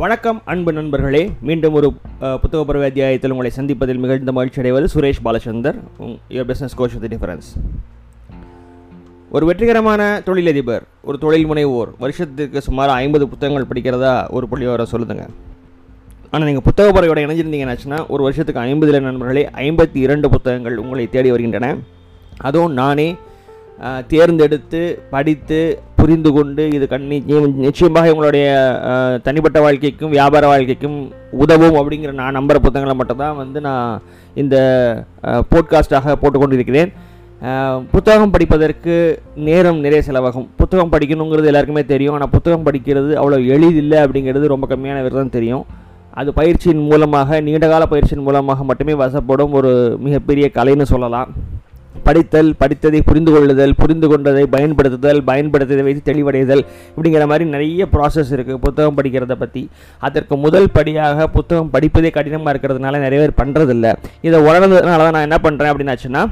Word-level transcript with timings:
வணக்கம் 0.00 0.38
அன்பு 0.50 0.70
நண்பர்களே. 0.76 1.20
மீண்டும் 1.48 1.76
ஒரு 1.78 1.88
புத்தக 2.42 2.60
பருவ 2.66 2.84
அத்தியாயத்தில் 2.88 3.32
உங்களை 3.34 3.50
சந்திப்பதில் 3.56 4.00
மிகுந்த 4.02 4.32
மகிழ்ச்சி 4.36 4.60
அடைவது 4.62 4.86
Suresh 4.92 5.20
Balachander 5.24 5.78
your 6.34 6.48
business 6.50 6.76
coach 6.80 6.94
with 6.94 7.06
difference 7.12 7.48
ஒரு 9.34 9.46
வெற்றிகரமான 9.48 10.02
தொழிலதிபர் 10.26 10.84
ஒரு 11.08 11.18
தொழில் 11.24 11.48
முனைவோர் 11.50 11.90
வருஷத்துக்கு 12.04 12.62
சுமார் 12.68 12.92
ஐம்பது 13.02 13.26
புத்தகங்கள் 13.32 13.68
படிக்கிறதா 13.72 14.14
ஒரு 14.36 14.48
புள்ளியோர 14.52 14.86
சொல்லுதுங்க. 14.92 15.24
ஆனால் 16.30 16.46
நீங்கள் 16.50 16.66
புத்தக 16.68 16.94
பறவையோட 16.98 17.24
இணைஞ்சிருந்தீங்கன்னாச்சுன்னா 17.26 18.00
ஒரு 18.14 18.22
வருஷத்துக்கு 18.28 18.62
ஐம்பதில் 18.68 19.08
நண்பர்களே 19.08 19.44
ஐம்பத்தி 19.66 20.00
இரண்டு 20.06 20.30
புத்தகங்கள் 20.36 20.78
உங்களை 20.84 21.08
தேடி 21.16 21.32
வருகின்றன. 21.34 21.74
அதுவும் 22.48 22.78
நானே 22.82 23.08
தேர்ந்தெடுத்து 24.14 24.80
படித்து 25.10 25.60
புரிந்து 26.08 26.30
கொண்டு 26.34 26.62
இது 26.76 26.84
கண்ணி 26.92 27.16
நிச்சயமாக 27.64 28.12
உங்களுடைய 28.12 28.46
தனிப்பட்ட 29.24 29.58
வாழ்க்கைக்கும் 29.64 30.12
வியாபார 30.14 30.44
வாழ்க்கைக்கும் 30.50 30.94
உதவும் 31.42 31.76
அப்படிங்கிற 31.80 32.12
நான் 32.20 32.36
நம்புகிற 32.36 32.58
புத்தகங்களை 32.66 32.94
மட்டும்தான் 33.00 33.38
வந்து 33.40 33.58
நான் 33.66 34.00
இந்த 34.42 34.56
போட்காஸ்டாக 35.52 36.14
போட்டுக்கொண்டிருக்கிறேன். 36.22 36.90
இருக்கிறேன் 37.40 37.90
புத்தகம் 37.94 38.32
படிப்பதற்கு 38.34 38.94
நேரம் 39.48 39.82
நிறைய 39.84 40.00
செலவாகும். 40.06 40.46
புத்தகம் 40.60 40.92
படிக்கணுங்கிறது 40.94 41.50
எல்லாருக்குமே 41.50 41.84
தெரியும். 41.92 42.16
ஆனால் 42.16 42.32
புத்தகம் 42.36 42.66
படிக்கிறது 42.68 43.12
அவ்வளோ 43.20 43.38
எளிதில்லை 43.56 44.00
அப்படிங்கிறது 44.04 44.52
ரொம்ப 44.54 44.66
கம்மியான 44.72 45.02
விரதம் 45.04 45.22
தான் 45.22 45.36
தெரியும். 45.38 45.66
அது 46.20 46.30
பயிற்சியின் 46.40 46.82
மூலமாக 46.90 47.40
நீண்டகால 47.48 47.86
பயிற்சியின் 47.92 48.26
மூலமாக 48.28 48.64
மட்டுமே 48.70 48.96
வசப்படும் 49.04 49.54
ஒரு 49.60 49.72
மிகப்பெரிய 50.06 50.48
கலைன்னு 50.58 50.92
சொல்லலாம். 50.94 51.30
படித்தல் 52.04 52.50
படித்ததை 52.60 53.00
புரிந்து 53.00 53.30
கொள்ளுதல் 53.32 53.74
புரிந்து 53.74 54.06
கொண்டதை 54.08 54.44
பயன்படுத்துதல் 54.48 55.20
பயன்படுத்ததை 55.24 55.82
வைத்து 55.82 56.02
தெளிவடைதல் 56.04 56.62
இப்படிங்கிற 56.88 57.26
மாதிரி 57.26 57.46
நிறைய 57.50 57.86
ப்ராசஸ் 57.92 58.32
இருக்குது 58.36 58.62
புத்தகம் 58.64 58.96
படிக்கிறத 58.98 59.36
பற்றி 59.36 59.62
அதற்கு 60.02 60.36
முதல் 60.38 60.68
படியாக 60.70 61.28
புத்தகம் 61.28 61.70
படிப்பதே 61.70 62.10
கடினமாக 62.10 62.52
இருக்கிறதுனால 62.54 63.00
நிறைய 63.00 63.20
பேர் 63.20 63.38
பண்ணுறதில்ல 63.40 63.86
இதை 64.20 64.40
உணர்ந்ததுனால 64.44 65.00
தான் 65.00 65.16
நான் 65.16 65.28
என்ன 65.28 65.40
பண்ணுறேன் 65.40 65.72
அப்படின்னாச்சுன்னா 65.72 66.24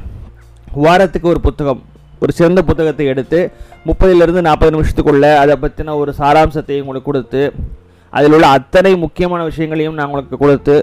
வாரத்துக்கு 0.79 1.29
ஒரு 1.29 1.41
புத்தகம் 1.41 1.83
ஒரு 2.23 2.33
சிறந்த 2.33 2.61
புத்தகத்தை 2.63 3.07
எடுத்து 3.07 3.39
முப்பதிலிருந்து 3.87 4.43
நாற்பது 4.43 4.73
நிமிஷத்துக்குள்ளே 4.75 5.33
அதை 5.39 5.55
பற்றின 5.57 5.97
ஒரு 5.97 6.13
சாராம்சத்தை 6.19 6.79
உங்களுக்கு 6.81 7.09
கொடுத்து 7.09 7.43
அதில் 8.13 8.35
உள்ள 8.35 8.47
அத்தனை 8.51 8.93
முக்கியமான 8.99 9.41
விஷயங்களையும் 9.45 9.97
நான் 9.97 10.07
உங்களுக்கு 10.07 10.37
கொடுத்து 10.37 10.77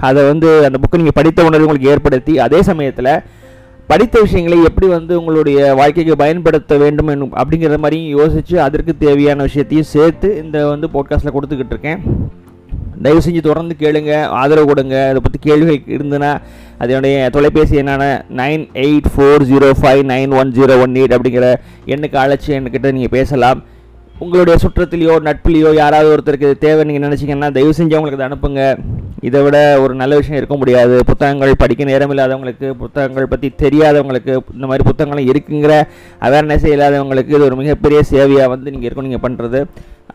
அதை 0.00 0.22
வந்து 0.24 0.48
அந்த 0.66 0.78
புக்கை 0.78 0.98
நீங்கள் 0.98 1.18
படித்த 1.18 1.40
உணர்வு 1.42 1.66
உங்களுக்கு 1.66 1.90
ஏற்படுத்தி 1.90 2.32
அதே 2.38 2.60
சமயத்தில் 2.62 3.12
படித்த 3.90 4.20
விஷயங்களை 4.24 4.56
எப்படி 4.68 4.86
வந்து 4.94 5.12
உங்களுடைய 5.20 5.58
வாழ்க்கைக்கு 5.80 6.14
பயன்படுத்த 6.22 6.76
வேண்டும் 6.82 7.10
என்னும் 7.14 7.34
அப்படிங்கிற 7.40 7.76
மாதிரியும் 7.84 8.14
யோசித்து 8.18 8.56
அதற்கு 8.66 8.92
தேவையான 9.02 9.42
விஷயத்தையும் 9.48 9.90
சேர்த்து 9.94 10.28
இந்த 10.44 10.58
வந்து 10.70 10.86
போட்காஸ்ட்டில் 10.94 11.34
கொடுத்துக்கிட்டு 11.36 11.74
இருக்கேன். 11.74 12.00
தயவு 13.04 13.22
செஞ்சு 13.24 13.40
தொடர்ந்து 13.48 13.74
கேளுங்க 13.82 14.12
ஆதரவு 14.40 14.68
கொடுங்க. 14.70 14.96
அதை 15.10 15.20
பற்றி 15.24 15.38
கேள்விகள் 15.46 15.94
இருந்ததுன்னா 15.96 16.32
அதனுடைய 16.82 17.16
தொலைபேசி 17.36 17.74
என்னென்ன 17.82 18.06
nine 18.40 18.64
eight 18.84 19.10
four 19.14 19.46
zero 19.50 19.70
five 19.80 20.02
nine 20.12 20.34
one 20.40 20.52
zero 20.58 20.76
one 20.84 20.96
eight 21.00 21.16
அப்படிங்கிற 21.16 21.48
எண்ணுக்கு 21.94 22.18
அழைச்சி 22.24 22.50
என்கிட்ட 22.58 22.92
நீங்கள் 22.98 23.16
பேசலாம். 23.18 23.60
உங்களுடைய 24.22 24.56
சுற்றத்திலையோ 24.62 25.14
நட்புலையோ 25.26 25.70
யாராவது 25.80 26.10
ஒருத்தருக்கு 26.14 26.48
இது 26.48 26.60
தேவை 26.64 26.82
நீங்கள் 26.88 27.04
நினச்சிங்கன்னா 27.06 27.48
தயவு 27.56 27.72
செஞ்சு 27.78 27.96
அவங்களுக்கு 27.96 28.18
அதை 28.18 28.26
அனுப்புங்க. 28.28 28.62
இதை 29.28 29.40
விட 29.44 29.56
ஒரு 29.82 29.92
நல்ல 30.00 30.14
விஷயம் 30.20 30.38
இருக்க 30.40 30.56
முடியாது. 30.60 30.94
புத்தகங்கள் 31.08 31.52
படிக்க 31.62 31.84
நேரம் 31.90 32.12
இல்லாதவங்களுக்கு 32.14 32.68
புத்தகங்கள் 32.82 33.30
பற்றி 33.32 33.48
தெரியாதவங்களுக்கு 33.64 34.32
இந்த 34.56 34.66
மாதிரி 34.70 34.86
புத்தகங்களும் 34.88 35.30
இருக்குங்கிற 35.32 35.74
அவேர்னஸே 36.28 36.70
இல்லாதவங்களுக்கு 36.74 37.34
இது 37.36 37.46
ஒரு 37.48 37.58
மிகப்பெரிய 37.62 38.00
சேவையாக 38.12 38.52
வந்து 38.54 38.72
நீங்கள் 38.74 38.88
இருக்கும் 38.88 39.08
நீங்கள் 39.08 39.24
பண்ணுறது 39.26 39.60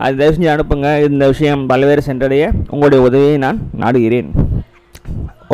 அது 0.04 0.18
தயவு 0.20 0.34
செஞ்சு 0.36 0.52
அனுப்புங்க. 0.54 0.90
இந்த 1.10 1.26
விஷயம் 1.34 1.64
பல்வேறு 1.72 2.02
சென்றடைய 2.08 2.44
உங்களுடைய 2.74 3.00
உதவியை 3.08 3.36
நான் 3.46 3.60
நாடுகிறேன். 3.84 4.30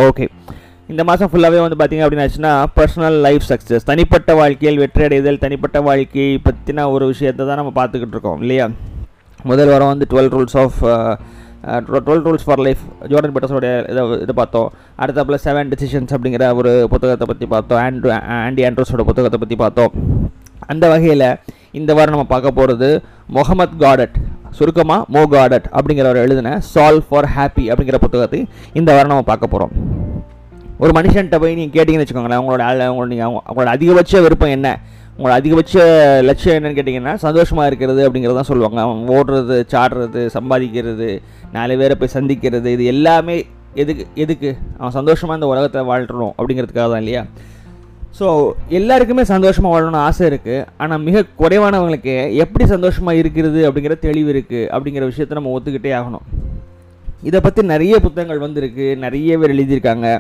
ஓகே. 0.06 0.27
இந்த 0.92 1.02
மாதம் 1.08 1.30
ஃபுல்லாகவே 1.30 1.61
வந்து 1.63 1.77
பார்த்தீங்க 1.79 2.02
அப்படின்னாச்சுன்னா 2.07 2.51
பர்சனல் 2.77 3.17
லைஃப் 3.27 3.47
சக்ஸஸ் 3.48 3.86
தனிப்பட்ட 3.89 4.30
வாழ்க்கையில் 4.41 4.79
வெற்றி 4.83 5.02
அடைதல் 5.07 5.41
தனிப்பட்ட 5.45 5.79
வாழ்க்கையை 5.86 6.35
பற்றின 6.45 6.85
ஒரு 6.95 7.05
விஷயத்தை 7.13 7.42
தான் 7.48 7.58
நம்ம 7.61 7.73
பார்த்துக்கிட்டு 7.79 8.14
இருக்கோம் 8.17 8.41
இல்லையா? 8.45 8.67
முதல் 9.51 9.70
வாரம் 9.73 9.91
வந்து 9.92 10.07
twelve 10.13 10.30
rules 10.35 10.57
of 10.63 10.79
twelve 12.07 12.23
rules 12.27 12.46
for 12.46 12.63
life 12.67 12.83
Jordan 13.11 13.35
பீட்டர்ஸோடைய 13.35 13.73
இதை 13.92 14.02
இதை 14.25 14.35
பார்த்தோம். 14.41 14.69
அடுத்தப்பில் 15.02 15.42
செவன் 15.46 15.73
டெசிஷன்ஸ் 15.73 16.14
அப்படிங்கிற 16.17 16.52
ஒரு 16.61 16.73
புத்தகத்தை 16.95 17.27
பற்றி 17.33 17.48
பார்த்தோம். 17.55 17.80
ஆண்ட்ரூ 17.86 18.13
ஆண்டி 18.39 18.64
ஆண்ட்ரூஸோட 18.69 19.05
புத்தகத்தை 19.11 19.41
பற்றி 19.45 19.58
பார்த்தோம். 19.64 19.92
அந்த 20.73 20.85
வகையில் 20.95 21.29
இந்த 21.80 21.91
வாரம் 21.96 22.17
நம்ம 22.17 22.29
பார்க்க 22.35 22.58
போகிறது 22.61 22.91
முகமத் 23.39 23.79
காடட் 23.85 24.17
சுருக்கமாக 24.58 25.05
மோ 25.14 25.23
காடட் 25.35 25.69
அப்படிங்கிறவர் 25.77 26.25
எழுதின 26.27 26.57
சால்வ் 26.73 27.07
ஃபார் 27.11 27.30
ஹாப்பி 27.36 27.67
அப்படிங்கிற 27.73 27.98
புத்தகத்தை 28.07 28.41
இந்த 28.80 28.91
வாரம் 28.96 29.13
நம்ம 29.14 29.27
பார்க்க 29.33 29.55
போகிறோம் 29.55 29.75
ஒரு 30.79 31.01
மனுஷன்கிட்ட 31.01 31.39
போய் 31.41 31.55
நீங்கள் 31.55 31.85
கேட்டிங்கன்னு 31.85 32.07
வச்சுக்கோங்களேன் 32.07 32.42
உங்களோட 32.42 32.63
ஆள- 32.63 32.92
உங்களோட 32.92 33.07
நீங்கள் 33.07 33.27
அவங்க- 33.27 33.42
அவங்களோட 33.48 33.67
அதிகபட்ச 33.67 34.20
விருப்பம் 34.20 34.48
என்ன? 34.48 34.81
உங்களோட 35.19 35.31
அதிகபட்ச 35.31 35.75
லட்சியம் 36.23 36.64
என்னன்னு 36.64 36.79
கேட்டிங்கன்னா 36.79 37.14
சந்தோஷமாக 37.14 37.67
இருக்கிறது 37.67 38.11
அப்படிங்கிறது 38.11 38.35
தான் 38.35 38.42
சொல்லுவாங்க. 38.42 38.81
அவன் 38.81 39.09
ஓடுறது 39.09 39.64
சாடுறது 39.70 40.31
சம்பாதிக்கிறது 40.35 41.23
நாலு 41.53 41.79
பேரை 41.79 41.97
போய் 41.97 42.14
சந்திக்கிறது 42.14 42.67
இது 42.67 42.85
எல்லாமே 42.85 43.47
எதுக்கு 43.75 44.07
எதுக்கு? 44.14 44.57
அவன் 44.79 44.92
சந்தோஷமாக 44.92 45.39
இந்த 45.39 45.47
உலகத்தை 45.47 45.83
வாழ்றணும் 45.83 46.33
அப்படிங்கிறதுக்காக 46.39 46.87
தான் 46.87 46.97
இல்லையா? 46.97 47.25
ஸோ 48.19 48.51
எல்லாருக்குமே 48.69 49.25
சந்தோஷமாக 49.25 49.81
வாழணும்னு 49.81 50.05
ஆசை 50.08 50.29
இருக்குது 50.29 50.67
ஆனால் 50.77 51.01
மிக 51.01 51.25
குறைவானவங்களுக்கு 51.39 52.35
எப்படி 52.35 52.67
சந்தோஷமாக 52.67 53.17
இருக்கிறது 53.17 53.73
அப்படிங்கிற 53.73 53.98
தெளிவு 53.98 54.33
இருக்குது 54.33 54.70
அப்படிங்கிற 54.77 55.11
விஷயத்த 55.11 55.31
நம்ம 55.31 55.58
ஒத்துக்கிட்டே 55.58 55.93
ஆகணும். 56.01 56.27
இதை 57.23 57.41
பற்றி 57.41 57.63
நிறைய 57.63 58.01
புத்தகங்கள் 58.01 58.39
வந்திருக்கு 58.39 58.97
நிறைய 58.97 59.39
பேர் 59.39 59.55
எழுதியிருக்காங்க. 59.55 60.19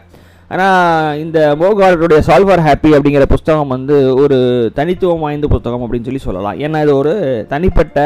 ஆனால் 0.54 1.18
இந்த 1.22 1.38
மோகாலருடைய 1.60 2.20
சால்வர் 2.28 2.64
ஹாப்பி 2.66 2.90
அப்படிங்கிற 2.96 3.24
புத்தகம் 3.34 3.72
வந்து 3.74 3.96
ஒரு 4.22 4.36
தனித்துவம் 4.78 5.24
வாய்ந்த 5.24 5.48
புத்தகம் 5.54 5.84
அப்படின்னு 5.84 6.08
சொல்லி 6.08 6.22
சொல்லலாம். 6.26 6.58
ஏன்னா 6.64 6.80
இது 6.84 6.92
ஒரு 7.02 7.14
தனிப்பட்ட 7.52 7.98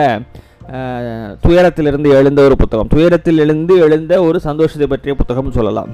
துயரத்திலிருந்து 1.44 2.08
எழுந்த 2.18 2.40
ஒரு 2.48 2.56
புத்தகம். 2.62 2.90
துயரத்தில் 2.94 3.42
எழுந்து 3.44 3.76
எழுந்த 3.86 4.14
ஒரு 4.28 4.38
சந்தோஷத்தை 4.48 4.88
பற்றிய 4.92 5.14
புத்தகம்னு 5.20 5.58
சொல்லலாம். 5.60 5.90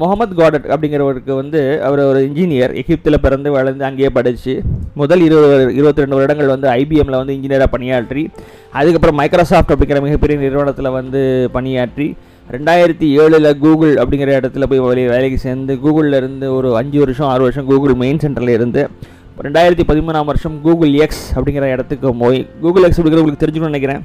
முகமது 0.00 0.34
காடட் 0.38 0.66
அப்படிங்கிறவருக்கு 0.72 1.32
வந்து 1.40 1.60
அவர் 1.86 2.00
ஒரு 2.10 2.20
இன்ஜினியர் 2.28 2.72
எகிப்தில் 2.80 3.22
பிறந்து 3.24 3.48
வளர்ந்து 3.56 3.84
அங்கேயே 3.88 4.10
படித்து 4.16 4.54
முதல் 5.00 5.22
இருபது 5.26 5.56
இருபத்தி 5.78 6.02
ரெண்டு 6.02 6.18
வருடங்கள் 6.18 6.52
வந்து 6.52 6.68
ஐபிஎம்மில் 6.80 7.20
வந்து 7.20 7.34
இன்ஜினியராக 7.36 7.70
பணியாற்றி 7.74 8.22
அதுக்கப்புறம் 8.78 9.18
மைக்ரோசாஃப்ட் 9.20 9.72
அப்படிங்கிற 9.74 10.00
மிகப்பெரிய 10.06 10.38
நிறுவனத்தில் 10.44 10.96
வந்து 10.98 11.22
பணியாற்றி 11.56 12.08
ரெண்டாயிரத்தி 12.52 13.06
ஏழில் 13.22 13.48
கூகுள் 13.64 13.92
அப்படிங்கிற 14.00 14.30
இடத்துல 14.40 14.64
போய் 14.70 14.82
வேலை 14.84 15.04
வேலைக்கு 15.12 15.38
சேர்ந்து 15.44 15.74
கூகுளில் 15.84 16.16
இருந்து 16.18 16.46
ஒரு 16.56 16.68
அஞ்சு 16.80 16.98
வருஷம் 17.02 17.28
ஆறு 17.32 17.42
வருஷம் 17.46 17.68
கூகுள் 17.70 17.94
மெயின் 18.02 18.20
சென்டரில் 18.24 18.56
இருந்து 18.56 18.82
ரெண்டாயிரத்தி 19.46 19.84
பதிமூணாம் 19.90 20.28
வருஷம் 20.30 20.56
கூகுள் 20.66 20.92
எக்ஸ் 21.04 21.24
அப்படிங்கிற 21.36 21.68
இடத்துக்கு 21.74 22.10
போய் 22.22 22.38
கூகுள் 22.64 22.86
எக்ஸ் 22.88 22.98
அப்படிங்கிற 23.00 23.22
உங்களுக்கு 23.22 23.42
தெரிஞ்சுக்கணும்னு 23.44 23.74
நினைக்கிறேன். 23.74 24.02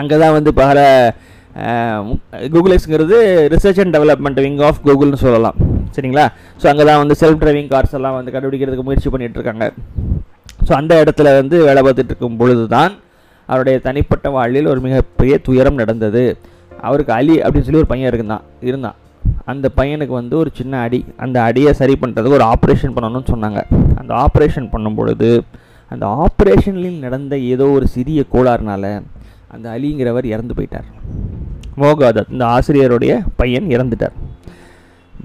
அங்கே 0.00 0.16
தான் 0.22 0.34
வந்து 0.38 0.50
பல 0.62 0.78
Google 2.54 2.74
எக்ஸுங்கிறது 2.74 3.16
research 3.54 3.80
and 3.82 3.94
development 3.96 4.40
wing 4.46 4.60
of 4.68 4.82
கூகுள்னு 4.88 5.20
சொல்லலாம். 5.26 5.56
சரிங்களா? 5.94 6.26
ஸோ 6.60 6.66
அங்கே 6.72 6.84
தான் 6.90 7.00
வந்து 7.02 7.14
செல்ஃப் 7.22 7.40
டிரைவிங் 7.42 7.70
கார்ஸ் 7.74 7.96
எல்லாம் 7.98 8.16
வந்து 8.18 8.32
கண்டுபிடிக்கிறதுக்கு 8.34 8.86
முயற்சி 8.88 9.10
பண்ணிகிட்டு 9.14 9.38
இருக்காங்க 9.40 9.66
ஸோ 10.66 10.72
அந்த 10.80 10.94
இடத்துல 11.04 11.28
வந்து 11.40 11.56
வேலை 11.68 11.80
பார்த்துட்டு 11.86 12.12
இருக்கும் 12.12 12.38
பொழுது 12.42 12.64
தான் 12.76 12.92
அவருடைய 13.48 13.76
தனிப்பட்ட 13.88 14.28
வாழ்வில் 14.36 14.70
ஒரு 14.72 14.80
மிகப்பெரிய 14.86 15.34
துயரம் 15.46 15.80
நடந்தது. 15.82 16.24
அவருக்கு 16.86 17.12
அலி 17.12 17.36
அப்படின்னு 17.44 17.66
சொல்லி 17.68 17.82
ஒரு 17.82 17.92
பையன் 17.92 18.10
இருந்தான் 18.12 18.44
இருந்தான். 18.70 18.96
அந்த 19.44 19.66
பையனுக்கு 19.76 20.14
வந்து 20.20 20.36
ஒரு 20.36 20.50
சின்ன 20.58 20.80
அடி. 20.86 21.00
அந்த 21.24 21.42
அடியை 21.42 21.72
சரி 21.72 21.94
பண்ணுறதுக்கு 22.02 22.38
ஒரு 22.40 22.46
ஆப்ரேஷன் 22.54 22.94
பண்ணணும்னு 22.96 23.32
சொன்னாங்க. 23.34 23.62
அந்த 24.00 24.12
ஆப்ரேஷன் 24.24 24.70
பண்ணும் 24.70 24.94
பொழுது 24.94 25.30
அந்த 25.92 26.06
ஆப்ரேஷனில் 26.24 27.02
நடந்த 27.04 27.34
ஏதோ 27.52 27.66
ஒரு 27.76 27.86
சிறிய 27.86 28.24
கோளாறுனால 28.32 28.84
அந்த 29.54 29.66
அலிங்கிறவர் 29.74 30.26
இறந்து 30.34 30.54
போயிட்டார். 30.58 30.88
மோகாதத் 31.82 32.32
இந்த 32.34 32.44
ஆசிரியருடைய 32.54 33.12
பையன் 33.36 33.68
இறந்துட்டார். 33.74 34.16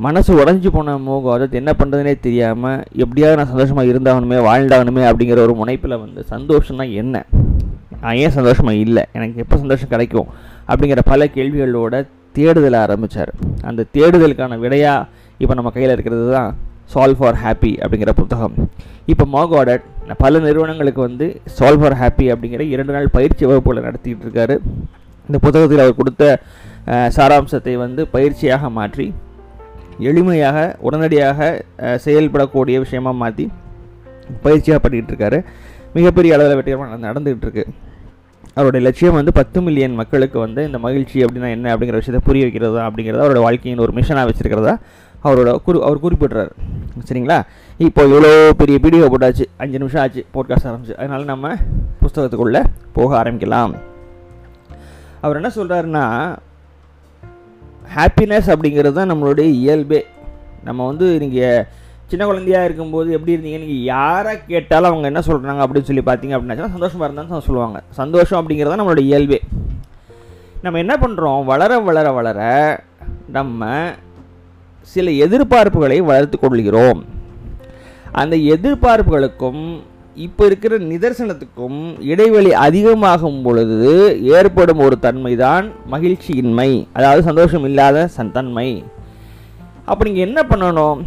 மனசு 0.05 0.31
உடஞ்சி 0.43 0.69
போன 0.75 0.95
மோகாதத் 1.07 1.57
என்ன 1.59 1.71
பண்ணுறதுனே 1.79 2.13
தெரியாமல் 2.19 2.83
எப்படியாவது 3.03 3.37
நான் 3.39 3.51
சந்தோஷமாக 3.51 3.91
இருந்தாகணுமே 3.91 4.37
வாழ்ந்தாகணுமே 4.49 5.03
அப்படிங்கிற 5.09 5.41
ஒரு 5.47 5.55
முனைப்பில் 5.61 6.01
வந்து 6.03 6.23
சந்தோஷம்னா 6.29 6.85
என்ன? 7.01 7.25
நான் 8.01 8.15
ஏன் 8.15 8.35
சந்தோஷமாக 8.37 8.81
இல்லை? 8.85 9.03
எனக்கு 9.13 9.41
எப்போ 9.43 9.57
சந்தோஷம் 9.57 9.91
கிடைக்கும்? 9.95 10.29
அப்படிங்கிற 10.73 11.01
பல 11.13 11.25
கேள்விகளோட 11.37 11.95
தேடுதலை 12.37 12.77
ஆரம்பித்தார் 12.85 13.31
அந்த 13.69 13.87
தேடுதலுக்கான 13.95 14.57
விடையாக 14.63 15.07
இப்போ 15.41 15.53
நம்ம 15.59 15.71
கையில் 15.75 15.95
இருக்கிறது 15.95 16.25
தான் 16.37 16.51
சால்வ் 16.93 17.19
ஃபார் 17.19 17.37
ஹாப்பி 17.43 17.71
அப்படிங்கிற 17.83 18.11
புத்தகம். 18.21 18.55
இப்போ 19.11 19.25
மோகாடட் 19.35 19.85
பல 20.23 20.39
நிறுவனங்களுக்கு 20.45 21.01
வந்து 21.07 21.27
சால்வ் 21.57 21.81
ஃபார் 21.81 21.97
ஹாப்பி 22.01 22.25
அப்படிங்கிற 22.33 22.63
இரண்டு 22.73 22.93
நாள் 22.95 23.13
பயிற்சி 23.17 23.43
வகுப்புகளை 23.49 23.81
நடத்திக்கிட்டு 23.87 24.25
இருக்காரு. 24.27 24.55
இந்த 25.27 25.37
புத்தகத்தில் 25.45 25.83
அவர் 25.83 25.99
கொடுத்த 26.01 26.23
சாராம்சத்தை 27.17 27.75
வந்து 27.83 28.01
பயிற்சியாக 28.15 28.69
மாற்றி 28.77 29.07
எளிமையாக 30.09 30.57
உடனடியாக 30.87 31.39
செயல்படக்கூடிய 32.05 32.77
விஷயமாக 32.85 33.15
மாற்றி 33.23 33.45
பயிற்சியாக 34.45 34.79
பண்ணிகிட்டு 34.83 35.11
இருக்காரு. 35.13 35.39
மிகப்பெரிய 35.97 36.35
அளவில் 36.37 36.57
வெற்றிகரமாக 36.59 36.99
நடந்துகிட்டு 37.07 37.47
இருக்குது 37.47 37.71
அவருடைய 38.55 38.85
லட்சியம் 38.85 39.13
வந்து 39.13 39.31
பத்து 39.33 39.61
மில்லியன் 39.61 39.93
மக்களுக்கு 39.93 40.39
வந்து 40.39 40.65
இந்த 40.65 40.77
மகிழ்ச்சி 40.77 41.25
அப்படின்னா 41.25 41.49
என்ன 41.49 41.75
அப்படிங்கிற 41.75 41.99
விஷயத்தை 42.01 42.19
புரிய 42.23 42.43
வைக்கிறது 42.43 42.77
அப்படிங்கிறத 42.79 43.23
அவரோட 43.23 43.41
வாழ்க்கையின் 43.41 43.81
ஒரு 43.81 43.93
மிஷனாக 43.93 44.29
வச்சுருக்கிறதா 44.29 44.75
அவரோட 45.23 45.55
குறி 45.63 45.81
அவர் 45.81 46.03
குறிப்பிட்றாரு. 46.03 46.49
சரிங்களா? 47.07 47.41
இப்போ 47.77 48.03
இவ்வளோ 48.03 48.49
பெரிய 48.49 48.77
வீடியோ 48.81 49.05
போட்டாச்சு. 49.05 49.45
அஞ்சு 49.57 49.77
நிமிஷம் 49.77 50.01
ஆச்சு. 50.01 50.25
போட்காஸ்ட் 50.33 50.67
ஆரம்பிச்சு. 50.71 50.93
அதனால் 50.93 51.23
நம்ம 51.23 51.55
புஸ்தகத்துக்குள்ளே 52.01 52.63
போக 52.93 53.23
ஆரம்பிக்கலாம். 53.23 53.73
அவர் 55.21 55.35
என்ன 55.35 55.51
சொல்கிறாருன்னா 55.55 56.35
ஹாப்பினஸ் 57.95 58.51
அப்படிங்கிறது 58.53 58.91
தான் 58.91 59.11
நம்மளுடைய 59.11 59.47
இயல்பே. 59.61 60.05
நம்ம 60.63 60.85
வந்து 60.85 61.19
நீங்கள் 61.19 61.67
சின்ன 62.11 62.23
குழந்தையாக 62.29 62.67
இருக்கும்போது 62.67 63.09
எப்படி 63.17 63.33
இருந்தீங்க? 63.35 63.59
நீங்கள் 63.63 63.85
யாரை 63.93 64.33
கேட்டாலும் 64.51 64.89
அவங்க 64.91 65.07
என்ன 65.11 65.21
சொல்கிறாங்க 65.29 65.61
அப்படின்னு 65.65 65.89
சொல்லி 65.89 66.03
பார்த்தீங்க 66.09 66.35
அப்படின்னா 66.37 66.73
சந்தோஷமாக 66.75 67.07
இருந்தாலும் 67.07 67.47
சொல்லுவாங்க. 67.47 67.79
சந்தோஷம் 68.01 68.39
அப்படிங்கிறது 68.39 68.71
தான் 68.73 68.81
நம்மளோட 68.81 69.03
இயல்பே. 69.11 69.39
நம்ம 70.65 70.79
என்ன 70.83 70.95
பண்ணுறோம் 71.03 71.41
வளர 71.51 71.79
வளர 71.87 72.07
வளர 72.17 72.41
நம்ம 73.37 73.71
சில 74.93 75.09
எதிர்பார்ப்புகளை 75.25 75.97
வளர்த்து 76.11 76.37
கொள்கிறோம். 76.39 77.01
அந்த 78.21 78.35
எதிர்பார்ப்புகளுக்கும் 78.55 79.63
இப்போ 80.25 80.43
இருக்கிற 80.49 80.73
நிதர்சனத்துக்கும் 80.89 81.79
இடைவெளி 82.11 82.51
அதிகமாகும் 82.65 83.39
பொழுது 83.45 83.93
ஏற்படும் 84.37 84.83
ஒரு 84.87 84.95
தன்மை 85.05 85.33
தான் 85.45 85.65
மகிழ்ச்சியின்மை. 85.93 86.71
அதாவது 86.97 87.21
சந்தோஷம் 87.29 87.65
இல்லாத 87.69 88.07
சன் 88.15 88.35
தன்மை. 88.37 88.67
அப்போ 89.89 90.01
நீங்கள் 90.07 90.27
என்ன 90.27 90.39
பண்ணணும்? 90.51 90.99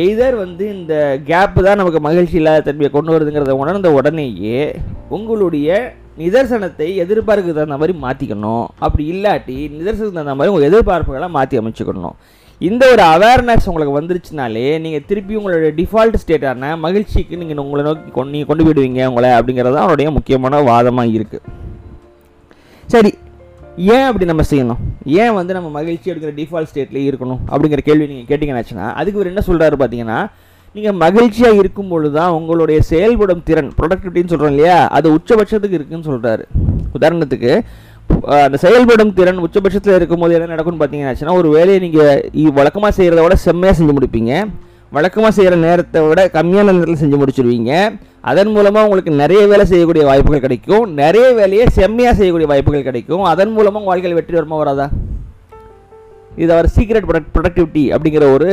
எய்தர் 0.00 0.36
வந்து 0.36 0.74
இந்த 0.74 0.94
கேப்பு 1.26 1.62
தான் 1.62 1.76
நமக்கு 1.76 2.00
மகிழ்ச்சி 2.00 2.36
இல்லாத 2.36 2.60
தன்மையை 2.60 2.90
கொண்டு 2.90 3.12
வருதுங்கிறத 3.12 3.54
உணர்ந்த 3.54 3.90
உடனேயே 3.92 4.60
உங்களுடைய 5.10 5.68
நிதர்சனத்தை 6.18 6.96
எதிர்பார்ப்புக்கு 6.96 7.54
தகுந்த 7.54 7.76
மாதிரி 7.76 7.98
மாற்றிக்கணும் 7.98 8.64
அப்படி 8.78 9.04
இல்லாட்டி 9.06 9.68
நிதர்சனத்துக்கு 9.72 10.18
தகுந்த 10.18 10.34
மாதிரி 10.34 10.52
உங்கள் 10.52 10.68
எதிர்பார்ப்புகளை 10.68 11.28
மாற்றி 11.28 11.58
அமைச்சுக்கணும். 11.58 12.16
இந்த 12.60 12.86
ஒரு 12.92 13.02
அவேர்னஸ் 13.02 13.68
உங்களுக்கு 13.68 13.98
வந்துருச்சுனாலே 13.98 14.78
நீங்கள் 14.78 15.04
திருப்பி 15.06 15.34
உங்களுடைய 15.34 15.72
டிஃபால்ட் 15.74 16.16
ஸ்டேட்டான 16.16 16.76
மகிழ்ச்சிக்கு 16.76 17.36
நீங்கள் 17.36 17.58
உங்களை 17.58 17.84
நோக்கி 17.84 18.10
கொண்டு 18.10 18.32
நீங்கள் 18.32 18.46
கொண்டு 18.46 18.64
போயிடுவீங்க 18.64 19.06
உங்களை 19.06 19.30
அப்படிங்கிறது 19.30 19.74
தான் 19.74 19.82
அவருடைய 19.82 20.10
முக்கியமான 20.10 20.62
வாதமாக 20.62 21.08
இருக்குது 21.08 21.42
சரி 22.88 23.12
ஏன் 23.94 24.06
அப்படி 24.08 24.26
நம்ம 24.30 24.42
செய்யணும்? 24.50 24.80
ஏன் 25.22 25.36
வந்து 25.38 25.52
நம்ம 25.56 25.68
மகிழ்ச்சி 25.76 26.10
எடுக்கிற 26.10 26.32
டிஃபால்ட் 26.40 26.68
ஸ்டேட்லேயே 26.70 27.06
இருக்கணும்? 27.10 27.40
அப்படிங்கிற 27.52 27.82
கேள்வி 27.86 28.04
நீங்கள் 28.10 28.28
கேட்டிங்கன்னாச்சுன்னா 28.28 28.86
அதுக்கு 29.00 29.18
இவர் 29.18 29.30
என்ன 29.30 29.42
சொல்கிறாரு 29.48 29.76
பார்த்தீங்கன்னா 29.80 30.18
நீங்கள் 30.74 30.96
மகிழ்ச்சியாக 31.04 31.60
இருக்கும் 31.62 31.90
பொழுது 31.92 32.12
தான் 32.18 32.34
உங்களுடைய 32.36 32.78
செயல்படும் 32.90 33.42
திறன் 33.48 33.70
ப்ரொடக்டிவிட்டின்னு 33.78 34.32
சொல்கிறோம் 34.32 34.54
இல்லையா? 34.54 34.78
அது 34.98 35.06
உச்சபட்சத்துக்கு 35.16 35.78
இருக்குன்னு 35.78 36.08
சொல்கிறாரு 36.10 36.44
உதாரணத்துக்கு 36.98 37.52
அந்த 38.44 38.56
செயல்படும் 38.64 39.12
திறன் 39.18 39.44
உச்சபட்சத்தில் 39.46 39.96
இருக்கும்போது 39.98 40.36
என்ன 40.38 40.52
நடக்கும்னு 40.54 40.82
பார்த்தீங்கன்னாச்சுன்னா 40.82 41.36
ஒரு 41.40 41.50
வேலையை 41.56 41.80
நீங்கள் 41.86 42.54
வழக்கமாக 42.60 42.92
செய்கிறத 42.98 43.22
விட 43.26 43.36
செம்மையாக 43.46 43.76
செஞ்சு 43.78 43.96
முடிப்பீங்க. 43.98 44.32
வழக்கமாக 44.94 45.32
செய்கிற 45.36 45.54
நேரத்தை 45.66 46.00
விட 46.08 46.20
கம்மியான 46.36 46.72
நேரத்தில் 46.74 47.02
செஞ்சு 47.02 47.18
முடிச்சிருவீங்க. 47.20 47.72
அதன் 48.30 48.50
மூலமாக 48.56 48.86
உங்களுக்கு 48.86 49.12
நிறைய 49.22 49.42
வேலை 49.52 49.64
செய்யக்கூடிய 49.70 50.04
வாய்ப்புகள் 50.10 50.44
கிடைக்கும். 50.44 50.84
நிறைய 51.02 51.26
வேலையை 51.38 51.66
செம்மையாக 51.78 52.14
செய்யக்கூடிய 52.18 52.48
வாய்ப்புகள் 52.52 52.86
கிடைக்கும். 52.88 53.24
அதன் 53.32 53.54
மூலமாக 53.56 53.88
வாழ்க்கையில் 53.90 54.18
வெற்றி 54.20 54.36
வருமா 54.38 54.58
வராதா? 54.62 54.86
இது 56.42 56.50
அவர் 56.54 56.68
சீக்ரெட் 56.76 57.06
ப்ரொடக்ட் 57.08 57.34
ப்ரொடக்டிவிட்டி 57.36 57.84
அப்படிங்கிற 57.94 58.24
ஒரு 58.36 58.48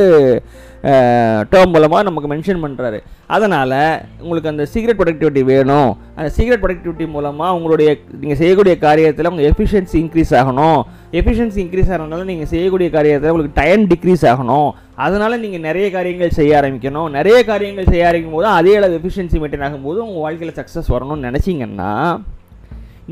டேர்ம் 1.51 1.73
மூலமாக 1.73 2.05
நமக்கு 2.07 2.29
மென்ஷன் 2.31 2.61
பண்ணுறாரு 2.63 2.99
அதனால் 3.35 3.75
உங்களுக்கு 4.21 4.51
அந்த 4.51 4.63
சீக்ரெட் 4.71 4.99
ப்ரொடக்டிவிட்டி 4.99 5.41
வேணும். 5.51 5.91
அந்த 6.17 6.29
சீக்ரெட் 6.37 6.63
ப்ரொடக்டிவிட்டி 6.63 7.05
மூலமாக 7.15 7.55
உங்களுடைய 7.57 7.89
நீங்கள் 8.21 8.39
செய்யக்கூடிய 8.41 8.75
காரியத்தில் 8.87 9.29
உங்கள் 9.31 9.47
எஃபிஷியன்சி 9.51 9.97
இன்க்ரீஸ் 10.03 10.33
ஆகணும். 10.41 10.79
எஃபிஷியன்சி 11.19 11.59
இன்க்ரீஸ் 11.65 11.91
ஆகிறதுனால 11.91 12.25
நீங்கள் 12.31 12.51
செய்யக்கூடிய 12.53 12.89
காரியத்தில் 12.97 13.33
உங்களுக்கு 13.33 13.59
டைம் 13.61 13.83
டிக்ரீஸ் 13.93 14.25
ஆகணும். 14.33 14.69
அதனால் 15.05 15.41
நீங்கள் 15.45 15.65
நிறைய 15.69 15.87
காரியங்கள் 15.97 16.37
செய்ய 16.39 16.59
ஆரம்பிக்கணும். 16.61 17.09
நிறைய 17.19 17.37
காரியங்கள் 17.51 17.91
செய்ய 17.93 18.09
ஆரம்பிக்கும் 18.09 18.37
போது 18.39 18.49
அதே 18.59 18.75
அளவு 18.79 18.99
எஃபிஷியன்சி 19.01 19.39
மெயின்டைன் 19.43 19.65
ஆகும்போது 19.69 19.99
உங்கள் 20.07 20.25
வாழ்க்கையில் 20.27 20.59
சக்ஸஸ் 20.61 20.93
வரணும்னு 20.95 21.27
நினச்சிங்கன்னா 21.29 21.91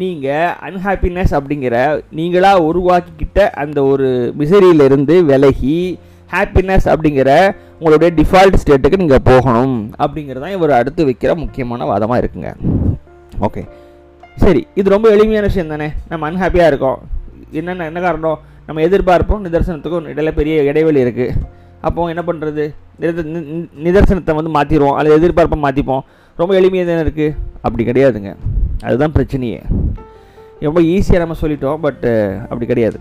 நீங்கள் 0.01 0.51
அன்ஹாப்பினஸ் 0.68 1.33
அப்படிங்கிற 1.38 1.75
நீங்களாக 2.18 2.65
உருவாக்கிக்கிட்ட 2.69 3.50
அந்த 3.62 3.80
ஒரு 3.91 4.07
மிசரியிலிருந்து 4.39 5.15
விலகி 5.30 5.80
ஹாப்பினஸ் 6.33 6.88
அப்படிங்கிற 6.94 7.30
உங்களுடைய 7.80 8.09
டிஃபால்ட் 8.19 8.59
ஸ்டேட்டுக்கு 8.62 9.01
நீங்கள் 9.01 9.25
போகணும் 9.30 9.75
அப்படிங்கிறது 10.03 10.44
தான் 10.45 10.56
இவர் 10.57 10.80
அடுத்து 10.80 11.07
வைக்கிற 11.09 11.33
முக்கியமான 11.44 11.86
வாதமாக 11.91 12.21
இருக்குங்க. 12.21 12.51
ஓகே 13.47 13.63
சரி 14.44 14.62
இது 14.80 14.94
ரொம்ப 14.95 15.07
எளிமையான 15.15 15.47
விஷயம் 15.50 15.74
தானே. 15.74 15.88
நம்ம 16.12 16.27
அன்ஹாப்பியாக 16.30 16.71
இருக்கோம். 16.71 17.00
என்னென்ன 17.59 17.88
என்ன 17.92 18.00
காரணம்? 18.06 18.39
நம்ம 18.68 18.81
எதிர்பார்ப்போம் 18.88 19.44
நிதர்சனத்துக்கும் 19.47 20.09
இடையில 20.13 20.31
பெரிய 20.39 20.63
இடைவெளி 20.69 21.03
இருக்குது 21.06 21.35
அப்போ 21.88 22.07
என்ன 22.13 22.24
பண்ணுறது 22.30 22.63
நிதர்சனத்தை 23.85 24.33
வந்து 24.39 24.56
மாற்றிடுவோம் 24.57 24.97
அல்லது 25.00 25.18
எதிர்பார்ப்பை 25.19 25.59
மாற்றிப்போம் 25.65 26.03
ரொம்ப 26.38 26.53
எளிமையாக 26.59 26.89
தானே 26.89 27.03
இருக்குது 27.06 27.35
அப்படி 27.65 27.83
கிடையாதுங்க. 27.89 28.31
அதுதான் 28.84 29.12
பிரச்சனையே. 29.12 29.60
ரொம்ப 30.60 30.81
ஈஸியாக 30.81 31.18
நம்ம 31.18 31.36
சொல்லிட்டோம் 31.42 31.81
பட் 31.86 32.06
அப்படி 32.44 32.66
கிடையாது. 32.66 33.00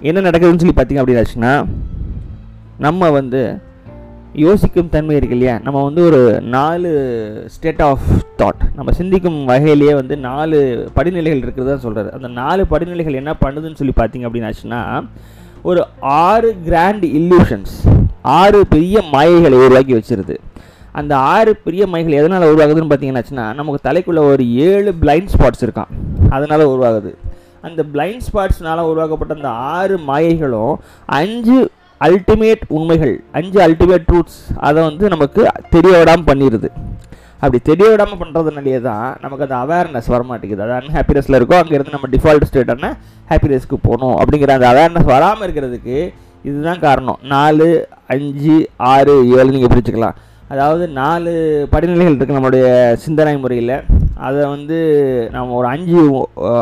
என்ன 0.00 0.30
நடக்குதுன்னு 0.30 0.62
சொல்லி 0.62 0.76
பார்த்தீங்க 0.76 1.02
அப்படின்னாச்சுன்னா 1.02 1.52
நம்ம 2.78 3.10
வந்து 3.10 3.40
யோசிக்கும் 4.32 4.88
தன்மை 4.88 5.16
இருக்கு 5.16 5.36
இல்லையா? 5.36 5.58
நம்ம 5.62 5.84
வந்து 5.84 6.02
ஒரு 6.04 6.20
நாலு 6.40 6.90
ஸ்டேட் 7.46 7.82
ஆஃப் 7.82 8.06
தாட் 8.38 8.60
நம்ம 8.74 8.92
சிந்திக்கும் 8.92 9.48
வகையிலேயே 9.48 9.94
வந்து 9.94 10.16
நாலு 10.16 10.58
படிநிலைகள் 10.96 11.42
இருக்கிறதா 11.44 11.88
சொல்கிறாரு 11.88 12.10
அந்த 12.10 12.28
நாலு 12.28 12.66
படிநிலைகள் 12.70 13.20
என்ன 13.22 13.34
பண்ணுதுன்னு 13.44 13.80
சொல்லி 13.80 13.94
பார்த்தீங்க 13.96 14.28
அப்படின்னாச்சுன்னா 14.28 15.08
ஒரு 15.62 15.86
ஆறு 16.00 16.56
கிராண்ட் 16.64 17.04
இல்லூஷன்ஸ் 17.04 17.74
ஆறு 18.22 18.66
பெரிய 18.66 19.02
மாயைகளை 19.12 19.58
உருவாக்கி 19.58 19.94
வச்சிருது. 19.94 20.36
அந்த 20.98 21.12
ஆறு 21.32 21.50
பெரிய 21.64 21.82
மைகள் 21.92 22.18
எதனால் 22.20 22.48
உருவாகுதுன்னு 22.50 22.90
பார்த்தீங்கன்னாச்சுன்னா 22.92 23.46
நமக்கு 23.58 23.86
தலைக்குள்ளே 23.88 24.22
ஒரு 24.30 24.44
ஏழு 24.68 24.92
பிளைண்ட் 25.02 25.32
ஸ்பாட்ஸ் 25.34 25.64
இருக்கான். 25.66 25.90
அதனால் 26.36 26.70
உருவாகுது. 26.72 27.12
அந்த 27.66 27.80
பிளைண்ட் 27.94 28.24
ஸ்பாட்ஸ்னால் 28.26 28.88
உருவாக்கப்பட்ட 28.90 29.32
அந்த 29.38 29.50
ஆறு 29.74 29.96
மாயைகளும் 30.10 30.74
அஞ்சு 31.20 31.58
அல்டிமேட் 32.06 32.62
உண்மைகள் 32.76 33.14
அஞ்சு 33.38 33.58
அல்டிமேட் 33.66 34.06
ட்ரூத்ஸ் 34.10 34.38
அதை 34.68 34.78
வந்து 34.88 35.04
நமக்கு 35.14 35.42
தெரிய 35.74 35.92
விடாமல் 36.00 36.28
பண்ணிடுது 36.30 36.68
அப்படி 37.42 37.58
தெரிய 37.68 37.86
விடாமல் 37.90 38.20
பண்ணுறதுனாலே 38.22 38.78
தான் 38.86 39.06
நமக்கு 39.24 39.44
அந்த 39.46 39.56
அவேர்னஸ் 39.64 40.08
வரமாட்டேங்குது. 40.14 40.64
அது 40.64 40.74
அன்ஹாப்பினஸில் 40.78 41.36
இருக்கோ 41.38 41.56
அங்கேருந்து 41.60 41.94
நம்ம 41.96 42.08
டிஃபால்ட் 42.14 42.48
ஸ்டேட்டான 42.48 42.90
ஹாப்பினஸ்க்கு 43.30 43.76
போகணும். 43.86 44.16
அப்படிங்கிற 44.22 44.52
அந்த 44.58 44.68
அவேர்னஸ் 44.72 45.12
வராமல் 45.14 45.46
இருக்கிறதுக்கு 45.46 45.98
இதுதான் 46.48 46.82
காரணம். 46.86 47.20
நாலு 47.34 47.68
அஞ்சு 48.14 48.56
ஆறு 48.92 49.14
ஏழு 49.38 49.54
நீங்கள் 49.54 49.72
பிரிச்சுக்கலாம். 49.74 50.18
அதாவது 50.52 50.84
நாலு 51.00 51.32
படிநிலைகள் 51.72 52.14
இருக்குது 52.14 52.36
நம்மளுடைய 52.38 52.68
சிந்தனை 53.04 53.34
முறையில். 53.42 53.74
அதை 54.28 54.40
வந்து 54.54 54.78
நம்ம 55.34 55.54
ஒரு 55.58 55.68
அஞ்சு 55.74 56.00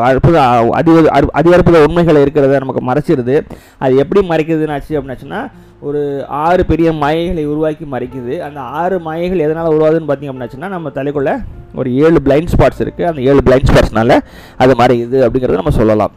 அற்புத 0.09 0.37
அதி 0.79 0.91
அதி 1.39 1.49
அற்புத 1.57 1.79
உண்மைகள் 1.87 2.21
இருக்கிறத 2.23 2.59
நமக்கு 2.65 2.83
மறைச்சிருது. 2.89 3.35
அது 3.83 4.01
எப்படி 4.03 4.21
மறைக்குதுன்னாச்சு 4.31 4.93
அப்படின்னாச்சுன்னா 4.97 5.41
ஒரு 5.87 6.01
ஆறு 6.45 6.61
பெரிய 6.71 6.89
மாயைகளை 7.01 7.43
உருவாக்கி 7.51 7.85
மறைக்குது. 7.95 8.33
அந்த 8.47 8.59
ஆறு 8.81 8.95
மாயைகள் 9.07 9.45
எதனால் 9.47 9.73
உருவாதுன்னு 9.75 10.09
பார்த்தீங்க 10.09 10.33
அப்படின்னாச்சுன்னா 10.33 10.69
நம்ம 10.75 10.91
தலைக்குள்ள 10.97 11.33
ஒரு 11.81 11.89
ஏழு 12.05 12.19
பிளைண்ட் 12.27 12.53
ஸ்பாட்ஸ் 12.53 12.83
இருக்குது 12.85 13.09
அந்த 13.11 13.21
ஏழு 13.29 13.41
பிளைண்ட் 13.47 13.69
ஸ்பாட்ஸ்னால 13.71 14.17
அது 14.63 14.73
மறையுது 14.81 15.17
அப்படிங்கிறத 15.25 15.61
நம்ம 15.61 15.75
சொல்லலாம். 15.81 16.13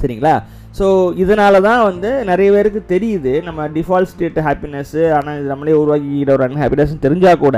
சரிங்களா? 0.00 0.34
ஸோ 0.78 0.86
இதனால 1.22 1.54
தான் 1.66 1.80
வந்து 1.88 2.10
நிறைய 2.28 2.48
பேருக்கு 2.54 2.80
தெரியுது. 2.92 3.32
நம்ம 3.46 3.66
டிஃபால்ட் 3.76 4.10
ஸ்டேட் 4.10 4.38
ஹாப்பினஸ்ஸு 4.46 5.02
ஆனால் 5.16 5.36
இது 5.38 5.50
நம்மளே 5.52 5.74
உருவாக்கிக்கிற 5.80 6.32
ஒரு 6.36 6.44
அன்ஹாப்பினஸ் 6.46 6.92
தெரிஞ்சால் 7.04 7.40
கூட 7.44 7.56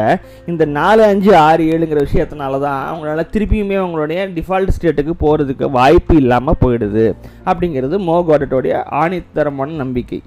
இந்த 0.52 0.64
நாலு 0.78 1.02
அஞ்சு 1.10 1.32
ஆறு 1.48 1.64
ஏழுங்கிற 1.72 2.02
விஷயத்தினால 2.06 2.60
தான் 2.66 2.80
அவங்களால 2.88 3.24
திருப்பியுமே 3.34 3.76
அவங்களுடைய 3.82 4.24
டிஃபால்ட் 4.38 4.74
ஸ்டேட்டுக்கு 4.76 5.14
போகிறதுக்கு 5.24 5.68
வாய்ப்பு 5.78 6.16
இல்லாமல் 6.22 6.60
போயிடுது. 6.64 7.06
அப்படிங்கிறது 7.50 7.98
மோகோடட்டோடைய 8.08 8.76
ஆணித்தரமான 9.02 9.76
நம்பிக்கை. 9.84 10.20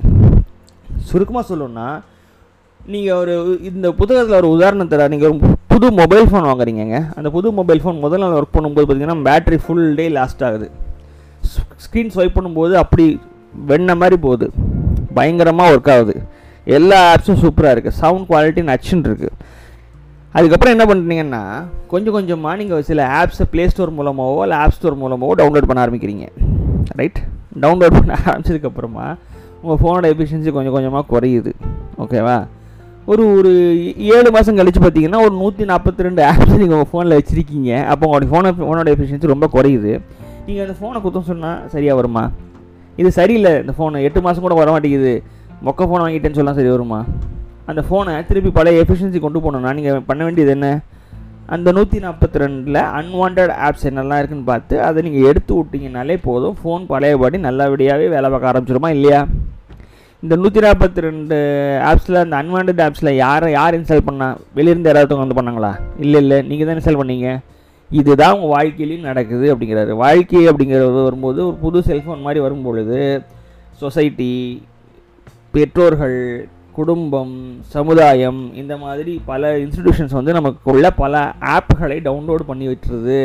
சுருக்கமாக 1.10 1.46
சொல்லணும்னா 1.52 1.90
நீங்கள் 2.94 3.20
ஒரு 3.22 3.36
இந்த 3.72 3.88
புத்தகத்தில் 4.00 4.40
ஒரு 4.44 4.50
உதாரணத்தில் 4.56 5.10
நீங்கள் 5.14 5.32
ஒரு 5.32 5.54
புது 5.74 5.88
மொபைல் 6.02 6.28
ஃபோன் 6.32 6.50
வாங்குறீங்க 6.50 6.98
அந்த 7.20 7.30
புது 7.36 7.58
மொபைல் 7.60 7.82
ஃபோன் 7.84 8.04
முதல் 8.04 8.24
நாள் 8.24 8.40
ஒர்க் 8.40 8.56
பண்ணும்போது 8.58 8.86
பார்த்தீங்கன்னா 8.88 9.24
பேட்டரி 9.28 9.58
ஃபுல் 9.64 9.88
டே 10.00 10.06
லாஸ்ட் 10.18 10.44
ஆகுது. 10.48 10.68
ஸ்க்ரீன் 11.86 12.14
ஸ்வைப் 12.16 12.38
பண்ணும்போது 12.38 12.74
அப்படி 12.84 13.06
வெண்ண 13.72 13.92
மாதிரி 14.02 14.18
போகுது. 14.28 14.48
பயங்கரமாக 15.18 15.74
ஒர்க் 15.74 15.92
ஆகுது. 15.96 16.16
எல்லா 16.78 17.00
ஆப்ஸும் 17.12 17.42
சூப்பராக 17.44 17.74
இருக்குது 17.76 17.98
சவுண்ட் 18.02 18.28
குவாலிட்டி 18.32 18.62
நச்சுன்னு 18.72 19.08
இருக்குது 19.10 19.36
அதுக்கப்புறம் 20.38 20.74
என்ன 20.76 20.86
பண்ணுறீங்கன்னா 20.90 21.42
கொஞ்சம் 21.92 22.16
கொஞ்சமாக 22.16 22.56
நீங்கள் 22.62 22.82
சில 22.88 23.04
ஆப்ஸை 23.20 23.46
ப்ளே 23.52 23.64
ஸ்டோர் 23.74 23.94
மூலமாகவோ 23.98 24.42
இல்லை 24.46 24.58
ஆப் 24.64 24.76
ஸ்டோர் 24.78 24.98
மூலமாகவோ 25.04 25.36
டவுன்லோட் 25.42 25.70
பண்ண 25.70 25.84
ஆரம்பிக்கிறீங்க. 25.86 26.26
ரைட் 27.00 27.20
டவுன்லோட் 27.64 27.96
பண்ண 28.00 28.14
ஆரம்பிச்சதுக்கப்புறமா 28.26 29.06
உங்கள் 29.62 29.80
ஃபோனோட 29.82 30.06
எஃபிஷியன்சி 30.14 30.52
கொஞ்சம் 30.58 30.76
கொஞ்சமாக 30.78 31.06
குறையுது. 31.14 31.54
ஓகேவா 32.04 32.38
ஒரு 33.12 33.24
ஒரு 33.38 33.52
ஏழு 34.16 34.30
மாதம் 34.36 34.60
கழிச்சு 34.60 34.82
பார்த்தீங்கன்னா 34.84 35.22
ஒரு 35.26 35.34
நூற்றி 35.42 35.64
நாற்பத்தி 35.72 36.06
ரெண்டு 36.08 36.22
ஆப்ஸ் 36.32 36.60
நீங்கள் 36.62 36.78
உங்கள் 36.78 36.92
ஃபோனில் 36.92 37.18
வச்சுருக்கீங்க. 37.20 37.72
அப்போ 37.92 38.04
உங்களுடைய 38.08 38.30
ஃபோனை 38.32 38.52
ஃபோனோட 38.60 38.90
எஃபிஷியன்சி 38.96 39.34
ரொம்ப 39.34 39.48
குறையுது. 39.56 39.94
நீங்கள் 40.48 40.66
அந்த 40.66 40.76
ஃபோனை 40.80 40.98
குத்தம் 41.04 41.30
சொன்னால் 41.30 41.62
சரியாக 41.74 41.98
வருமா? 42.00 42.24
இது 43.02 43.10
சரியில்லை 43.20 43.54
இந்த 43.62 43.74
ஃபோனு 43.78 44.04
எட்டு 44.08 44.20
மாதம் 44.26 44.44
கூட 44.46 44.56
வர 44.60 44.70
மாட்டேங்குது 44.74 45.14
மொக்க 45.68 45.88
ஃபோனை 45.88 46.04
வாங்கிட்டேன்னு 46.06 46.40
சொன்னால் 46.40 46.58
சரி 46.60 46.72
வருமா? 46.74 47.00
அந்த 47.70 47.82
ஃபோனை 47.88 48.14
திருப்பி 48.28 48.52
பழைய 48.58 48.84
எஃபிஷியன்சி 48.84 49.20
கொண்டு 49.24 49.40
போகணுன்னா 49.46 49.72
நீங்கள் 49.78 50.04
பண்ண 50.10 50.22
வேண்டியது 50.28 50.52
என்ன? 50.58 50.68
அந்த 51.56 51.72
நூற்றி 51.78 51.98
நாற்பத்தி 52.04 52.42
ரெண்டில் 52.44 52.80
அன்வான்ட் 53.00 53.42
ஆப்ஸ் 53.68 53.88
என்னெல்லாம் 53.90 54.20
இருக்குன்னு 54.22 54.48
பார்த்து 54.52 54.76
அதை 54.88 55.02
நீங்கள் 55.08 55.28
எடுத்து 55.32 55.52
விட்டிங்கனாலே 55.58 56.18
போதும். 56.28 56.56
ஃபோன் 56.62 56.86
பழையபடி 56.92 57.40
நல்லபடியாகவே 57.48 58.08
வேலை 58.16 58.30
பார்க்க 58.34 58.52
ஆரம்பிச்சிருமா 58.52 58.92
இல்லையா? 58.98 59.20
இந்த 60.24 60.36
நூற்றி 60.44 60.62
நாற்பத்தி 60.66 61.00
ரெண்டு 61.08 61.38
ஆப்ஸில் 61.90 62.22
அந்த 62.24 62.36
அன்வான்ட் 62.44 62.86
ஆப்ஸில் 62.88 63.12
யாரை 63.24 63.50
யார் 63.58 63.78
இன்ஸ்டால் 63.80 64.08
பண்ணால் 64.10 64.38
வெளியிருந்து 64.60 64.92
யாராவது 64.92 65.22
வந்து 65.24 65.38
பண்ணாங்களா? 65.40 65.74
இல்லை 66.06 66.22
இல்லை. 66.26 66.40
நீங்கள் 66.50 66.70
தான் 66.70 66.78
இன்ஸ்டால் 66.80 67.02
பண்ணீங்க. 67.04 67.30
இதுதான் 68.00 68.36
உங்கள் 68.38 68.54
வாழ்க்கையிலையும் 68.56 69.10
நடக்குது 69.10 69.46
அப்படிங்கிறாரு. 69.54 69.94
வாழ்க்கை 70.04 70.44
அப்படிங்கிறது 70.50 71.04
வரும்போது 71.08 71.40
ஒரு 71.48 71.58
புது 71.64 71.80
செல்ஃபோன் 71.90 72.26
மாதிரி 72.28 72.42
வரும்பொழுது 72.46 73.00
சொசைட்டி 73.84 74.32
பெற்றோர்கள் 75.56 76.20
குடும்பம் 76.78 77.36
சமுதாயம் 77.76 78.40
இந்த 78.62 78.74
மாதிரி 78.78 79.14
பல 79.30 79.52
இன்ஸ்டிடியூஷன்ஸ் 79.58 80.18
வந்து 80.18 80.32
நமக்குள்ள 80.38 80.90
பல 81.04 81.22
ஆப்புகளை 81.56 81.98
டவுன்லோட் 82.08 82.50
பண்ணி 82.50 82.66
விட்டுருது 82.68 83.20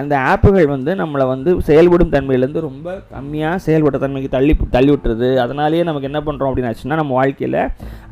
அந்த 0.00 0.14
ஆப்புகள் 0.30 0.68
வந்து 0.74 0.92
நம்மளை 1.00 1.24
வந்து 1.32 1.50
செயல்படும் 1.68 2.12
தன்மையிலேருந்து 2.12 2.66
ரொம்ப 2.68 2.94
கம்மியாக 3.16 3.62
செயல்பட்ட 3.66 3.98
தன்மைக்கு 4.04 4.30
தள்ளி 4.36 4.54
தள்ளி 4.70 4.90
விட்டுருது. 4.92 5.28
அதனாலேயே 5.44 5.82
நமக்கு 5.88 6.08
என்ன 6.10 6.20
பண்ணுறோம் 6.26 6.50
அப்படின்னு 6.50 6.70
ஆச்சுன்னா 6.70 7.00
நம்ம 7.02 7.14
வாழ்க்கையில் 7.20 7.60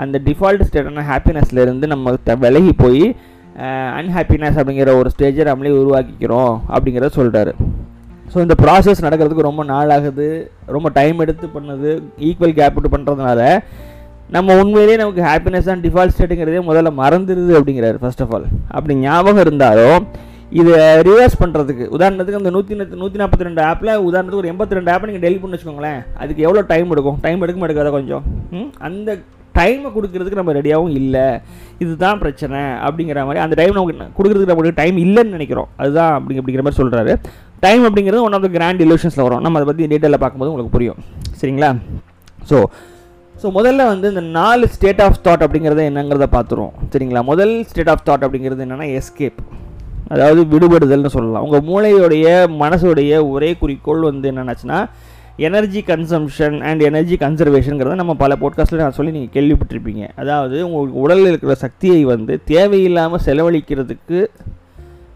அந்த 0.04 0.20
டிஃபால்ட் 0.26 0.66
ஸ்டேட்டான 0.68 1.04
ஹாப்பினஸ்லேருந்து 1.10 1.88
நம்ம 1.94 2.16
விலகி 2.44 2.74
போய் 2.84 3.04
அன்ஹாப்பினஸ் 4.00 4.58
அப்படிங்கிற 4.60 4.92
ஒரு 5.00 5.08
ஸ்டேஜை 5.14 5.44
நம்மளே 5.48 5.72
உருவாக்கிக்கிறோம் 5.78 6.52
அப்படிங்கிறத 6.74 7.12
சொல்கிறாரு 7.18 7.52
ஸோ 8.32 8.38
இந்த 8.44 8.54
ப்ராசஸ் 8.62 9.04
நடக்கிறதுக்கு 9.06 9.48
ரொம்ப 9.48 9.62
நாள் 9.72 9.92
ஆகுது 9.96 10.28
ரொம்ப 10.76 10.88
டைம் 10.98 11.18
எடுத்து 11.24 11.46
பண்ணுது. 11.56 11.90
ஈக்குவல் 12.28 12.58
கேப் 12.58 12.76
விட்டு 12.76 12.92
பண்ணுறதுனால 12.94 13.40
நம்ம 14.36 14.54
உண்மையிலேயே 14.60 14.98
நமக்கு 15.00 15.22
ஹாப்பினஸ் 15.28 15.68
தான் 15.70 15.82
டிஃபால்ட் 15.86 16.14
ஸ்டேட்டுங்கிறதே 16.14 16.60
முதல்ல 16.68 16.90
மறந்துடுது 17.00 17.52
அப்படிங்கிறாரு 17.58 17.98
ஃபர்ஸ்ட் 18.02 18.22
ஆஃப் 18.24 18.32
ஆல் 18.36 18.46
அப்படி 18.76 18.94
ஞாபகம் 19.06 19.42
இருந்தாலும் 19.44 20.06
இதை 20.60 20.78
ரிவர்ஸ் 21.08 21.36
பண்ணுறதுக்கு 21.42 21.84
உதாரணத்துக்கு 21.96 22.40
அந்த 22.40 22.50
நூற்றி 22.56 22.74
நூற்றி 23.02 23.20
நாற்பத்தி 23.20 23.46
ரெண்டு 23.48 23.62
ஆப்பில் 23.68 23.92
உதாரணத்துக்கு 24.08 24.42
ஒரு 24.42 24.50
எண்பத்தி 24.52 24.78
ரெண்டு 24.78 24.92
ஆப்பை 24.94 25.06
நீங்கள் 25.10 25.24
டெலிட் 25.26 25.42
பண்ணி 25.42 25.56
வச்சுக்கோங்களேன். 25.56 26.00
அதுக்கு 26.22 26.44
எவ்வளோ 26.46 26.64
டைம் 26.72 26.90
எடுக்கும்? 26.94 27.20
டைம் 27.26 27.42
எடுக்க 27.44 27.68
எடுக்காத 27.68 27.92
கொஞ்சம்? 27.98 28.24
அந்த 28.88 29.18
டைமை 29.58 29.88
கொடுக்கறதுக்கு 29.96 30.40
நம்ம 30.40 30.54
ரெடியாகவும் 30.58 30.94
இல்லை. 31.00 31.26
இதுதான் 31.84 32.20
பிரச்சனை 32.22 32.60
அப்படிங்கிற 32.86 33.24
மாதிரி 33.28 33.42
அந்த 33.44 33.56
டைம் 33.60 33.74
நமக்கு 33.78 34.10
கொடுக்குறதுக்கு 34.18 34.52
நம்மளுக்கு 34.52 34.80
டைம் 34.82 34.98
இல்லைன்னு 35.06 35.36
நினைக்கிறோம். 35.38 35.68
அதுதான் 35.82 36.12
அப்படி 36.18 36.38
அப்படிங்கிற 36.40 36.64
மாதிரி 36.66 36.80
சொல்கிறாரு 36.82 37.14
டைம் 37.66 37.82
அப்படிங்கிறது 37.88 38.24
ஒன் 38.28 38.36
ஆஃப் 38.38 38.46
த 38.46 38.50
கிராண்ட் 38.58 38.80
இலூஷன்ஸில் 38.86 39.24
வரும். 39.26 39.42
நம்ம 39.44 39.58
அதை 39.58 39.66
பற்றி 39.68 39.90
டீட்டெயிலில் 39.92 40.22
பார்க்கும்போது 40.22 40.52
உங்களுக்கு 40.52 40.76
புரியும். 40.76 41.00
சரிங்களா? 41.40 41.70
ஸோ 42.50 42.58
ஸோ 43.42 43.48
முதல்ல 43.56 43.82
வந்து 43.92 44.06
இந்த 44.12 44.22
நாலு 44.38 44.64
ஸ்டேட் 44.74 45.00
ஆஃப் 45.04 45.20
தாட் 45.26 45.42
அப்படிங்கிறத 45.44 45.82
என்னங்கிறத 45.90 46.26
பார்த்துருவோம். 46.34 46.74
சரிங்களா? 46.92 47.22
முதல் 47.30 47.54
ஸ்டேட் 47.70 47.90
ஆஃப் 47.92 48.04
தாட் 48.08 48.24
அப்படிங்கிறது 48.26 48.64
என்னென்னா 48.66 48.88
எஸ்கேப் 48.98 49.40
அதாவது 50.14 50.40
விடுபடுதல்னு 50.52 51.10
சொல்லலாம். 51.14 51.44
உங்கள் 51.46 51.64
மூளையோடைய 51.70 52.26
மனசுடைய 52.62 53.12
ஒரே 53.34 53.50
குறிக்கோள் 53.62 54.02
வந்து 54.10 54.26
என்னென்னாச்சுன்னா 54.32 54.78
எனர்ஜி 55.38 55.80
கன்சம்ஷன் 55.90 56.62
அண்ட் 56.68 56.82
எனர்ஜி 56.82 57.16
கன்சர்வேஷனுங்கிறத 57.16 57.94
நம்ம 57.94 58.14
பல 58.14 58.36
போட்காஸ்ட்டில் 58.40 58.82
நான் 58.84 58.96
சொல்லி 58.98 59.12
நீங்கள் 59.12 59.34
கேள்விப்பட்டிருப்பீங்க. 59.36 60.02
அதாவது 60.16 60.66
உங்கள் 60.66 60.88
உடலில் 61.02 61.26
இருக்கிற 61.26 61.54
சக்தியை 61.54 62.04
வந்து 62.04 62.40
தேவையில்லாமல் 62.44 63.22
செலவழிக்கிறதுக்கு 63.26 64.28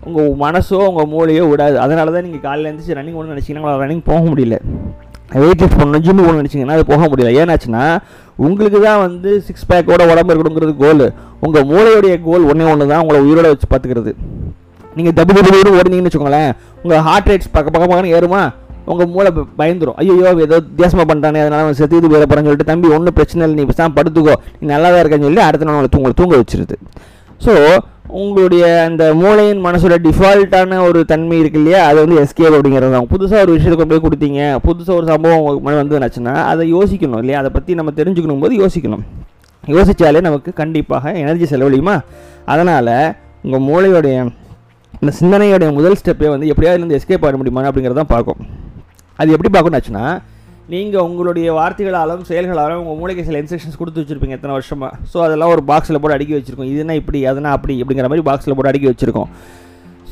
உங்கள் 0.04 0.30
மனசோ 0.44 0.78
உங்கள் 0.90 1.10
மூளையோ 1.14 1.48
விடாது. 1.50 1.78
அதனால 1.78 2.12
தான் 2.12 2.22
நீங்கள் 2.22 2.40
காலையில் 2.40 2.68
எழுந்திரிச்சு 2.70 2.96
ரன்னிங் 2.98 3.18
ஒன்று 3.20 3.34
நினச்சிங்கன்னா 3.34 3.76
ரன்னிங் 3.84 4.04
போக 4.10 4.22
முடியல. 4.30 4.58
வெயிட் 5.42 5.62
லிஃப்ட் 5.62 5.80
பண்ணணும் 5.80 6.04
ஜிம்மு 6.06 6.22
போகணும்னு 6.24 6.42
நினச்சிங்கன்னா 6.42 6.76
அது 6.78 6.84
போக 6.92 7.08
முடியல. 7.10 7.30
ஏன்னாச்சுன்னா 7.40 7.98
உங்களுக்கு 8.36 8.80
தான் 8.88 9.00
வந்து 9.06 9.40
சிக்ஸ் 9.46 9.68
பேக்கோட 9.70 10.02
உடம்பு 10.12 10.32
இருக்கணுங்கிறது 10.32 10.76
கோல் 10.84 11.06
உங்கள் 11.40 11.66
மூளையுடைய 11.72 12.22
கோல் 12.28 12.48
ஒன்றே 12.50 12.68
ஒன்று 12.72 12.92
தான் 12.92 13.02
உங்களை 13.04 13.20
உயிரோட 13.26 13.48
வச்சு 13.52 13.68
பார்த்துக்கிறது. 13.72 14.14
நீங்கள் 14.96 15.12
தப்பு 15.12 15.34
தப்பு 15.34 15.50
ஓடினீங்கன்னு 15.50 15.80
ஓடுனீங்கன்னு 15.80 16.10
வச்சுக்கோங்களேன் 16.10 16.52
உங்கள் 16.82 17.04
ஹார்ட் 17.08 17.28
ரேட்ஸ் 17.30 17.52
பக்க 17.52 17.70
பக்கம் 17.70 17.90
பக்கம் 17.90 18.14
ஏறுமா? 18.18 18.52
உங்கள் 18.92 19.10
மூளை 19.14 19.30
பயந்துடும் 19.60 19.96
ஐயோ 20.02 20.14
ஏதோ 20.46 20.56
வித்தியாசமாக 20.68 21.06
பண்ணுறானே 21.10 21.40
அதனால 21.44 21.62
அவன் 21.64 21.78
செத்து 21.80 22.00
போயிட 22.12 22.24
போகிறான்னு 22.24 22.48
சொல்லிட்டு 22.48 22.70
தம்பி 22.70 22.88
ஒன்றும் 22.96 23.16
பிரச்சனை 23.18 23.42
இல்லை 23.46 23.56
நீ 23.60 23.66
பேசாம 23.70 23.94
படுத்துக்கோ. 23.98 24.34
நீ 24.60 24.64
நல்லா 24.74 24.88
தான் 24.92 25.02
இருக்கேன்னு 25.02 25.28
சொல்லி 25.28 25.42
அடுத்த 25.48 25.66
நாள் 25.68 25.76
உங்களை 25.76 25.90
தூங்க 25.94 26.12
தூங்க 26.20 26.34
வச்சிருது. 26.42 26.76
ஸோ 27.44 27.52
உங்களுடைய 28.20 28.64
அந்த 28.88 29.04
மூளையின் 29.20 29.62
மனசோட 29.66 29.94
டிஃபால்ட்டான 30.04 30.78
ஒரு 30.88 31.00
தன்மை 31.12 31.36
இருக்கு 31.42 31.58
இல்லையா? 31.60 31.80
அது 31.88 31.98
வந்து 32.04 32.18
எஸ்கேப் 32.22 32.56
அப்படிங்கிறது 32.56 32.92
தான். 32.96 33.08
புதுசாக 33.12 33.40
ஒரு 33.44 33.52
விஷயத்தை 33.56 33.76
கொண்டு 33.78 33.92
போய் 33.94 34.04
கொடுத்தீங்க 34.06 34.40
புதுசாக 34.66 34.98
ஒரு 35.00 35.06
சம்பவம் 35.12 35.40
உங்களுக்கு 35.40 35.64
முன்னாடி 35.66 35.96
வந்துச்சுன்னா 35.98 36.34
அதை 36.50 36.64
யோசிக்கணும் 36.76 37.20
இல்லையா? 37.22 37.40
அதை 37.42 37.50
பற்றி 37.56 37.74
நம்ம 37.80 37.92
தெரிஞ்சுக்கணும் 38.00 38.44
போது 38.44 38.54
யோசிக்கணும். 38.62 39.04
யோசித்தாலே 39.74 40.20
நமக்கு 40.28 40.52
கண்டிப்பாக 40.60 41.12
எனர்ஜி 41.24 41.48
செலவழியுமா? 41.52 41.96
அதனால் 42.54 42.92
உங்கள் 43.46 43.64
மூளையோடைய 43.70 44.16
இந்த 45.02 45.12
சிந்தனையோடைய 45.20 45.70
முதல் 45.78 45.98
ஸ்டெப்பே 46.02 46.28
வந்து 46.34 46.46
எப்படியாவது 46.52 46.80
இருந்து 46.80 46.98
எஸ்கேப் 46.98 47.26
ஆக 47.28 47.36
முடியுமா 47.40 47.66
அப்படிங்கிறத 47.70 47.98
தான் 48.02 48.14
பார்க்கும் 48.14 48.40
அது 49.20 49.34
எப்படி 49.36 49.50
பார்க்கணும்னாச்சுன்னா 49.52 50.06
நீங்கள் 50.72 51.04
உங்களுடைய 51.08 51.48
வார்த்தைகளாலும் 51.58 52.22
செயல்களாலும் 52.30 52.80
உங்கள் 52.82 52.98
மூளைக்கு 53.00 53.26
சில 53.26 53.40
இன்ஸ்ட்ரக்ஷன்ஸ் 53.42 53.78
கொடுத்து 53.80 54.00
வச்சுருப்பீங்க 54.02 54.36
எத்தனை 54.36 54.54
வருஷமாக 54.56 54.98
ஸோ 55.12 55.18
அதெல்லாம் 55.26 55.52
ஒரு 55.56 55.62
பாக்ஸில் 55.68 55.98
போட்டு 56.00 56.16
அடுக்கி 56.16 56.34
வச்சுருக்கோம். 56.36 56.70
இதுனா 56.72 56.94
இப்படி 57.00 57.18
அதுனா 57.30 57.50
அப்படி 57.56 57.74
அப்படிங்கிற 57.82 58.08
மாதிரி 58.12 58.24
பாக்ஸில் 58.28 58.56
போட்டு 58.56 58.70
அடுக்கி 58.72 58.88
வச்சுருக்கோம். 58.90 59.30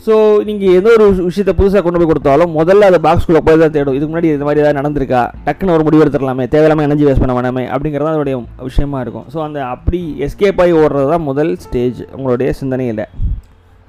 ஸோ 0.05 0.15
நீங்கள் 0.49 0.75
ஏதோ 0.79 0.89
ஒரு 0.97 1.05
விஷயத்தை 1.29 1.53
புதுசாக 1.59 1.83
கொண்டு 1.85 2.01
போய் 2.01 2.11
கொடுத்தாலும் 2.11 2.51
முதல்ல 2.59 2.89
அந்த 2.91 3.01
பாக்ஸ்குள்ளே 3.07 3.43
போய் 3.47 3.61
தான் 3.63 3.75
தேடும். 3.77 3.95
இதுக்கு 3.97 4.11
முன்னாடி 4.13 4.31
இது 4.35 4.47
மாதிரி 4.49 4.63
ஏதாவது 4.63 4.79
நடந்திருக்கா? 4.81 5.23
டக்குன்னு 5.47 5.75
ஒரு 5.77 5.87
முடிவு 5.87 6.03
எடுத்துடலாமே 6.05 6.47
தேவையில்லாமல் 6.55 6.87
எனர்ஜி 6.89 7.07
வேஸ்ட் 7.09 7.25
பண்ண 7.25 7.37
வேணாமே 7.39 7.65
அப்படிங்கிறது 7.75 8.07
தான் 8.09 8.17
அதோடைய 8.17 8.39
விஷயமா 8.69 9.01
இருக்கும். 9.05 9.27
ஸோ 9.35 9.41
அந்த 9.47 9.59
அப்படி 9.75 10.01
எஸ்கேப் 10.27 10.61
ஆகி 10.65 10.75
ஓடுறது 10.83 11.09
தான் 11.15 11.27
முதல் 11.31 11.53
ஸ்டேஜ் 11.65 12.01
உங்களுடைய 12.17 12.51
சிந்தனையில். 12.61 13.05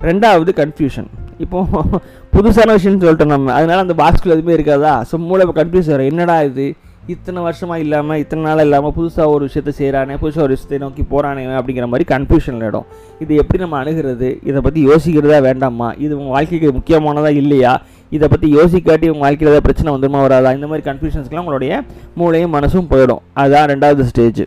ரெண்டாவது 0.02 0.54
கன்ஃபியூஷன் 0.62 1.10
இப்போது 1.44 2.00
புதுசான 2.34 2.74
விஷயம்னு 2.78 3.04
சொல்லிட்டோம் 3.04 3.34
நம்ம. 3.36 3.54
அதனால 3.60 3.84
அந்த 3.86 3.96
பாக்ஸ்குள்ள 4.02 4.36
எதுவுமே 4.36 4.56
இருக்காதா? 4.58 4.94
ஸோ 5.10 5.16
மூளை 5.28 5.46
இப்போ 5.46 5.56
கன்ஃபியூஸ் 5.62 5.90
ஆகிடும் 5.92 6.12
என்னடா 6.12 6.36
இது? 6.50 6.66
இத்தனை 7.14 7.40
வருஷமாக 7.46 7.84
இல்லாமல் 7.84 8.20
இத்தனை 8.22 8.42
நாள் 8.46 8.62
இல்லாமல் 8.66 8.94
புதுசாக 8.98 9.34
ஒரு 9.34 9.44
விஷயத்தை 9.48 9.74
செய்கிறானே 9.80 10.14
புதுசாக 10.22 10.46
ஒரு 10.46 10.54
விஷயத்தை 10.56 10.78
நோக்கி 10.84 11.04
போகிறானே 11.12 11.44
அப்படிங்கிற 11.60 11.88
மாதிரி 11.92 12.06
கன்ஃபியூஷனில் 12.14 12.66
இடம். 12.70 12.88
இது 13.24 13.36
எப்படி 13.42 13.60
நம்ம 13.64 13.78
அணுகிறது? 13.82 14.30
இதை 14.50 14.62
பற்றி 14.62 14.82
யோசிக்கிறதா 14.88 15.40
வேண்டாமா? 15.50 15.90
இது 16.06 16.14
உங்கள் 16.20 16.36
வாழ்க்கைக்கு 16.36 16.72
முக்கியமானதா 16.78 17.32
இல்லையா? 17.42 17.74
இதை 18.12 18.28
பற்றி 18.28 18.48
யோசிக்காட்டி 18.58 19.08
உங்கள் 19.14 19.26
வாழ்க்கையில் 19.28 19.52
ஏதாவது 19.52 19.68
பிரச்சனை 19.68 19.90
வந்துருமா 19.96 20.22
வராதா? 20.26 20.52
இந்த 20.58 20.68
மாதிரி 20.72 20.86
கன்ஃபியூஷன்ஸ்க்கெலாம் 20.90 21.46
உங்களுடைய 21.46 21.84
மூளையும் 22.22 22.56
மனசும் 22.58 22.90
போயிடும். 22.94 23.22
அதுதான் 23.34 23.70
ரெண்டாவது 23.74 24.06
ஸ்டேஜ் 24.12 24.42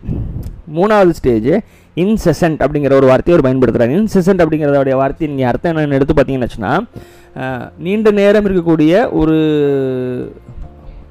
மூணாவது 0.79 1.13
ஸ்டேஜ் 1.21 1.51
இன்செசன்ட் 2.03 2.61
அப்படிங்கிற 2.65 2.95
ஒரு 3.01 3.09
வார்த்தையை 3.11 3.37
ஒரு 3.39 3.47
பயன்படுத்துகிறார் 3.47 3.95
இன்செசன்ட் 3.99 4.43
அப்படிங்கிறதோடைய 4.45 4.97
வார்த்தை 5.03 5.31
நீங்கள் 5.33 5.51
அர்த்தம் 5.53 5.73
என்னன்னு 5.73 5.99
எடுத்து 6.01 6.17
பார்த்தீங்கன்னு 6.19 6.77
நீண்ட 7.87 8.11
நேரம் 8.21 8.47
இருக்கக்கூடிய 8.49 8.93
ஒரு 9.23 9.37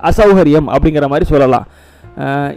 அசௌகரியம் 0.10 0.68
அப்படிங்கிற 0.76 1.06
மாதிரி 1.12 1.28
சொல்லலாம். 1.34 1.68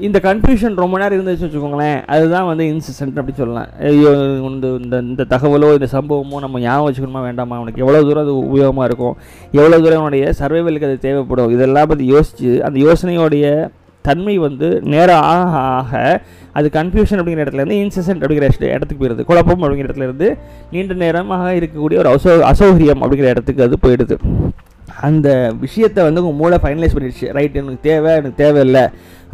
இந்த 0.07 0.19
கன்ஃபியூஷன் 0.27 0.79
ரொம்ப 0.83 0.95
நேரம் 1.01 1.17
இருந்துச்சு 1.17 1.45
வச்சுக்கோங்களேன் 1.47 1.99
அதுதான் 2.13 2.47
வந்து 2.51 2.65
இன்சிடென்ட் 2.73 3.19
அப்படி 3.21 3.35
சொல்லலாம். 3.41 3.69
ஐயோ 3.89 4.11
இந்த 4.51 4.67
இந்த 4.83 4.97
இந்த 5.09 5.25
தகவலோ 5.33 5.69
இந்த 5.79 5.89
சம்பவமோ 5.97 6.39
நம்ம 6.45 6.61
ஞாபகம் 6.65 6.87
வச்சுக்கணுமா 6.87 7.23
வேண்டாமா? 7.27 7.57
அவனுக்கு 7.59 7.83
எவ்வளோ 7.85 8.01
தூரம் 8.07 8.25
அது 8.27 8.35
உபயோகமாக 8.47 8.89
இருக்கும்? 8.91 9.17
எவ்வளோ 9.59 9.79
தூரம் 9.85 10.01
அவனுடைய 10.03 10.33
சர்வைவலுக்கு 10.41 10.89
அது 10.91 10.99
தேவைப்படும்? 11.07 11.53
இதெல்லாம் 11.57 11.91
பற்றி 11.93 12.07
யோசித்து 12.15 12.53
அந்த 12.69 12.79
யோசனையோடைய 12.87 13.47
தன்மை 14.07 14.35
வந்து 14.45 14.69
நேரம் 14.93 15.25
ஆக 15.33 15.57
ஆக 15.79 16.21
அது 16.59 16.67
கன்ஃபியூஷன் 16.77 17.21
அப்படிங்கிற 17.21 17.45
இடத்துல 17.47 17.65
இருந்து 17.65 18.23
அப்படிங்கிற 18.25 18.47
இடத்துக்கு 18.77 19.03
போயிடுது. 19.03 19.27
குழப்பம் 19.31 19.63
அப்படிங்கிற 19.65 19.89
இடத்துல 19.89 20.09
இருந்து 20.09 20.29
நீண்ட 20.71 20.95
நேரமாக 21.05 21.51
இருக்கக்கூடிய 21.59 21.99
ஒரு 22.03 22.11
அசௌ 22.15 22.37
அசௌகரியம் 22.53 23.03
அப்படிங்கிற 23.05 23.29
இடத்துக்கு 23.35 23.67
அது 23.67 23.79
போயிடுது. 23.87 24.17
அந்த 25.09 25.29
விஷயத்தை 25.65 26.01
வந்து 26.07 26.23
உங்கள் 26.23 26.39
மூளை 26.41 26.57
ஃபைனலைஸ் 26.63 26.95
பண்ணிடுச்சு. 26.97 27.29
ரைட் 27.37 27.59
எனக்கு 27.61 27.87
தேவை 27.91 28.13
எனக்கு 28.21 28.41
தேவையில்லை 28.45 28.85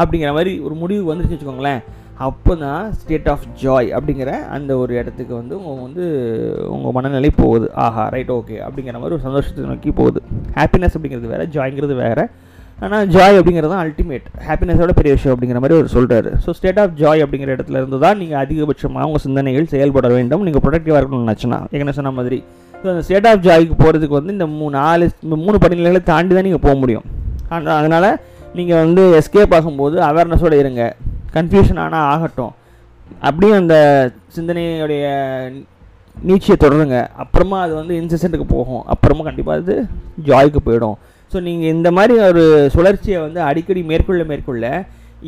அப்படிங்கிற 0.00 0.32
மாதிரி 0.38 0.52
ஒரு 0.66 0.74
முடிவு 0.82 1.02
வந்துருச்சு 1.10 1.36
வச்சுக்கோங்களேன். 1.36 1.80
அப்போ 2.26 2.52
தான் 2.64 2.84
ஸ்டேட் 2.98 3.28
ஆஃப் 3.32 3.46
ஜாய் 3.62 3.88
அப்படிங்கிற 3.96 4.30
அந்த 4.56 4.72
ஒரு 4.82 4.92
இடத்துக்கு 5.00 5.34
வந்து 5.40 5.54
உங்கள் 5.58 5.82
வந்து 5.86 6.04
உங்கள் 6.74 6.94
மனநிலை 6.96 7.30
போகுது. 7.42 7.66
ஆஹா 7.84 8.04
ரைட் 8.14 8.32
ஓகே 8.36 8.58
அப்படிங்கிற 8.66 8.98
மாதிரி 9.02 9.16
ஒரு 9.16 9.26
சந்தோஷத்தை 9.28 9.64
நோக்கி 9.72 9.92
போகுது. 10.00 10.20
ஹாப்பினஸ் 10.58 10.96
அப்படிங்கிறது 10.96 11.32
வேறு 11.34 11.46
ஜாய்ங்கிறது 11.56 11.96
வேறு. 12.04 12.24
ஆனால் 12.84 13.04
ஜாய் 13.14 13.38
அப்படிங்கிறது 13.38 13.70
தான் 13.72 13.82
அல்டிமேட் 13.84 14.26
ஹாப்பினஸோட 14.46 14.92
பெரிய 14.98 15.12
விஷயம் 15.16 15.34
அப்படிங்கிற 15.34 15.60
மாதிரி 15.62 15.76
அவர் 15.76 15.92
சொல்கிறாரு 15.94 16.30
ஸோ 16.44 16.50
ஸ்டேட் 16.58 16.80
ஆஃப் 16.82 16.96
ஜாய் 17.00 17.22
அப்படிங்கிற 17.24 17.50
இடத்துல 17.56 17.78
இருந்து 17.80 17.98
தான் 18.04 18.18
நீங்கள் 18.22 18.40
அதிகபட்சமாக 18.42 19.06
உங்கள் 19.08 19.22
சிந்தனைகள் 19.26 19.70
செயல்பட 19.74 20.08
வேண்டும். 20.16 20.42
நீங்கள் 20.46 20.62
ப்ரொடக்டிவாக 20.64 21.00
இருக்கணும்னு 21.00 21.28
நினச்சுன்னா 21.28 21.58
என்ன 21.84 21.94
சொன்ன 21.98 22.12
மாதிரி. 22.18 22.38
ஸோ 22.80 22.86
அந்த 22.92 23.02
ஸ்டேட் 23.06 23.28
ஆஃப் 23.30 23.42
ஜாய்க்கு 23.46 23.76
போகிறதுக்கு 23.82 24.18
வந்து 24.18 24.34
இந்த 24.36 24.48
மூணு 24.58 24.74
நாலு 24.80 25.06
இந்த 25.26 25.38
மூணு 25.44 25.56
படிநிலைகளை 25.64 26.02
தாண்டி 26.12 26.34
தான் 26.38 26.46
நீங்கள் 26.48 26.64
போக 26.66 26.74
முடியும். 26.82 27.06
ஆனால் 27.54 27.76
அதனால் 27.80 28.08
நீங்கள் 28.58 28.80
வந்து 28.84 29.02
எஸ்கேப் 29.20 29.56
ஆகும்போது 29.58 29.96
அவேர்னஸோடு 30.10 30.60
இருங்க. 30.64 30.82
கன்ஃபியூஷன் 31.38 31.82
ஆனால் 31.86 32.06
ஆகட்டும். 32.12 32.52
அப்படியும் 33.28 33.58
அந்த 33.62 33.74
சிந்தனையுடைய 34.36 35.04
நீச்சியை 36.28 36.56
தொடருங்க. 36.62 36.98
அப்புறமா 37.22 37.58
அது 37.64 37.74
வந்து 37.80 37.94
இன்செசன்ட்டுக்கு 38.02 38.46
போகும். 38.56 38.82
அப்புறமா 38.92 39.24
கண்டிப்பாக 39.28 39.60
அது 39.62 39.74
ஜாய்க்கு 40.28 40.60
போயிடும். 40.68 40.96
ஸோ 41.36 41.42
நீங்கள் 41.46 41.74
இந்த 41.76 41.90
மாதிரி 41.92 42.14
ஒரு 42.26 42.44
சுழற்சியை 42.74 43.18
வந்து 43.22 43.42
அடிக்கடி 43.48 43.82
மேற்கொள்ள 43.88 44.24
மேற்கொள்ள 44.28 44.66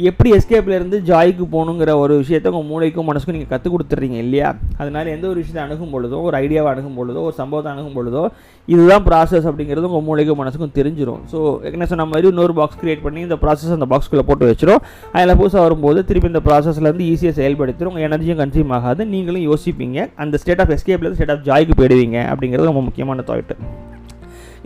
எப்படி 0.05 0.31
எஸ்கேப்லேருந்து 0.37 0.75
இருந்து 0.79 1.09
ஜாய்க்கு 1.09 1.45
போகணுங்கிற 1.53 1.91
ஒரு 2.01 2.15
விஷயத்தை 2.21 2.49
உங்கள் 2.51 2.69
மூளைக்கும் 2.71 3.07
மனசுக்கும் 3.09 3.37
நீங்கள் 3.37 3.53
கற்றுக் 3.53 3.75
கொடுத்துட்றீங்க 3.75 4.19
இல்லையா? 4.25 4.49
அதனால் 4.77 5.11
எந்த 5.15 5.27
ஒரு 5.29 5.39
விஷயத்தை 5.41 5.63
அணுகும் 5.65 5.93
பொழுதோ 5.95 6.19
ஒரு 6.27 6.37
ஐடியாவை 6.39 6.69
அணுகும் 6.73 6.99
பொழுதோ 6.99 7.21
ஒரு 7.29 7.35
சம்பவத்தை 7.35 7.71
அணுகும் 7.73 7.97
பொழுதோ 7.97 8.23
இதுதான் 8.69 9.05
ப்ராசஸ் 9.09 9.49
அப்படிங்கிறது 9.51 9.89
உங்கள் 9.91 10.07
மூளைக்கும் 10.09 10.41
மனசுக்கும் 10.43 10.75
தெரிஞ்சிடும் 10.79 11.23
ஸோ 11.33 11.39
என்ன 11.71 11.87
சொன்ன 11.87 12.07
மாதிரி 12.07 12.29
இன்னொரு 12.29 12.55
பாக்ஸ் 12.61 12.81
கிரியேட் 12.83 13.05
பண்ணி 13.07 13.21
இந்த 13.21 13.39
ப்ராசஸ் 13.43 13.77
அந்த 13.79 13.89
பாக்ஸ்குள்ளே 13.93 14.27
போட்டு 14.31 14.51
வச்சிடும் 14.53 14.83
அதில் 15.13 15.39
புதுசாக 15.41 15.65
வரும்போது 15.67 16.05
திருப்பி 16.05 16.33
இந்த 16.33 16.43
ப்ராசஸ்லேருந்து 16.49 17.09
ஈஸியாக 17.11 17.37
செயல்படுத்திடும் 17.41 17.93
உங்கள் 17.93 18.09
எனர்ஜியும் 18.09 18.41
கன்சியூம் 18.43 18.75
ஆகாது. 18.79 19.05
நீங்களும் 19.15 19.47
யோசிப்பீங்க. 19.51 19.99
அந்த 20.17 20.37
ஸ்டேட் 20.37 20.61
ஆஃப் 20.61 20.75
எஸ்கேப்லேருந்து 20.77 21.21
ஸ்டேட் 21.21 21.35
ஆஃப் 21.37 21.47
ஜாய்க்கு 21.51 21.79
போயிடுவீங்க 21.81 22.19
அப்படிங்கிறது 22.33 22.71
ரொம்ப 22.73 22.81
முக்கியமான 22.81 23.25
தாய்ட்டு 23.31 23.57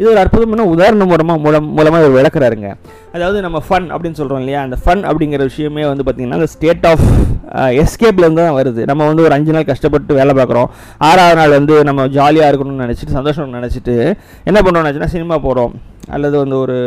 இது 0.03 0.11
ஒரு 0.13 0.21
அற்புதமான 0.23 0.65
உதாரணம் 0.75 1.11
மூலமாக 1.11 1.39
மூலம் 1.43 1.67
மூலமாக 1.79 1.99
இவர் 2.05 2.17
விளக்குறாருங்க. 2.19 2.69
அதாவது 3.17 3.39
நம்ம 3.45 3.59
ஃபன் 3.67 3.87
அப்படின்னு 3.95 4.19
சொல்கிறோம் 4.21 4.41
இல்லையா? 4.43 4.61
அந்த 4.67 4.77
ஃபன் 4.85 5.03
அப்படிங்கிற 5.11 5.43
விஷயமே 5.51 5.85
வந்து 5.91 6.05
பார்த்திங்கன்னா 6.07 6.39
அந்த 6.41 6.49
ஸ்டேட் 6.55 6.87
ஆஃப் 6.91 7.05
எஸ்கேப்லேருந்து 7.83 8.43
தான் 8.45 8.57
வருது. 8.59 8.83
நம்ம 8.91 9.07
வந்து 9.11 9.25
ஒரு 9.27 9.35
அஞ்சு 9.37 9.53
நாள் 9.57 9.69
கஷ்டப்பட்டு 9.71 10.19
வேலை 10.21 10.35
பார்க்குறோம். 10.39 10.69
ஆறாவது 11.09 11.39
நாள் 11.41 11.57
வந்து 11.59 11.77
நம்ம 11.89 12.07
ஜாலியாக 12.17 12.51
இருக்கணும்னு 12.53 12.85
நினச்சிட்டு 12.87 13.17
சந்தோஷம் 13.19 13.57
நினச்சிட்டு 13.59 13.95
என்ன 14.51 14.59
பண்ணுறோம்னு 14.61 14.87
நினச்சினா 14.89 15.11
சினிமா 15.17 15.39
போகிறோம் 15.47 15.75
அல்லது 16.17 16.37
வந்து 16.43 16.59
ஒரு 16.65 16.79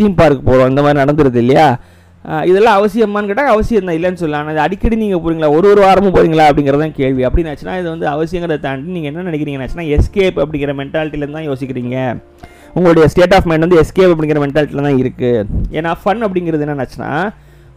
தீம் 0.00 0.18
பார்க் 0.20 0.46
போகிறோம் 0.50 0.70
இந்த 0.72 0.82
மாதிரி 0.84 1.00
நடந்துருது 1.02 1.40
இல்லையா? 1.42 1.66
இதெல்லாம் 2.50 2.76
அவசியமானு 2.78 3.28
கேட்டால் 3.30 3.52
அவசியம் 3.54 3.88
தான் 3.88 3.96
இல்லைன்னு 3.98 4.20
சொல்லலாம். 4.22 4.42
ஆனால் 4.50 4.64
அடிக்கடி 4.66 4.96
நீங்கள் 5.02 5.22
போகிறீங்களா 5.22 5.48
ஒரு 5.56 5.66
ஒரு 5.72 5.80
வாரமும் 5.86 6.14
போகிறீங்களா 6.16 6.44
அப்படிங்கிறது 6.50 6.82
தான் 6.84 6.96
கேள்வி. 7.00 7.22
அப்படின்னாச்சுன்னா 7.28 7.74
இது 7.80 7.88
வந்து 7.94 8.06
அவசியங்கிறத 8.14 8.58
தாண்டி 8.66 8.94
நீங்கள் 8.96 9.12
என்ன 9.12 9.24
நினைக்கிறீங்கன்னாச்சுன்னா 9.30 9.86
எஸ்கேப் 9.96 10.38
அப்படிங்கிற 10.44 10.74
மென்டாலிட்டியிலேருந்து 10.80 11.38
தான் 11.38 11.48
யோசிக்கிறீங்க. 11.50 11.96
உங்களுடைய 12.78 13.06
ஸ்டேட் 13.12 13.34
ஆஃப் 13.38 13.48
மைண்ட் 13.50 13.66
வந்து 13.66 13.80
எஸ்கேப் 13.82 14.12
அப்படிங்கிற 14.14 14.40
மென்டாலிட்டியில் 14.44 14.86
தான் 14.88 15.00
இருக்குது 15.02 15.40
ஏன்னா 15.78 15.90
ஃபன் 16.02 16.24
அப்படிங்கிறது 16.26 16.64
என்னென்னாச்சுன்னா 16.66 17.10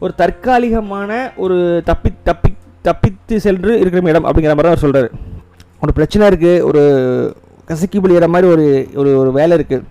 ஒரு 0.04 0.14
தற்காலிகமான 0.22 1.12
ஒரு 1.46 1.58
தப்பி 1.90 2.12
தப்பி 2.30 2.52
தப்பித்து 2.88 3.36
சென்று 3.48 3.72
இருக்கிற 3.82 4.02
இடம் 4.14 4.28
அப்படிங்கிற 4.30 4.54
மாதிரி 4.56 4.68
தான் 4.68 4.76
அவர் 4.76 4.86
சொல்கிறார் 4.86 5.10
ஒரு 5.86 5.92
பிரச்சனை 5.98 6.24
இருக்குது 6.32 6.64
ஒரு 6.70 6.82
கசக்கி 7.70 7.98
பிடிக்கிற 8.00 8.28
மாதிரி 8.34 8.48
ஒரு 8.56 8.66
ஒரு 9.02 9.12
ஒரு 9.22 9.30
வேலை 9.40 9.54
இருக்குது 9.58 9.84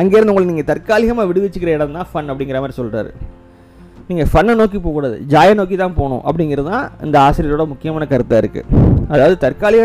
அங்கேருந்து 0.00 0.32
உங்களை 0.34 0.48
நீங்கள் 0.50 0.70
தற்காலிகமாக 0.72 1.28
விடுவிச்சுக்கிற 1.30 1.72
இடம் 1.78 1.96
தான் 1.98 2.10
ஃபன் 2.10 2.30
அப்படிங்கிற 2.32 2.60
மாதிரி 2.64 2.78
சொல்கிறாரு 2.80 3.12
நீங்கள் 4.08 4.28
ஃபன்னை 4.30 4.52
நோக்கி 4.60 4.78
போகக்கூடாது. 4.78 5.16
ஜாயை 5.32 5.52
நோக்கி 5.58 5.76
தான் 5.82 5.94
போகணும் 5.98 6.22
அப்படிங்கிறது 6.28 6.68
தான் 6.72 6.86
இந்த 7.06 7.16
ஆசிரியரோட 7.26 7.64
முக்கியமான 7.72 8.06
கருத்தாக 8.12 8.40
இருக்குது 8.42 8.80
அதாவது 9.14 9.34
தற்காலிக 9.44 9.84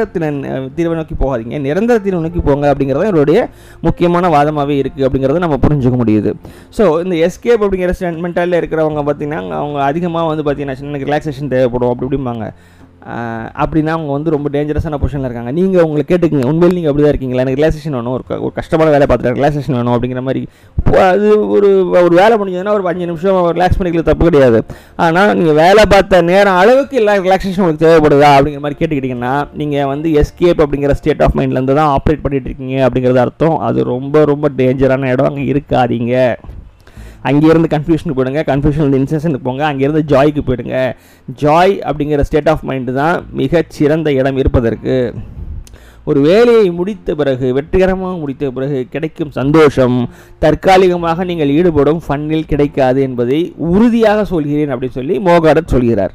தீர்வை 0.77 0.95
நோக்கி 0.99 1.15
போகாதீங்க. 1.21 1.57
நிரந்தர 1.65 1.97
தீர்வை 2.05 2.21
நோக்கி 2.25 2.41
போங்க 2.47 2.65
அப்படிங்கிறது 2.71 3.05
தான் 3.05 3.51
முக்கியமான 3.87 4.29
வாதமாகவே 4.35 4.75
இருக்குது 4.81 5.05
அப்படிங்கிறத 5.07 5.43
நம்ம 5.45 5.57
புரிஞ்சுக்க 5.65 5.97
முடியுது. 6.01 6.31
ஸோ 6.77 6.83
இந்த 7.05 7.15
எஸ்கேப் 7.27 7.63
அப்படிங்கிற 7.65 7.93
மென்டாலில் 8.25 8.59
இருக்கிறவங்க 8.61 9.03
பார்த்தீங்கன்னா 9.09 9.59
அவங்க 9.61 9.79
அதிகமாக 9.91 10.31
வந்து 10.31 10.45
பார்த்தீங்கன்னா 10.47 10.89
எனக்கு 10.91 11.09
ரிலாக்ஸேஷன் 11.09 11.53
தேவைப்படும். 11.55 11.91
அப்படி 11.93 12.07
இப்படிம்பாங்க. 12.07 12.47
அப்படின்னா 13.61 13.91
அவங்க 13.95 14.11
வந்து 14.15 14.33
ரொம்ப 14.33 14.47
டேஞ்சரஸான 14.53 14.97
பொசிஷனில் 15.01 15.27
இருக்காங்க. 15.27 15.51
நீங்கள் 15.57 15.83
உங்களை 15.85 16.03
கேட்டுக்கங்க. 16.09 16.47
உண்மையில் 16.51 16.75
நீங்கள் 16.77 16.91
அப்படி 16.91 17.03
தான் 17.03 17.13
இருக்கீங்களா? 17.13 17.43
எனக்கு 17.45 17.59
ரிலாக்ஸேஷன் 17.59 17.95
வேணும். 17.97 18.15
ஒரு 18.17 18.23
ஒரு 18.45 18.53
கஷ்டமான 18.59 18.91
வேலை 18.95 19.05
பார்த்துட்டு 19.09 19.37
ரிலாக்ஸேஷன் 19.39 19.77
வேணும் 19.79 19.93
அப்படிங்கிற 19.95 20.21
மாதிரி. 20.27 20.41
இப்போ 20.79 20.97
அது 21.11 21.27
ஒரு 21.55 21.69
ஒரு 22.03 22.13
வேலை 22.21 22.33
முடிஞ்சதுன்னா 22.39 22.73
ஒரு 22.77 22.89
அஞ்சு 22.91 23.09
நிமிஷம் 23.11 23.39
ரிலாக்ஸ் 23.57 23.79
பண்ணிக்கல 23.79 24.05
தப்பு 24.09 24.29
கிடையாது. 24.29 24.61
ஆனால் 25.05 25.33
நீங்கள் 25.39 25.59
வேலை 25.63 25.85
பார்த்த 25.93 26.21
நேரம் 26.31 26.59
அளவுக்கு 26.63 26.99
எல்லா 27.03 27.15
ரிலாக்ஸேஷன் 27.27 27.63
உங்களுக்கு 27.63 27.85
தேவைப்படுதா? 27.87 28.31
அப்படிங்கிற 28.37 28.63
மாதிரி 28.65 28.79
கேட்டுக்கிட்டிங்கன்னா 28.81 29.33
நீங்கள் 29.61 29.89
வந்து 29.93 30.09
எஸ்கேப் 30.23 30.63
அப்படிங்கிற 30.65 30.95
ஸ்டேட் 31.01 31.23
ஆஃப் 31.27 31.37
மைண்ட்லேருந்து 31.39 31.79
தான் 31.81 31.93
ஆப்ரேட் 31.97 32.23
பண்ணிகிட்டு 32.25 32.51
இருக்கீங்க 32.51 32.77
அப்படிங்கிறது 32.87 33.25
அர்த்தம். 33.25 33.57
அது 33.69 33.89
ரொம்ப 33.93 34.25
ரொம்ப 34.33 34.49
டேஞ்சரான 34.61 35.11
இடம். 35.15 35.29
அங்கே 35.31 35.45
இருக்காதீங்க. 35.53 36.15
அங்கேருந்து 37.29 37.69
கன்ஃபியூஷனுக்கு 37.75 38.17
போயிடுங்க. 38.19 38.43
கன்ஃபியூஷன் 38.51 38.97
இன்சென்ஷனுக்கு 38.99 39.47
போங்க. 39.47 39.63
அங்கேருந்து 39.71 40.03
ஜாய்க்கு 40.11 40.43
போயிடுங்க. 40.49 40.75
ஜாய் 41.41 41.73
அப்படிங்கிற 41.87 42.23
ஸ்டேட் 42.29 42.51
ஆஃப் 42.53 42.65
மைண்டு 42.69 42.93
தான் 43.01 43.17
மிகச் 43.41 43.73
சிறந்த 43.77 44.11
இடம் 44.19 44.39
இருப்பதற்கு. 44.43 44.95
ஒரு 46.09 46.19
வேலையை 46.27 46.67
முடித்த 46.77 47.15
பிறகு 47.19 47.47
வெற்றிகரமாக 47.55 48.13
முடித்த 48.21 48.51
பிறகு 48.57 48.77
கிடைக்கும் 48.93 49.33
சந்தோஷம் 49.39 49.97
தற்காலிகமாக 50.43 51.25
நீங்கள் 51.31 51.51
ஈடுபடும் 51.57 51.99
ஃபன்னில் 52.05 52.47
கிடைக்காது 52.51 53.01
என்பதை 53.07 53.39
உறுதியாக 53.71 54.23
சொல்கிறேன் 54.31 54.71
அப்படின்னு 54.73 54.97
சொல்லி 54.99 55.17
மோகாடத் 55.27 55.73
சொல்கிறார். 55.73 56.13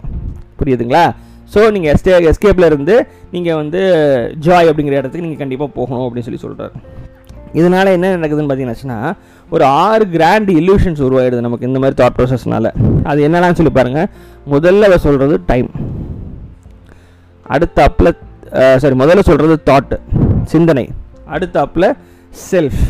புரியுதுங்களா? 0.60 1.04
ஸோ 1.52 1.60
நீங்கள் 1.74 1.92
எஸ்டே 1.94 2.12
எஸ்கேப்பில் 2.30 2.68
இருந்து 2.70 2.94
நீங்கள் 3.34 3.58
வந்து 3.60 3.80
ஜாய் 4.46 4.70
அப்படிங்கிற 4.70 4.96
இடத்துக்கு 5.00 5.26
நீங்கள் 5.26 5.42
கண்டிப்பாக 5.42 5.70
போகணும் 5.78 6.04
அப்படின்னு 6.06 6.28
சொல்லி 6.28 6.42
சொல்கிறார் 6.44 6.74
இதனால் 7.58 7.94
என்ன 7.96 8.10
நடக்குதுன்னு 8.16 8.50
பார்த்தீங்கன்னாச்சுன்னா 8.50 8.98
ஒரு 9.54 9.64
ஆறு 9.84 10.04
கிராண்ட் 10.14 10.50
இல்யூஷன்ஸ் 10.60 11.00
உருவாயிடுது 11.06 11.46
நமக்கு 11.46 11.68
இந்த 11.70 11.80
மாதிரி 11.82 11.96
தாட் 12.00 12.16
ப்ராசஸ்னால 12.18 12.68
அது 13.10 13.18
என்னென்னு 13.28 13.58
சொல்லி 13.58 13.72
பாருங்கள் 13.78 14.08
முதல்ல 14.54 14.88
அவர் 14.88 15.04
சொல்கிறது 15.06 15.36
டைம் 15.50 15.68
அடுத்த 17.54 17.78
அப்பில் 17.88 18.12
சாரி 18.82 18.96
முதல்ல 19.02 19.22
சொல்கிறது 19.28 19.56
தாட்டு 19.70 19.96
சிந்தனை. 20.52 20.86
அடுத்த 21.34 21.56
அப்பில் 21.64 21.88
செல்ஃப் 22.50 22.82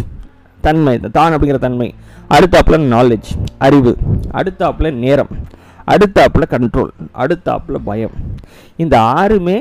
தன்மை 0.67 0.95
தான் 1.19 1.33
அப்படிங்கிற 1.35 1.59
தன்மை. 1.67 1.89
அடுத்த 2.35 2.55
அப்பில் 2.61 2.87
நாலேஜ் 2.95 3.31
அறிவு. 3.67 3.93
அடுத்த 4.39 4.61
அப்பில் 4.69 4.99
நேரம். 5.05 5.33
அடுத்த 5.93 6.27
அப்பில் 6.27 6.51
கண்ட்ரோல் 6.55 6.93
அடுத்த 7.23 7.47
அப்பில் 7.57 7.85
பயம். 7.89 8.17
இந்த 8.83 8.95
ஆறுமே 9.21 9.59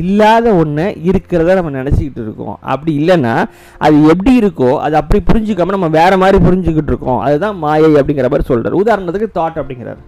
இல்லாத 0.00 0.54
ஒன்று 0.54 0.84
இருக்கிறத 1.08 1.54
நம்ம 1.58 1.70
நினச்சிக்கிட்டு 1.82 2.22
இருக்கோம். 2.26 2.56
அப்படி 2.72 2.92
இல்லைன்னா 3.00 3.34
அது 3.78 3.96
எப்படி 4.14 4.32
இருக்கோ 4.40 4.70
அது 4.86 4.96
அப்படி 4.96 5.20
புரிஞ்சுக்காம 5.30 5.74
நம்ம 5.76 5.88
வேறு 5.98 6.18
மாதிரி 6.18 6.40
புரிஞ்சுக்கிட்டு 6.48 6.92
இருக்கோம். 6.94 7.20
அதுதான் 7.26 7.58
மாயை 7.64 7.90
அப்படிங்கிற 8.00 8.28
மாதிரி 8.34 8.48
சொல்கிறார் 8.50 8.80
உதாரணத்துக்கு 8.82 9.36
தாட் 9.38 9.60
அப்படிங்கிறார். 9.62 10.02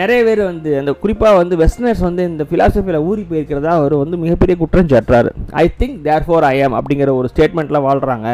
நிறைய 0.00 0.24
பேர் 0.24 0.40
வந்து 0.44 0.70
அந்த 0.78 0.92
குறிப்பாக 0.92 1.36
வந்து 1.36 1.56
வெஸ்டர்னர்ஸ் 1.56 2.04
வந்து 2.08 2.22
இந்த 2.24 2.44
ஃபிலாசபியில் 2.50 3.04
ஊறி 3.08 3.26
போயிருக்கிறதா 3.30 3.72
அவர் 3.80 3.94
வந்து 3.96 4.16
மிகப்பெரிய 4.16 4.56
குற்றம் 4.58 4.90
சாட்டுறாரு. 4.92 5.30
ஐ 5.50 5.64
திங்க் 5.80 5.98
தேர் 6.06 6.24
ஃபோர் 6.26 6.46
ஐ 6.52 6.62
ஆம் 6.62 6.76
அப்படிங்கிற 6.80 7.10
ஒரு 7.20 7.28
ஸ்டேட்மெண்ட்டில் 7.32 7.84
வாழ்கிறாங்க 7.88 8.28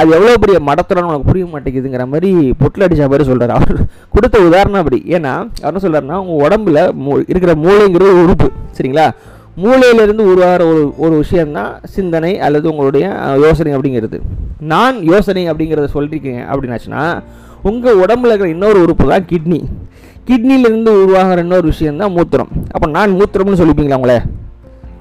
அது 0.00 0.10
எவ்வளோ 0.16 0.34
பெரிய 0.42 0.58
மடத்துடன் 0.66 1.08
உனக்கு 1.08 1.28
புரிய 1.30 1.44
மாட்டேங்குதுங்கிற 1.44 2.04
மாதிரி 2.12 2.30
பொட்டில் 2.60 2.84
அடித்த 2.84 3.08
மாதிரி 3.08 3.24
சொல்கிறார் 3.30 3.50
அவர். 3.56 3.80
கொடுத்த 4.14 4.36
உதாரணம் 4.40 4.80
அப்படி. 4.82 4.98
ஏன்னா 5.08 5.32
அவர் 5.62 5.70
என்ன 5.70 5.82
சொல்கிறாருன்னா 5.84 6.18
உங்கள் 6.24 6.42
உடம்புல 6.44 6.82
மூ 7.04 7.10
இருக்கிற 7.32 7.54
மூளைங்கிற 7.64 8.02
ஒரு 8.02 8.22
உறுப்பு. 8.22 8.48
சரிங்களா? 8.78 9.06
மூளையிலிருந்து 9.60 10.24
உருவாகிற 10.32 10.62
ஒரு 10.72 10.82
ஒரு 11.04 11.14
விஷயந்தான் 11.22 11.72
சிந்தனை 11.94 12.32
அல்லது 12.46 12.66
உங்களுடைய 12.70 13.06
யோசனை 13.44 13.72
அப்படிங்கிறது. 13.76 14.18
நான் 14.72 14.96
யோசனை 15.12 15.42
அப்படிங்கிறத 15.50 15.88
சொல்லியிருக்கேன் 15.94 16.44
அப்படின்னாச்சுன்னா 16.50 17.02
உங்கள் 17.70 18.00
உடம்புல 18.04 18.30
இருக்கிற 18.30 18.50
இன்னொரு 18.54 18.78
உறுப்பு 18.84 19.06
தான் 19.12 19.26
கிட்னி 19.32 19.60
கிட்னிலேருந்து 20.28 20.92
உருவாகிற 21.02 21.42
இன்னொரு 21.46 21.66
விஷயந்தான் 21.72 22.14
மூத்திரம். 22.16 22.50
அப்போ 22.74 22.86
நான் 22.96 23.16
மூத்திரம்னு 23.18 23.60
சொல்லிப்பீங்களா 23.60 23.98
உங்களே? 24.00 24.18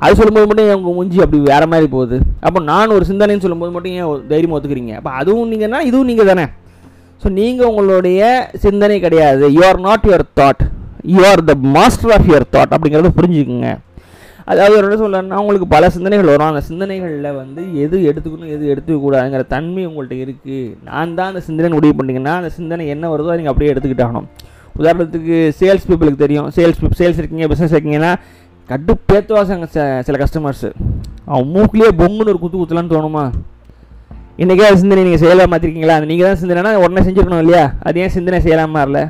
அது 0.03 0.17
சொல்லும்போது 0.19 0.47
மட்டும் 0.49 0.67
என் 0.69 0.79
உங்கள் 0.79 0.95
மூஞ்சி 0.97 1.19
அப்படி 1.25 1.39
வேற 1.51 1.63
மாதிரி 1.71 1.87
போகுது? 1.95 2.17
அப்போ 2.47 2.59
நான் 2.71 2.95
ஒரு 2.95 3.05
சிந்தனைன்னு 3.09 3.43
சொல்லும்போது 3.45 3.73
மட்டும் 3.75 3.93
ஏன் 3.93 4.01
தைரியம் 4.05 4.29
தைரியமாக 4.31 4.57
ஒத்துக்கிறீங்க? 4.57 4.93
அப்போ 4.99 5.11
அதுவும் 5.21 5.51
நீங்கன்னா 5.51 5.81
இதுவும் 5.89 6.09
நீங்கள் 6.11 6.29
தானே. 6.31 6.45
ஸோ 7.23 7.29
நீங்கள் 7.39 7.69
உங்களுடைய 7.71 8.21
சிந்தனை 8.65 8.97
கிடையாது. 9.05 9.45
You 9.57 9.63
are 9.69 9.79
not 9.87 10.07
your 10.09 10.25
thought 10.41 10.63
you 11.15 11.21
are 11.31 11.43
the 11.51 11.55
master 11.77 12.13
of 12.17 12.27
your 12.31 12.47
thought 12.57 12.73
அப்படிங்கிறத 12.75 13.11
புரிஞ்சுக்குங்க. 13.19 13.71
அதாவது 14.51 14.75
ஒரு 14.80 14.86
என்ன 14.88 14.97
சொல்லணும்னா 15.04 15.39
உங்களுக்கு 15.43 15.67
பல 15.73 15.89
சிந்தனைகள் 15.95 16.32
வரும். 16.34 16.49
அந்த 16.51 16.62
சிந்தனைகளில் 16.69 17.38
வந்து 17.41 17.62
எது 17.84 17.97
எடுத்துக்கணும் 18.10 18.54
எது 18.56 18.63
எடுத்துக்கக்கூடாதுங்கிற 18.73 19.43
தன்மை 19.56 19.84
உங்கள்கிட்ட 19.89 20.25
இருக்குது 20.25 20.60
நான் 20.89 21.15
தான் 21.19 21.30
அந்த 21.32 21.43
சிந்தனை 21.47 21.73
முடிவு 21.77 21.95
பண்ணிங்கன்னா 21.99 22.34
அந்த 22.41 22.51
சிந்தனை 22.58 22.86
என்ன 22.95 23.10
வருதோ 23.13 23.38
நீங்கள் 23.39 23.54
அப்படியே 23.54 23.71
எடுத்துக்கிட்டாகணும் 23.73 24.27
உதாரணத்துக்கு 24.80 25.38
சேல்ஸ் 25.60 25.88
பீப்புளுக்கு 25.88 26.23
தெரியும். 26.25 26.49
சேல்ஸ் 26.58 26.80
சேல்ஸ் 26.99 27.19
இருக்கீங்க 27.21 27.47
பிஸ்னஸ் 27.54 27.73
இருக்கீங்கன்னா 27.75 28.12
கட்டுப்பேத்துவாசங்க 28.69 29.65
சில 30.08 30.17
கஸ்டமர்ஸு 30.21 30.69
அவன் 31.32 31.49
மூக்குலேயே 31.56 31.91
பொங்குன்னு 32.01 32.32
ஒரு 32.34 32.39
குத்து 32.43 32.58
குத்தலான்னு 32.60 32.93
தோணுமா? 32.93 33.23
இன்றைக்கே 34.43 34.67
அது 34.67 34.82
சிந்தனை 34.82 35.01
நீங்கள் 35.08 35.23
செய்யலாம் 35.23 35.51
மாற்றிருக்கீங்களா 35.54 35.97
அது 35.99 36.10
நீங்கள் 36.12 36.27
தான் 36.30 36.39
சிந்தனைனா 36.41 36.71
உடனே 36.84 37.01
செஞ்சுருக்கணும் 37.08 37.43
இல்லையா? 37.43 37.63
அது 37.88 37.99
ஏன் 38.04 38.13
சிந்தனை 38.15 38.39
செய்யலாமா 38.45 38.82
இல்லை 38.88 39.04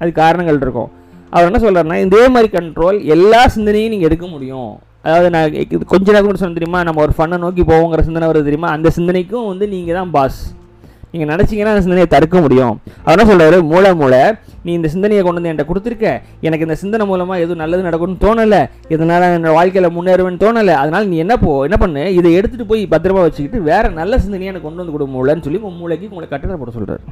அது 0.00 0.10
காரணங்கள் 0.22 0.60
இருக்கும். 0.64 0.90
அவர் 1.36 1.48
என்ன 1.50 1.60
சொல்கிறாருன்னா 1.64 2.00
இதே 2.06 2.24
மாதிரி 2.34 2.50
கண்ட்ரோல் 2.58 2.98
எல்லா 3.14 3.40
சிந்தனையும் 3.54 3.94
நீங்கள் 3.94 4.10
எடுக்க 4.10 4.26
முடியும். 4.34 4.70
அதாவது 5.06 5.28
நான் 5.34 5.56
இது 5.64 5.82
கொஞ்ச 5.94 6.06
நேரம் 6.12 6.28
கூட 6.28 6.38
சொன்ன 6.42 6.56
தெரியுமா 6.58 6.78
நம்ம 6.86 7.02
ஒரு 7.06 7.12
ஃபன்னை 7.16 7.36
நோக்கி 7.42 7.64
போவோங்கிற 7.72 8.02
சிந்தனை 8.06 8.28
வருது 8.30 8.48
தெரியுமா 8.48 8.70
அந்த 8.76 8.88
சிந்தனைக்கும் 8.98 9.50
வந்து 9.50 9.66
நீங்கள் 9.74 9.98
தான் 9.98 10.14
பாஸ் 10.16 10.40
நீங்கள் 11.10 11.30
நினச்சிங்கன்னா 11.32 11.72
அந்த 11.74 11.82
சிந்தனையை 11.84 12.08
தடுக்க 12.14 12.36
முடியும். 12.44 12.74
அவர் 13.02 13.14
என்ன 13.14 13.26
சொல்கிறாரு 13.28 13.58
மூளை 13.72 13.90
மூளை 14.00 14.20
நீ 14.66 14.70
இந்த 14.78 14.88
சிந்தனையை 14.94 15.20
கொண்டு 15.22 15.38
வந்து 15.38 15.50
என்கிட்ட 15.50 15.68
கொடுத்துருக்க. 15.68 16.06
எனக்கு 16.46 16.66
இந்த 16.66 16.76
சிந்தனை 16.80 17.04
மூலமாக 17.10 17.42
எதுவும் 17.44 17.62
நல்லது 17.62 17.86
நடக்கும்னு 17.86 18.22
தோணலை. 18.24 18.60
இதனால் 18.94 19.26
என்னோட 19.36 19.52
வாழ்க்கையில் 19.58 19.94
முன்னேறுவேன்னு 19.98 20.42
தோணலை. 20.44 20.74
அதனால் 20.82 21.08
நீ 21.12 21.18
என்ன 21.24 21.36
போ 21.44 21.52
என்ன 21.68 21.78
பண்ணு 21.84 22.02
இதை 22.18 22.32
எடுத்துகிட்டு 22.38 22.70
போய் 22.72 22.82
பத்திரமா 22.94 23.24
வச்சுக்கிட்டு 23.26 23.60
வேறு 23.70 23.90
நல்ல 24.00 24.18
சிந்தனையை 24.24 24.50
எனக்கு 24.52 24.68
கொண்டு 24.68 24.82
வந்து 24.82 24.96
கொடு 24.96 25.14
மூளைன்னு 25.16 25.46
சொல்லி 25.46 25.62
உன் 25.70 25.80
மூளைக்கு 25.82 26.10
உங்களை 26.12 26.28
கட்டணப்பட 26.32 26.60
போட 26.62 26.74
சொல்கிறார் 26.78 27.04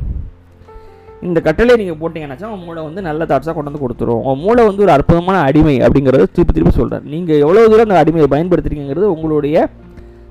இந்த 1.28 1.38
கட்டளை 1.46 1.74
நீங்கள் 1.80 1.98
போட்டிங்கன்னாச்சா 2.00 2.48
உங்கள் 2.50 2.66
மூளை 2.66 2.80
வந்து 2.88 3.00
நல்ல 3.08 3.22
தாட்ஸாக 3.30 3.54
கொண்டு 3.56 3.70
வந்து 3.70 3.82
கொடுத்துரும். 3.84 4.20
உங்கள் 4.22 4.40
மூளை 4.44 4.62
வந்து 4.68 4.84
ஒரு 4.87 4.92
அற்புதமான 4.96 5.37
அடிமை 5.48 5.74
அப்படிங்கிறத 5.87 6.26
திருப்பி 6.37 6.54
திருப்பி 6.56 6.72
சொல்கிறார் 6.78 7.06
நீங்கள் 7.14 7.42
எவ்வளோ 7.44 7.64
தூரம் 7.72 7.88
அந்த 7.88 8.02
அடிமையை 8.02 8.28
பயன்படுத்துறீங்கிறது 8.34 9.06
உங்களுடைய 9.14 9.56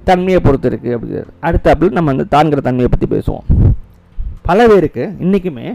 தன்மையை 0.10 0.40
பொறுத்து 0.46 0.70
இருக்குது 0.72 0.94
அப்படிங்கிறது 0.96 1.34
அடுத்தாப்பில் 1.48 1.96
நம்ம 1.98 2.14
அந்த 2.16 2.26
தான்கிற 2.36 2.62
தன்மையை 2.68 2.90
பற்றி 2.94 3.08
பேசுவோம். 3.16 3.46
பல 4.50 4.60
பேருக்கு 4.72 5.04
இன்றைக்குமே 5.26 5.68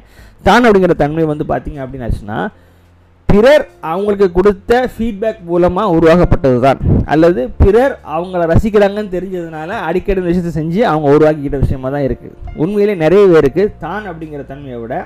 தான் 0.46 0.66
அப்படிங்கிற 0.66 0.94
தன்மை 1.02 1.24
வந்து 1.32 1.44
பார்த்தீங்க 1.52 1.78
அப்படின்னாச்சுன்னா 1.84 2.38
பிறர் 3.28 3.64
அவங்களுக்கு 3.88 4.26
கொடுத்த 4.30 4.72
ஃபீட்பேக் 4.92 5.40
மூலமாக 5.44 5.94
உருவாக்கப்பட்டது 5.96 6.58
தான் 6.60 6.78
அல்லது 7.04 7.42
பிறர் 7.58 7.94
அவங்கள 8.12 8.42
ரசிக்கிறாங்கன்னு 8.46 9.14
தெரிஞ்சதுனால 9.16 9.70
அடிக்கடி 9.88 10.22
விஷயத்தை 10.22 10.52
செஞ்சு 10.52 10.80
அவங்க 10.82 11.08
உருவாக்கிக்கிட்ட 11.10 11.58
விஷயமா 11.58 11.88
தான் 11.90 12.06
இருக்குது 12.08 12.36
உண்மையிலே 12.56 12.94
நிறைய 12.96 13.24
பேருக்கு 13.26 13.64
தான் 13.78 14.06
அப்படிங்கிற 14.06 14.44
தன்மையை 14.46 14.78
விட 14.80 14.96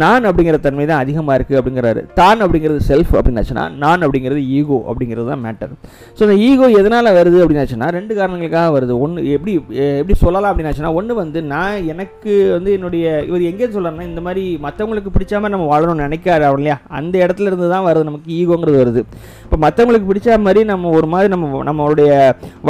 நான் 0.00 0.26
அப்படிங்கிற 0.28 0.56
தன்மை 0.64 0.84
தான் 0.90 1.00
அதிகமாக 1.04 1.36
இருக்குது 1.38 1.58
அப்படிங்கிறாரு. 1.60 2.00
தான் 2.18 2.42
அப்படிங்கிறது 2.44 2.80
செல்ஃப் 2.88 3.12
அப்படின்னாச்சுன்னா 3.18 3.64
நான் 3.82 4.04
அப்படிங்கிறது 4.06 4.42
ஈகோ 4.58 4.78
அப்படிங்கிறது 4.90 5.26
தான் 5.32 5.42
மேட்டர் 5.46 5.72
ஸோ 6.16 6.20
இந்த 6.26 6.36
ஈகோ 6.48 6.66
எதனால் 6.80 7.08
வருது 7.16 7.38
அப்படின்னாச்சுன்னா 7.44 7.88
ரெண்டு 7.96 8.12
காரணங்களுக்காக 8.18 8.68
வருது. 8.76 8.94
ஒன்று 9.04 9.24
எப்படி 9.36 9.54
எப்படி 10.00 10.16
சொல்லலாம் 10.24 10.50
அப்படின்னாச்சுன்னா 10.52 10.92
ஒன்று 10.98 11.16
வந்து 11.22 11.40
நான் 11.54 11.86
எனக்கு 11.92 12.34
வந்து 12.56 12.70
என்னுடைய 12.78 13.04
இவர் 13.30 13.48
எங்கே 13.50 13.68
சொல்கிறாருன்னா 13.74 14.06
இந்த 14.10 14.22
மாதிரி 14.26 14.44
மற்றவங்களுக்கு 14.66 15.14
பிடிச்ச 15.16 15.40
மாதிரி 15.40 15.56
நம்ம 15.56 15.68
வாழணும்னு 15.72 16.06
நினைக்காரு 16.08 16.46
அவர் 16.50 16.60
இல்லையா? 16.62 16.78
அந்த 17.00 17.14
இடத்துல 17.24 17.50
இருந்து 17.50 17.72
தான் 17.74 17.86
வருது 17.88 18.08
நமக்கு 18.10 18.30
ஈகோங்கிறது 18.40 18.80
வருது. 18.82 19.02
இப்போ 19.46 19.58
மற்றவங்களுக்கு 19.66 20.10
பிடிச்ச 20.12 20.38
மாதிரி 20.46 20.62
நம்ம 20.72 20.92
ஒரு 20.98 21.10
மாதிரி 21.14 21.30
நம்ம 21.34 21.64
நம்மளுடைய 21.70 22.12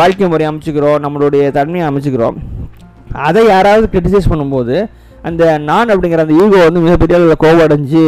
வாழ்க்கை 0.00 0.30
முறையை 0.32 0.48
அமைச்சுக்கிறோம் 0.52 0.98
நம்மளுடைய 1.06 1.44
தன்மையை 1.58 1.86
அமைச்சுக்கிறோம். 1.90 2.38
அதை 3.28 3.44
யாராவது 3.54 3.86
கிரிட்டிசைஸ் 3.92 4.32
பண்ணும்போது 4.32 4.74
அந்த 5.28 5.42
நான் 5.68 5.92
அப்படிங்கிற 5.92 6.22
அந்த 6.24 6.34
ஈகோ 6.42 6.58
வந்து 6.66 6.80
மிகப்பெரிய 6.84 7.16
அளவில் 7.18 7.40
கோவடைஞ்சு 7.42 7.64
அடைஞ்சு 7.66 8.02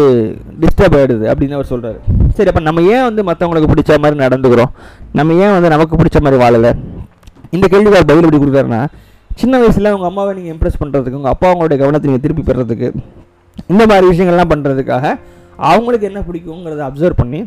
டிஸ்டர்ப் 0.63 0.97
ஆகிடுது 0.99 1.25
அப்படின்னு 1.33 1.57
அவர் 1.59 1.71
சொல்கிறாரு 1.73 1.99
சரி 2.37 2.51
அப்போ 2.51 2.63
நம்ம 2.69 2.83
ஏன் 2.95 3.05
வந்து 3.09 3.23
மற்றவங்களுக்கு 3.29 3.71
பிடிச்ச 3.73 3.99
மாதிரி 4.05 4.17
நடந்துக்கிறோம்? 4.25 4.71
நம்ம 5.19 5.35
ஏன் 5.45 5.55
வந்து 5.57 5.73
நமக்கு 5.75 5.99
பிடிச்ச 6.01 6.21
மாதிரி 6.25 6.39
வாழலை? 6.43 6.71
இந்த 7.57 7.67
கேள்விக்கு 7.73 7.99
அவர் 7.99 8.09
பதில் 8.11 8.27
எப்படி 8.27 8.41
கொடுக்குறாருன்னா 8.43 8.81
சின்ன 9.41 9.59
வயசில் 9.63 9.93
உங்கள் 9.97 10.11
அம்மாவை 10.11 10.33
நீங்கள் 10.39 10.53
இம்ப்ரெஸ் 10.55 10.81
பண்ணுறதுக்கு 10.83 11.19
உங்கள் 11.21 11.35
அப்பா 11.35 11.47
அவங்களுடைய 11.51 11.79
கவனத்தை 11.83 12.07
நீங்கள் 12.09 12.25
திருப்பி 12.25 12.43
பெறதுக்கு 12.49 12.89
இந்த 13.73 13.83
மாதிரி 13.91 14.07
விஷயங்கள்லாம் 14.13 14.53
பண்ணுறதுக்காக 14.53 15.05
அவங்களுக்கு 15.71 16.09
என்ன 16.11 16.21
பிடிக்குங்கிறத 16.29 16.83
அப்சர்வ் 16.89 17.21
பண்ணி 17.23 17.41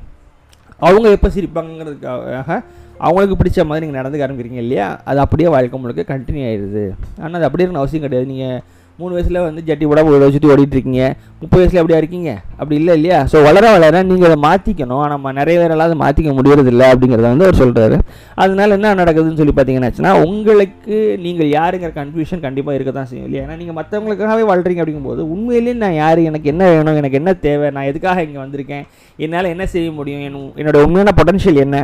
அவங்க 0.88 1.08
எப்போ 1.18 1.30
சிரிப்பாங்கங்கிறதுக்காக 1.36 2.60
அவங்களுக்கு 3.08 3.40
பிடிச்ச 3.42 3.60
மாதிரி 3.70 3.84
நீங்கள் 3.86 4.00
நடந்துக்க 4.02 4.26
ஆரம்பிக்கிறீங்க 4.26 4.62
இல்லையா? 4.66 4.88
அது 5.10 5.20
அப்படியே 5.26 5.50
வாழ்க்கை 5.56 5.78
முழுக்க 5.84 6.04
கண்டினியூ 6.14 6.44
ஆயிடுது. 6.50 6.84
ஆனால் 7.22 7.38
அது 7.40 7.48
அப்படியே 7.48 7.66
இருக்கணும் 7.66 7.84
அவசியம் 7.84 8.06
கிடையாது. 8.06 8.28
நீங்கள் 8.34 8.60
மூணு 9.00 9.14
வயசில் 9.16 9.40
வந்து 9.46 9.62
ஜட்டி 9.68 9.86
போட 9.90 10.02
ஒரு 10.10 10.28
சுற்றி 10.34 10.50
ஓடிட்டு 10.54 10.76
இருக்கீங்க. 10.78 11.02
முப்பது 11.42 11.62
வயசில் 11.62 11.80
அப்படியா 11.80 12.00
இருக்கீங்க? 12.02 12.30
அப்படி 12.60 12.76
இல்லை 12.82 12.94
இல்லையா? 12.98 13.18
ஸோ 13.32 13.38
வளர 13.48 13.66
வளர 13.76 14.02
நீங்கள் 14.10 14.28
அதை 14.30 14.38
மாற்றிக்கணும் 14.46 15.04
நம்ம 15.14 15.34
நிறைய 15.40 15.56
பேரெல்லாம் 15.62 15.90
அதை 15.90 15.98
மாற்றிக்க 16.04 16.32
முடியறதில்ல 16.38 16.84
அப்படிங்கிறத 16.92 17.28
வந்து 17.34 17.46
அவர் 17.48 17.60
சொல்கிறாரு 17.64 17.98
அதனால 18.44 18.78
என்ன 18.78 18.94
நடக்குதுன்னு 19.02 19.40
சொல்லி 19.42 19.56
பார்த்தீங்கன்னாச்சுன்னா 19.58 20.14
உங்களுக்கு 20.28 20.98
நீங்கள் 21.26 21.50
யாருங்கிற 21.58 21.92
கன்ஃபியூஷன் 22.00 22.44
கண்டிப்பாக 22.46 22.78
இருக்க 22.78 22.94
தான் 23.00 23.10
செய்யும் 23.10 23.28
இல்லையா? 23.28 23.44
ஏன்னா 23.46 23.58
நீங்கள் 23.62 23.78
மற்றவங்களுக்காகவே 23.80 24.46
வாழ்கிறீங்க 24.52 24.84
அப்படிங்கும்போது 24.84 25.24
உண்மையிலேயே 25.34 25.76
நான் 25.84 25.98
யார் 26.04 26.22
எனக்கு 26.30 26.52
என்ன 26.54 26.64
வேணும் 26.74 27.00
எனக்கு 27.02 27.20
என்ன 27.22 27.34
தேவை 27.48 27.70
நான் 27.78 27.90
எதுக்காக 27.92 28.24
இங்கே 28.28 28.42
வந்திருக்கேன் 28.44 28.86
என்னால் 29.26 29.52
என்ன 29.54 29.66
செய்ய 29.74 29.92
முடியும் 30.00 30.24
என் 30.28 30.40
என்னோட 30.62 30.78
உண்மையான 30.86 31.12
பொட்டன்ஷியல் 31.20 31.62
என்ன? 31.66 31.78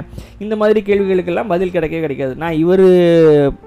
இந்த 0.45 0.55
மாதிரி 0.61 0.79
கேள்விகளுக்கெல்லாம் 0.89 1.51
பதில் 1.53 1.75
கிடைக்கவே 1.75 2.01
கிடைக்காது. 2.05 2.33
நான் 2.43 2.57
இவர் 2.63 2.85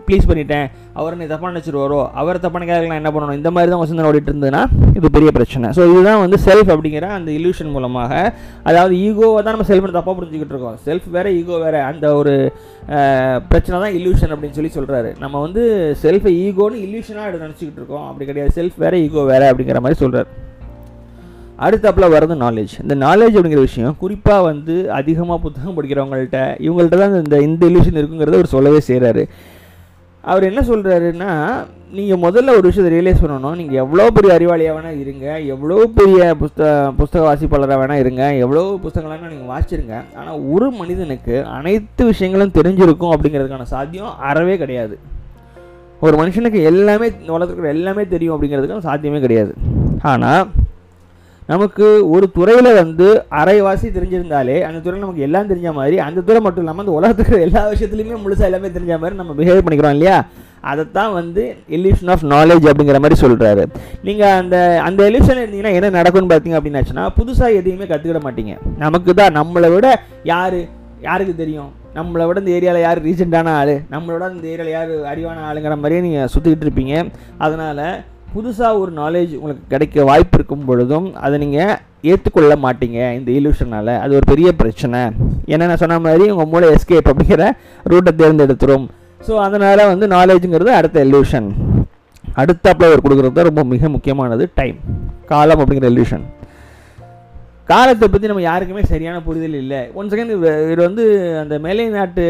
ப்ளீஸ் 0.08 0.28
பண்ணிட்டேன் 0.30 0.66
அவர் 1.00 1.16
நீ 1.20 1.24
தப்பாக 1.30 1.52
நினச்சிருவாரோ 1.52 2.00
அவர் 2.20 2.42
தப்பான 2.42 2.66
கேட்கலாம் 2.66 2.92
நான் 2.92 3.02
என்ன 3.02 3.12
பண்ணணும்? 3.14 3.33
இந்த 3.38 3.50
மாதிரி 3.54 3.70
தான் 3.72 3.82
வசந்தன் 3.82 4.08
ஓடிட்டு 4.10 4.30
இருந்ததுன்னா 4.32 4.62
இது 4.98 5.12
பெரிய 5.16 5.30
பிரச்சனை. 5.38 5.68
ஸோ 5.78 5.82
இதுதான் 5.92 6.22
வந்து 6.24 6.38
செல்ஃப் 6.46 6.70
அப்படிங்கிற 6.74 7.08
அந்த 7.18 7.30
இல்யூஷன் 7.38 7.72
மூலமாக 7.76 8.12
அதாவது 8.70 8.94
ஈகோவை 9.06 9.40
தான் 9.42 9.54
நம்ம 9.56 9.68
செல்ஃப் 9.72 9.88
தப்பாக 9.98 10.14
புரிஞ்சுக்கிட்டு 10.18 10.54
இருக்கோம். 10.56 10.78
செல்ஃப் 10.86 11.08
வேற 11.18 11.26
ஈகோ 11.40 11.58
வேற 11.66 11.76
அந்த 11.90 12.06
ஒரு 12.20 12.34
பிரச்சனை 13.52 13.76
தான் 13.84 13.94
இல்யூஷன் 13.98 14.32
அப்படின்னு 14.34 14.58
சொல்லி 14.58 14.72
சொல்கிறாரு 14.78 15.12
நம்ம 15.24 15.34
வந்து 15.46 15.62
செல்ஃபை 16.04 16.34
ஈகோன்னு 16.46 16.82
இல்யூஷனாக 16.86 17.28
எடுத்து 17.30 17.46
நினச்சிக்கிட்டு 17.48 17.80
இருக்கோம். 17.82 18.06
அப்படி 18.10 18.26
கிடையாது. 18.30 18.56
செல்ஃப் 18.58 18.78
வேற 18.86 18.96
ஈகோ 19.06 19.24
வேற 19.34 19.44
அப்படிங்கிற 19.52 19.80
மாதிரி 19.86 20.02
சொல்கிறார் 20.04 20.30
அடுத்தாப்பில் 21.64 22.12
வர்றது 22.12 22.36
நாலேஜ் 22.44 22.72
இந்த 22.84 22.94
நாலேஜ் 23.02 23.36
அப்படிங்கிற 23.38 23.60
விஷயம் 23.66 23.92
குறிப்பாக 24.00 24.46
வந்து 24.48 24.74
அதிகமாக 24.98 25.38
புத்தகம் 25.44 25.76
படிக்கிறவங்கள்ட்ட 25.76 26.38
இவங்கள்ட்ட 26.66 26.96
தான் 27.02 27.14
இந்த 27.24 27.38
இந்த 27.48 27.62
இல்யூஷன் 27.70 27.98
இருக்குங்கிறத 28.00 28.38
அவர் 28.38 28.54
சொல்லவே 28.54 28.80
செய்கிறாரு 28.88 29.22
அவர் 30.30 30.48
என்ன 30.48 30.60
சொல்கிறாருன்னா 30.68 31.32
நீங்கள் 31.96 32.20
முதல்ல 32.24 32.54
ஒரு 32.58 32.66
விஷயத்தை 32.68 32.90
ரியலைஸ் 32.94 33.20
பண்ணணும். 33.22 33.56
நீங்கள் 33.60 33.80
எவ்வளோ 33.82 34.04
பெரிய 34.16 34.30
அறிவாளியாக 34.36 34.76
வேணால் 34.76 35.00
இருங்க. 35.02 35.26
எவ்வளோ 35.54 35.76
பெரிய 35.98 36.20
புஸ்த 36.40 36.70
புஸ்தக 36.98 37.22
வாசிப்பாளராக 37.26 37.78
வேணால் 37.80 38.02
இருங்க. 38.04 38.22
எவ்வளோ 38.44 38.62
புஸ்தகங்களாக 38.84 39.30
நீங்கள் 39.34 39.52
வாசிச்சிருங்க. 39.52 39.96
ஆனால் 40.20 40.40
ஒரு 40.54 40.68
மனிதனுக்கு 40.80 41.36
அனைத்து 41.56 42.04
விஷயங்களும் 42.12 42.56
தெரிஞ்சிருக்கும் 42.58 43.14
அப்படிங்கிறதுக்கான 43.16 43.68
சாத்தியம் 43.74 44.16
அறவே 44.30 44.56
கிடையாது. 44.62 44.96
ஒரு 46.06 46.14
மனுஷனுக்கு 46.20 46.60
எல்லாமே 46.72 47.08
உலகத்துக்கு 47.36 47.72
எல்லாமே 47.76 48.04
தெரியும் 48.14 48.34
அப்படிங்கிறதுக்கு 48.36 48.88
சாத்தியமே 48.90 49.20
கிடையாது. 49.26 49.54
ஆனால் 50.12 50.42
நமக்கு 51.48 51.86
ஒரு 52.14 52.26
துறையில் 52.36 52.68
வந்து 52.80 53.06
அரைவாசி 53.40 53.86
தெரிஞ்சிருந்தாலே 53.96 54.54
அந்த 54.68 54.78
துறையில் 54.84 55.04
நமக்கு 55.04 55.24
எல்லாம் 55.26 55.48
தெரிஞ்ச 55.50 55.70
மாதிரி 55.78 55.96
அந்த 56.04 56.22
துறை 56.28 56.40
மட்டும் 56.44 56.62
இல்லாமல் 56.64 56.84
அந்த 56.84 56.94
உலகத்துக்கு 56.98 57.42
எல்லா 57.46 57.62
விஷயத்துலையுமே 57.72 58.18
முழுசாக 58.22 58.48
எல்லாமே 58.50 58.68
தெரிஞ்ச 58.76 58.94
மாதிரி 59.02 59.18
நம்ம 59.20 59.34
பிஹேவ் 59.40 59.62
பண்ணிக்கிறோம் 59.64 59.94
இல்லையா? 59.96 60.16
அதைத்தான் 60.70 61.12
வந்து 61.18 61.42
எலிஷன் 61.76 62.10
ஆஃப் 62.14 62.24
நாலேஜ் 62.34 62.68
அப்படிங்கிற 62.70 62.98
மாதிரி 63.04 63.16
சொல்கிறாரு 63.22 63.64
நீங்கள் 64.06 64.36
அந்த 64.40 64.56
அந்த 64.86 65.00
illusion 65.08 65.36
இருந்தீங்கன்னா 65.42 65.74
என்ன 65.78 65.90
நடக்கும்னு 65.98 66.32
பார்த்தீங்க 66.32 66.58
அப்படின்னாச்சுன்னா 66.60 67.04
புதுசாக 67.18 67.58
எதையுமே 67.60 67.88
கற்றுக்கிட 67.90 68.22
மாட்டீங்க. 68.26 68.54
நமக்கு 68.84 69.14
தான் 69.20 69.36
நம்மளை 69.40 69.70
விட 69.74 69.86
யார் 70.32 70.58
யாருக்கு 71.08 71.34
தெரியும்? 71.42 71.70
நம்மளை 71.98 72.24
விட 72.28 72.38
இந்த 72.42 72.52
ஏரியாவில் 72.58 72.86
யார் 72.86 73.04
ரீசெண்டான 73.08 73.48
ஆள்? 73.60 73.74
நம்மளோட 73.94 74.30
இந்த 74.36 74.46
ஏரியாவில் 74.54 74.76
யார் 74.78 74.92
அறிவான 75.12 75.44
ஆளுங்கிற 75.50 75.76
மாதிரியே 75.82 76.00
நீங்கள் 76.06 76.30
சுற்றிக்கிட்டு 76.34 76.66
இருப்பீங்க. 76.68 76.94
அதனால் 77.46 77.84
புதுசாக 78.34 78.78
ஒரு 78.82 78.92
நாலேஜ் 79.00 79.32
உங்களுக்கு 79.38 79.64
கிடைக்க 79.72 80.04
வாய்ப்பு 80.10 80.36
இருக்கும் 80.38 80.64
பொழுதும் 80.68 81.06
அதை 81.24 81.36
நீங்கள் 81.44 81.74
ஏற்றுக்கொள்ள 82.10 82.54
மாட்டீங்க 82.64 82.98
இந்த 83.18 83.30
இலூஷனால் 83.38 83.92
அது 84.02 84.12
ஒரு 84.18 84.26
பெரிய 84.32 84.48
பிரச்சனை. 84.60 85.00
ஏன்னா 85.52 85.68
நான் 85.70 85.82
சொன்ன 85.82 85.98
மாதிரி 86.06 86.24
உங்கள் 86.34 86.50
மூளை 86.52 86.68
எஸ்கேப் 86.76 87.10
அப்படிங்கிற 87.12 87.44
ரூட்டை 87.92 88.12
தேர்ந்தெடுத்துரும். 88.20 88.86
ஸோ 89.26 89.34
அதனால் 89.46 89.90
வந்து 89.92 90.06
நாலேஜுங்கிறது 90.16 90.72
அடுத்த 90.78 90.98
எல்யூஷன் 91.06 91.48
அடுத்தாப்புல 92.40 92.88
அவர் 92.88 93.04
கொடுக்குறது 93.04 93.36
தான் 93.36 93.48
ரொம்ப 93.50 93.62
மிக 93.72 93.88
முக்கியமானது 93.96 94.46
டைம் 94.60 94.78
காலம் 95.32 95.60
அப்படிங்கிற 95.62 95.88
எல்யூஷன் 95.92 96.24
காலத்தை 97.70 98.06
பற்றி 98.08 98.30
நம்ம 98.30 98.42
யாருக்குமே 98.48 98.82
சரியான 98.90 99.18
புரிதல் 99.26 99.54
இல்லை. 99.60 99.78
ஒன் 99.98 100.10
செகண்ட் 100.12 100.32
இவர் 100.34 100.82
வந்து 100.86 101.04
அந்த 101.42 101.54
மேலை 101.66 101.86
நாட்டு 101.94 102.24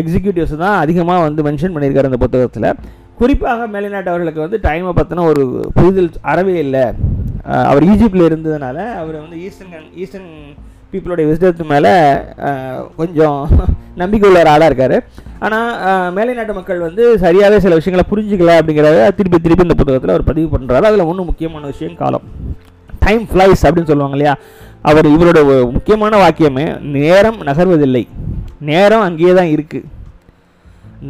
எக்ஸிக்யூட்டிவ்ஸ் 0.00 0.56
தான் 0.64 0.78
அதிகமாக 0.84 1.26
வந்து 1.26 1.44
மென்ஷன் 1.48 1.74
பண்ணியிருக்காரு 1.74 2.10
அந்த 2.10 2.20
புத்தகத்தில். 2.24 2.68
குறிப்பாக 3.20 3.66
மேலைநாட்டு 3.74 4.12
அவர்களுக்கு 4.12 4.44
வந்து 4.44 4.58
டைமை 4.66 4.92
பற்றின 4.98 5.24
ஒரு 5.30 5.42
புரிதல் 5.76 6.10
அறவே 6.32 6.54
இல்லை. 6.64 6.84
அவர் 7.70 7.86
ஈஜிப்டில் 7.92 8.28
இருந்ததுனால 8.30 8.78
அவர் 9.02 9.16
வந்து 9.24 9.38
ஈஸ்டர்ன் 9.46 9.88
ஈஸ்டர்ன் 10.02 10.30
பீப்புளோடைய 10.92 11.26
விசிட்டத்து 11.28 11.64
மேலே 11.72 11.92
கொஞ்சம் 13.00 13.40
நம்பிக்கை 14.00 14.26
உள்ள 14.28 14.40
ஒரு 14.42 14.50
ஆளாக 14.54 14.70
இருக்கார். 14.70 14.96
ஆனால் 15.46 15.68
மேலை 16.16 16.32
நாட்டு 16.38 16.56
மக்கள் 16.58 16.80
வந்து 16.86 17.04
சரியாகவே 17.24 17.58
சில 17.64 17.76
விஷயங்களை 17.78 18.04
புரிஞ்சுக்கல 18.12 18.56
அப்படிங்கிறத 18.60 19.04
திருப்பி 19.18 19.38
திருப்பி 19.44 19.66
இந்த 19.66 19.76
புத்தகத்தில் 19.80 20.14
அவர் 20.14 20.28
பதிவு 20.30 20.48
பண்ணுறாரு 20.54 20.88
அதில் 20.90 21.08
ஒன்றும் 21.10 21.30
முக்கியமான 21.30 21.64
விஷயம் 21.72 22.00
காலம். 22.02 22.26
டைம் 23.04 23.24
ஃப்ளைஸ் 23.30 23.64
அப்படின்னு 23.66 23.90
சொல்லுவாங்க 23.92 24.16
இல்லையா? 24.18 24.34
அவர் 24.90 25.06
இவரோட 25.14 25.40
முக்கியமான 25.76 26.18
வாக்கியமே 26.24 26.66
நேரம் 26.98 27.40
நகர்வதில்லை. 27.48 28.04
நேரம் 28.70 29.06
அங்கேயே 29.08 29.34
தான் 29.40 29.52
இருக்குது 29.56 29.88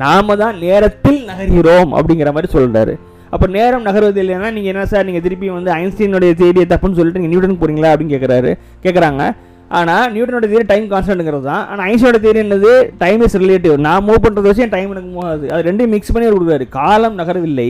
நாம 0.02 0.36
தான் 0.42 0.56
நேரத்தில் 0.64 1.20
நகர்கிறோம் 1.30 1.92
அப்படிங்கிற 1.98 2.32
மாதிரி 2.36 2.50
சொல்கிறாரு 2.56 2.94
அப்போ 3.34 3.46
நேரம் 3.56 3.86
நகர்வது 3.88 4.20
இல்லைன்னா 4.22 4.48
நீங்கள் 4.56 4.72
என்ன 4.72 4.86
சார் 4.92 5.06
நீங்கள் 5.08 5.24
திருப்பி 5.26 5.48
வந்து 5.58 5.70
ஐன்ஸ்டீனுடைய 5.80 6.32
தேடியை 6.40 6.66
தப்புன்னு 6.72 6.98
சொல்லிட்டு 6.98 7.20
நீங்கள் 7.20 7.34
நியூட்டன் 7.34 7.60
போகிறீங்களா 7.60 7.92
அப்படின்னு 7.92 8.14
கேட்குறாரு 8.14 8.52
கேட்குறாங்க 8.84 9.22
ஆனால் 9.78 10.06
நியூட்டனோட 10.14 10.46
தேரி 10.52 10.64
டைம் 10.70 10.86
கான்ஸ்டன்ட்ங்கிறது 10.92 11.44
தான். 11.50 11.62
ஆனால் 11.70 11.84
ஐன்ஸ்டோட 11.90 12.18
தேரி 12.24 12.38
என்னது? 12.44 12.70
டைம் 13.02 13.20
இஸ் 13.26 13.36
ரிலேட்டிவ் 13.42 13.74
நான் 13.86 14.04
மூவ் 14.06 14.24
பண்ணுறது 14.24 14.48
வச்சு 14.50 14.64
என் 14.64 14.74
டைம் 14.76 14.92
எனக்கு 14.94 15.10
மூவ் 15.16 15.28
ஆகுது 15.32 15.52
அது 15.54 15.66
ரெண்டையும் 15.68 15.94
மிக்ஸ் 15.94 16.12
பண்ணி 16.14 16.26
கொடுக்குறாரு. 16.28 16.66
காலம் 16.78 17.18
நகரவில்லை. 17.20 17.68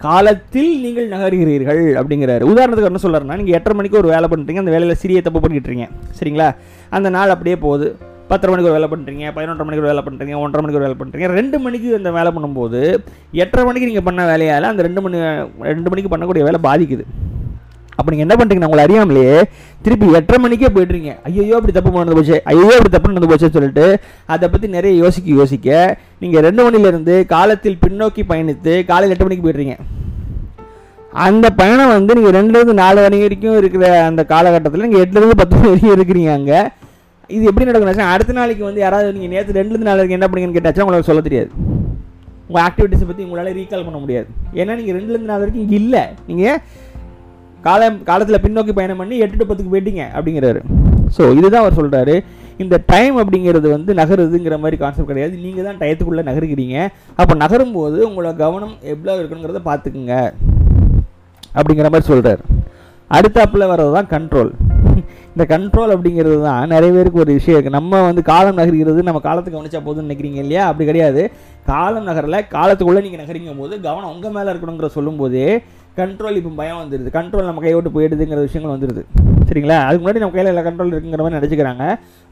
காலத்தில் 0.00 0.72
நீங்கள் 0.86 1.06
நகர்கிறீர்கள் 1.12 1.82
அப்படிங்கிறாரு. 1.98 2.42
உதாரணத்துக்கு 2.52 2.90
என்ன 2.90 3.02
சொல்கிறாருன்னா 3.04 3.38
நீங்கள் 3.40 3.56
எட்டரை 3.58 3.76
மணிக்கு 3.78 4.00
ஒரு 4.02 4.08
வேலை 4.14 4.28
பண்ணுறீங்க 4.32 4.62
அந்த 4.64 4.74
வேலையில் 4.74 5.00
சிறிய 5.02 5.20
தப்பு 5.28 5.42
பண்ணிட்டுறீங்க 5.44 5.86
சரிங்களா? 6.18 6.48
அந்த 6.98 7.10
நாள் 7.16 7.34
அப்படியே 7.36 7.56
போகுது. 7.66 7.88
பத்தரை 8.30 8.50
மணிக்கு 8.52 8.70
ஒரு 8.70 8.76
வேலை 8.78 8.88
பண்ணுறீங்க 8.92 9.24
பதினொன்றரை 9.34 9.66
மணிக்கு 9.66 9.82
ஒரு 9.84 9.90
வேலை 9.92 10.02
பண்ணுறீங்க 10.06 10.36
ஒன்றரை 10.44 10.62
மணிக்கு 10.62 10.80
ஒரு 10.80 10.86
வேலை 10.86 10.96
பண்ணுறீங்க 11.00 11.28
ரெண்டு 11.38 11.56
மணிக்கு 11.64 11.88
அந்த 11.98 12.10
வேலை 12.16 12.30
பண்ணும்போது 12.36 12.80
எட்டரை 13.42 13.64
மணிக்கு 13.68 13.88
நீங்கள் 13.90 14.06
பண்ண 14.08 14.22
வேலையால் 14.30 14.70
அந்த 14.72 14.82
ரெண்டு 14.86 15.02
மணி 15.04 15.18
ரெண்டு 15.72 15.90
மணிக்கு 15.92 16.12
பண்ணக்கூடிய 16.14 16.44
வேலை 16.48 16.60
பாதிக்குது. 16.68 17.04
அப்போ 17.98 18.08
நீங்கள் 18.12 18.26
என்ன 18.26 18.34
பண்ணுறீங்க 18.38 18.68
உங்களை 18.68 18.82
அறியாமலேயே 18.86 19.36
திருப்பி 19.84 20.06
எட்டரை 20.18 20.38
மணிக்கே 20.44 20.70
போய்ட்டுருங்க 20.74 21.12
ஐயோ 21.28 21.54
அப்படி 21.58 21.72
தப்பு 21.76 21.92
நடந்து 22.00 22.16
போச்சு 22.18 22.36
ஐயோ 22.52 22.66
அப்படி 22.78 22.90
தப்பு 22.94 23.10
நடந்து 23.10 23.30
போச்சுன்னு 23.30 23.56
சொல்லிட்டு 23.56 23.86
அதை 24.34 24.46
பற்றி 24.54 24.68
நிறைய 24.74 24.92
யோசிக்க 25.04 25.36
யோசிக்க 25.40 25.68
நீங்கள் 26.24 26.44
ரெண்டு 26.46 26.64
மணிலேருந்து 26.66 27.14
காலத்தில் 27.34 27.78
பின்னோக்கி 27.84 28.24
பயணித்து 28.32 28.74
காலையில் 28.90 29.14
எட்டு 29.14 29.28
மணிக்கு 29.28 29.46
போயிடுறீங்க. 29.46 29.76
அந்த 31.26 31.46
பயணம் 31.60 31.94
வந்து 31.96 32.16
நீங்கள் 32.18 32.36
ரெண்டுலேருந்து 32.38 32.74
நாலு 32.82 32.98
மணி 33.04 33.22
வரைக்கும் 33.24 33.58
இருக்கிற 33.60 33.86
அந்த 34.08 34.24
காலகட்டத்தில் 34.34 34.84
நீங்கள் 34.86 35.04
எட்டுலேருந்து 35.04 35.40
பத்து 35.42 35.54
மணி 35.56 35.70
வரைக்கும் 35.70 35.96
இருக்கிறீங்க 35.98 36.32
அங்கே. 36.38 36.60
இது 37.34 37.44
எப்படி 37.50 37.66
நடக்கும் 37.68 38.12
அடுத்த 38.14 38.32
நாளைக்கு 38.38 38.62
வந்து 38.68 38.80
யாராவது 38.84 39.14
நீங்கள் 39.16 39.32
நேற்று 39.34 39.56
ரெண்டுலேருந்து 39.58 39.88
நாளைக்கு 39.90 40.16
என்ன 40.18 40.26
பண்ணீங்கன்னு 40.28 40.56
கேட்டாச்சும் 40.58 40.84
உங்களுக்கு 40.84 41.10
சொல்ல 41.10 41.22
தெரியாது. 41.28 41.50
உங்கள் 42.48 42.64
ஆக்டிவிட்டீஸை 42.66 43.06
பற்றி 43.08 43.24
உங்களால் 43.26 43.56
ரீகால் 43.58 43.86
பண்ண 43.86 43.98
முடியாது. 44.02 44.28
ஏன்னா 44.60 44.72
நீங்கள் 44.80 44.96
ரெண்டுலேருந்து 44.98 45.30
நாள் 45.30 45.42
வரைக்கும் 45.42 45.64
இங்கே 45.64 45.78
இல்லை. 45.82 46.02
நீங்கள் 46.28 46.58
காலம் 47.66 47.96
காலத்தில் 48.08 48.42
பின்னோக்கி 48.44 48.72
பயணம் 48.78 49.00
பண்ணி 49.02 49.16
எட்டு 49.24 49.38
டு 49.38 49.46
பத்துக்கு 49.48 49.72
போயிட்டீங்க 49.72 50.02
அப்படிங்கிறாரு. 50.16 50.60
ஸோ 51.16 51.22
இதுதான் 51.38 51.62
அவர் 51.64 51.78
சொல்கிறாரு 51.80 52.14
இந்த 52.62 52.76
டைம் 52.92 53.16
அப்படிங்கிறது 53.22 53.68
வந்து 53.76 53.90
நகருதுங்கிற 54.00 54.56
மாதிரி 54.64 54.76
கான்செப்ட் 54.82 55.10
கிடையாது. 55.10 55.34
நீங்கள் 55.46 55.66
தான் 55.68 55.80
டயத்துக்குள்ளே 55.82 56.24
நகருக்கிறீங்க 56.28 56.76
அப்போ 57.20 57.34
நகரும் 57.42 57.74
போது 57.78 57.98
உங்களோட 58.08 58.32
கவனம் 58.44 58.74
எவ்வளோ 58.92 59.16
இருக்குங்கிறத 59.20 59.62
பார்த்துக்குங்க. 59.70 60.14
அப்படிங்கிற 61.58 61.88
மாதிரி 61.92 62.10
சொல்கிறார் 62.12 62.42
அடுத்தாப்பில் 63.16 63.70
வர்றது 63.72 63.92
தான் 63.98 64.10
கண்ட்ரோல் 64.14 64.52
இந்த 65.36 65.44
கண்ட்ரோல் 65.52 65.90
அப்படிங்கிறது 65.94 66.36
தான். 66.48 66.62
நிறைய 66.72 66.90
பேருக்கு 66.96 67.22
ஒரு 67.22 67.32
விஷயம் 67.38 67.56
இருக்குது 67.56 67.78
நம்ம 67.78 67.98
வந்து 68.08 68.22
காலம் 68.28 68.58
நகர்கிறது 68.58 69.00
நம்ம 69.08 69.20
காலத்தை 69.26 69.50
கவனிச்சா 69.54 69.80
போதும்னு 69.86 70.06
நினைக்கிறீங்க 70.06 70.38
இல்லையா? 70.44 70.62
அப்படி 70.70 70.84
கிடையாது. 70.90 71.22
காலம் 71.70 72.06
நகரில் 72.08 72.38
காலத்துக்குள்ளே 72.54 73.00
நீங்கள் 73.06 73.22
நகரிக்கும் 73.22 73.60
போது 73.62 73.74
கவனம் 73.86 74.12
உங்கள் 74.14 74.34
மேலே 74.36 74.48
இருக்கணுங்கிற 74.52 74.88
சொல்லும்போதே 74.94 75.48
கண்ட்ரோல் 75.98 76.38
இப்போ 76.38 76.52
பயம் 76.60 76.80
வந்துடுது 76.80 77.10
கண்ட்ரோல் 77.18 77.48
நம்ம 77.48 77.62
கைவிட்டு 77.64 77.92
போயிடுதுங்கிற 77.96 78.40
விஷயங்கள் 78.46 78.74
வந்துடுது 78.74 79.02
சரிங்களா? 79.48 79.76
அதுக்கு 79.86 80.02
முன்னாடி 80.04 80.22
நம்ம 80.22 80.34
கையில் 80.36 80.50
எல்லா 80.52 80.64
கண்ட்ரோல் 80.68 80.92
இருக்குங்கிற 80.92 81.22
மாதிரி 81.24 81.38
நினச்சிக்கிறாங்க. 81.38 81.84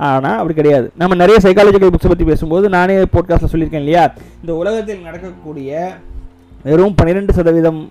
ஆனால் 0.09 0.38
அப்படி 0.40 0.57
கிடையாது. 0.61 0.87
நம்ம 1.03 1.19
நிறைய 1.23 1.37
சைக்காலஜிக்கல் 1.47 1.93
புக்ஸை 1.95 2.11
பற்றி 2.12 2.27
பேசும்போது 2.31 2.69
நானே 2.77 2.97
போட்காஸ்ட்டில் 3.17 3.53
சொல்லியிருக்கேன் 3.53 3.85
இல்லையா? 3.85 4.05
இந்த 4.43 4.55
உலகத்தில் 4.62 5.07
நடக்கக்கூடிய 5.09 5.93
வெறும் 6.69 6.97
பன்னிரெண்டு 7.01 7.37
சதவீதம் 7.38 7.83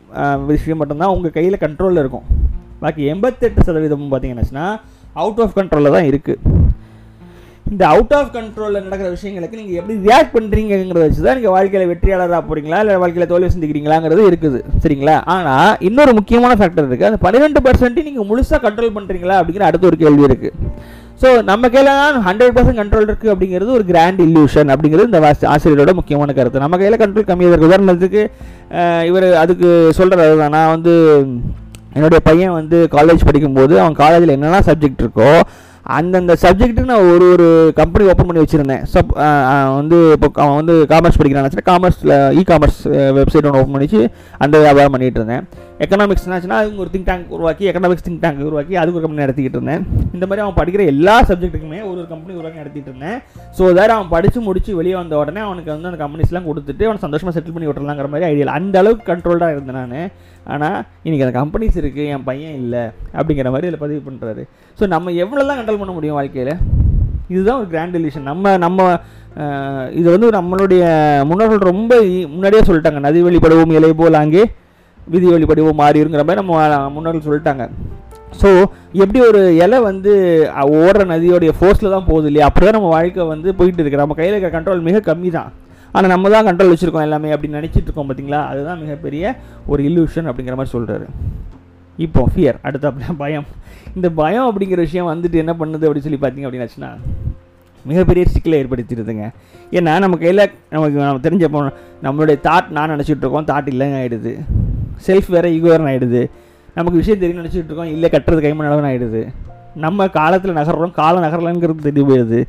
விஷயம் 0.51 0.81
மட்டும்தான் 0.81 1.13
உங்கள் 1.17 1.35
கையில் 1.37 1.63
கண்ட்ரோலில் 1.65 2.03
இருக்கும். 2.03 2.27
பாக்கி 2.83 3.03
எண்பத்தெட்டு 3.13 3.67
சதவீதம் 3.69 4.11
பார்த்தீங்கன்னாச்சுன்னா 4.11 4.67
அவுட் 5.21 5.41
ஆஃப் 5.45 5.55
கண்ட்ரோலில் 5.57 5.95
தான் 5.95 6.07
இருக்குது 6.11 6.61
இந்த 7.71 7.83
அவுட் 7.93 8.13
ஆஃப் 8.17 8.31
கண்ட்ரோலில் 8.35 8.83
நடக்கிற 8.85 9.09
விஷயங்களுக்கு 9.13 9.59
நீங்கள் 9.59 9.77
எப்படி 9.79 9.93
ரியாக்ட் 10.07 10.33
பண்ணுறீங்கிறத 10.35 11.03
வச்சு 11.03 11.21
தான் 11.25 11.37
நீங்கள் 11.37 11.53
வாழ்க்கையில் 11.55 11.91
வெற்றியாளராக 11.91 12.41
போகிறீங்களா 12.47 12.79
இல்லை 12.83 12.97
வாழ்க்கையில் 13.03 13.29
தோல்வி 13.31 13.49
சந்திக்கிறீங்களாங்கிறது 13.53 14.23
இருக்குது. 14.29 14.59
சரிங்களா? 14.83 15.15
ஆனால் 15.35 15.71
இன்னொரு 15.89 16.11
முக்கியமான 16.19 16.57
ஃபேக்டர் 16.59 16.85
இருக்குது 16.87 17.09
அந்த 17.11 17.21
பன்னிரெண்டு 17.25 17.61
பர்சன்ட்டையும் 17.67 18.09
நீங்கள் 18.09 18.29
முழுசாக 18.31 18.61
கண்ட்ரோல் 18.65 18.95
பண்ணுறீங்களா 18.97 19.37
அப்படிங்கிற 19.39 19.69
அடுத்த 19.69 19.89
ஒரு 19.91 19.99
கேள்வி 20.03 20.27
இருக்குது 20.29 20.53
ஸோ 21.21 21.29
நம்ம 21.49 21.69
கையில் 21.73 21.91
தான் 22.01 22.15
ஹண்ட்ரட் 22.27 22.55
பர்சன்ட் 22.55 22.79
கண்ட்ரோல் 22.81 23.09
இருக்குது 23.09 23.33
அப்படிங்கிறது 23.33 23.75
ஒரு 23.79 23.85
கிராண்ட் 23.91 24.21
இல்யூஷன் 24.27 24.71
அப்படிங்கிறது 24.73 25.09
இந்த 25.11 25.19
ஆசிரியரோட 25.55 25.91
முக்கியமான 25.99 26.33
கருத்து. 26.39 26.63
நம்ம 26.65 26.77
கையில் 26.81 27.01
கண்ட்ரோல் 27.03 27.29
கம்மியாக 27.29 27.53
இருக்குது 27.53 27.71
உதாரணத்துக்கு 27.71 28.23
இவர் 29.09 29.27
அதுக்கு 29.43 29.69
சொல்கிறது 29.99 30.25
அதுதான். 30.27 30.55
நான் 30.57 30.73
வந்து 30.75 30.93
என்னுடைய 31.97 32.21
பையன் 32.29 32.57
வந்து 32.59 32.79
காலேஜ் 32.95 33.27
படிக்கும்போது 33.29 33.75
அவன் 33.83 34.01
காலேஜில் 34.03 34.35
என்னென்ன 34.37 34.63
சப்ஜெக்ட் 34.71 35.05
இருக்கோ 35.05 35.29
அந்தந்த 35.95 36.33
சப்ஜெக்ட்டுக்கு 36.41 36.91
நான் 36.91 37.07
ஒரு 37.13 37.25
ஒரு 37.31 37.47
கம்பெனி 37.79 38.03
ஓப்பன் 38.11 38.27
பண்ணி 38.27 38.41
வச்சுருந்தேன். 38.41 38.83
சப் 38.91 39.09
வந்து 39.77 39.97
இப்போ 40.15 40.27
அவன் 40.43 40.57
வந்து 40.59 40.75
காமர்ஸ் 40.91 41.17
படிக்கிறான் 41.19 41.65
காமர்ஸில் 41.69 42.13
இ 42.39 42.43
காமர்ஸ் 42.51 42.79
வெப்சைட் 43.17 43.47
ஒன்று 43.47 43.59
ஓப்பன் 43.61 43.75
பண்ணிச்சு 43.75 44.01
அந்த 44.45 44.55
வியாபாரம் 44.65 44.93
பண்ணிகிட்டு 44.95 45.19
இருந்தேன். 45.21 45.43
எக்கனாமிக்ஸ்னாச்சுன்னா 45.85 46.59
அது 46.61 46.81
ஒரு 46.83 46.89
திங்க் 46.93 47.07
டேங்க் 47.09 47.33
உருவாக்கி 47.37 47.67
எக்கனாமிக்ஸ் 47.71 48.05
திங்க் 48.07 48.21
டேங்க் 48.23 48.41
உருவாக்கி 48.49 48.73
அதுக்கு 48.81 48.99
ஒரு 48.99 49.05
கம்பெனி 49.05 49.25
நடத்திக்கிட்டு 49.25 49.59
இருந்தேன். 49.59 49.83
இந்த 50.15 50.25
மாதிரி 50.27 50.43
அவன் 50.45 50.57
படிக்கிற 50.61 50.83
எல்லா 50.93 51.15
சப்ஜெக்ட்டுக்குமே 51.29 51.79
ஒரு 51.89 51.97
ஒரு 52.01 52.07
கம்பெனி 52.13 52.37
உருவாக்கி 52.39 52.61
நடத்திட்டு 52.63 52.91
இருந்தேன். 52.93 53.17
ஸோ 53.57 53.63
அதாவது 53.73 53.95
அவன் 53.97 54.11
படித்து 54.15 54.41
முடிச்சு 54.47 54.77
வெளியே 54.81 54.95
வந்த 55.01 55.17
உடனே 55.23 55.43
அவனுக்கு 55.47 55.71
வந்து 55.75 55.89
அந்த 55.91 56.01
கம்பெனிஸ்லாம் 56.03 56.47
கொடுத்துட்டு 56.49 56.87
அவனை 56.89 57.01
சந்தோஷமாக 57.05 57.35
செட்டில் 57.37 57.55
பண்ணி 57.57 57.69
விட்டுறலாங்கிற 57.69 58.09
மாதிரி 58.13 58.29
ஐடியா 58.31 58.55
அந்த 58.61 58.77
அளவுக்கு 58.83 59.09
கண்ட்ரோல்டாக 59.11 59.55
இருந்தேன் 59.57 59.79
நான். 59.81 60.07
ஆனால் 60.53 60.77
இன்றைக்கி 61.05 61.25
அந்த 61.25 61.35
கம்பெனிஸ் 61.39 61.79
இருக்குது 61.81 62.07
என் 62.13 62.25
பையன் 62.29 62.55
இல்லை 62.61 62.83
அப்படிங்கிற 63.17 63.49
மாதிரி 63.53 63.67
இதில் 63.69 63.83
பதிவு 63.83 64.01
பண்ணுறாரு 64.07 64.43
ஸோ 64.79 64.87
நம்ம 64.93 65.11
எவ்வளோலாம் 65.23 65.59
கண்ட்ரோல் 65.59 65.81
பண்ண 65.81 65.93
முடியும் 65.97 66.17
வாழ்க்கையில்? 66.19 66.53
இதுதான் 67.33 67.59
ஒரு 67.61 67.69
கிராண்ட் 67.73 67.95
டெலிஷன் 67.97 68.29
நம்ம 68.31 68.57
நம்ம 68.65 68.87
இது 69.99 70.07
வந்து 70.15 70.27
நம்மளுடைய 70.37 70.83
முன்னோர்கள் 71.29 71.69
ரொம்ப 71.71 71.93
முன்னாடியே 72.33 72.63
சொல்லிட்டாங்க 72.67 72.99
நதி 73.05 73.21
வழிபடுவோம் 73.27 73.73
இலை 73.77 73.91
போல் 74.01 74.21
அங்கே 74.23 74.43
விதி 75.13 75.27
வழிபடுவோம் 75.33 75.79
மாறிடுங்கிற 75.83 76.23
மாதிரி 76.27 76.41
நம்ம 76.41 76.89
முன்னோர்கள் 76.95 77.27
சொல்லிட்டாங்க. 77.29 77.63
ஸோ 78.41 78.49
எப்படி 79.03 79.19
ஒரு 79.29 79.41
இலை 79.63 79.79
வந்து 79.89 80.11
ஓடுற 80.79 81.01
நதியோடைய 81.13 81.51
ஃபோர்ஸில் 81.57 81.93
தான் 81.95 82.07
போகுது 82.09 82.27
இல்லையா? 82.29 82.45
அப்படி 82.49 82.65
தான் 82.67 82.77
நம்ம 82.77 82.91
வாழ்க்கை 82.95 83.25
வந்து 83.33 83.49
போயிட்டு 83.59 83.81
இருக்கு. 83.81 84.01
நம்ம 84.03 84.15
கையில் 84.19 84.33
இருக்கிற 84.35 84.53
கண்ட்ரோல் 84.55 84.87
மிக 84.87 85.01
கம்மி 85.09 85.31
தான் 85.37 85.49
ஆனால் 85.93 86.11
நம்ம 86.11 86.29
தான் 86.29 86.45
கண்ட்ரோல் 86.47 86.71
வச்சுருக்கோம் 86.73 87.05
எல்லாமே 87.07 87.31
அப்படின்னு 87.33 87.59
நினச்சிட்டு 87.59 87.87
இருக்கோம் 87.87 88.07
பார்த்தீங்களா 88.09 88.39
அதுதான் 88.51 88.79
மிகப்பெரிய 88.83 89.23
ஒரு 89.67 89.83
இல்யூஷன் 89.89 90.29
அப்படிங்கிற 90.29 90.55
மாதிரி 90.59 90.73
சொல்கிறாரு 90.75 91.07
இப்போ 91.99 92.21
ஃபியர் 92.33 92.57
அடுத்த 92.61 92.89
அப்படின்னா 92.89 93.15
பயம். 93.17 93.45
இந்த 93.95 94.09
பயம் 94.21 94.47
அப்படிங்கிற 94.49 94.79
விஷயம் 94.87 95.09
வந்துட்டு 95.11 95.37
என்ன 95.43 95.53
பண்ணுது 95.59 95.85
அப்படின்னு 95.87 96.07
சொல்லி 96.07 96.19
பார்த்தீங்க 96.21 96.47
அப்படின்னாச்சுன்னா 96.47 96.91
மிகப்பெரிய 97.85 98.23
சிக்கலை 98.33 98.57
ஏற்படுத்திடுதுங்க. 98.61 99.25
ஏன்னா 99.71 99.93
நம்ம 99.99 100.17
கையில் 100.17 100.43
நமக்கு 100.69 100.97
நம்ம 100.99 101.21
தெரிஞ்சப்போ 101.27 101.61
நம்மளுடைய 102.03 102.37
தாட் 102.47 102.69
நான் 102.77 102.93
நினச்சிட்டு 102.95 103.23
இருக்கோம் 103.23 103.47
தாட் 103.51 103.69
இல்லைங்க 103.73 103.97
ஆகிடுது 104.01 104.31
செல்ஃப் 105.07 105.29
வேறு 105.35 105.49
ஈகோரன் 105.57 105.89
ஆகிடுது 105.91 106.21
நமக்கு 106.75 106.99
விஷயம் 107.01 107.21
தெரியும் 107.23 107.41
நினச்சிட்டு 107.41 107.69
இருக்கோம் 107.69 107.91
இல்லை 107.95 108.09
கட்டுறது 108.09 108.43
கைமண் 108.45 108.69
அளவுன்னு 108.69 108.91
ஆகிடுது 108.91 109.21
நம்ம 109.85 110.07
காலத்தில் 110.17 110.57
நகர்றோம் 110.57 110.97
காலம் 111.01 111.23
நகரலங்கிறது 111.25 111.87
தெரிய 111.87 112.03
போயிடுது 112.09 112.39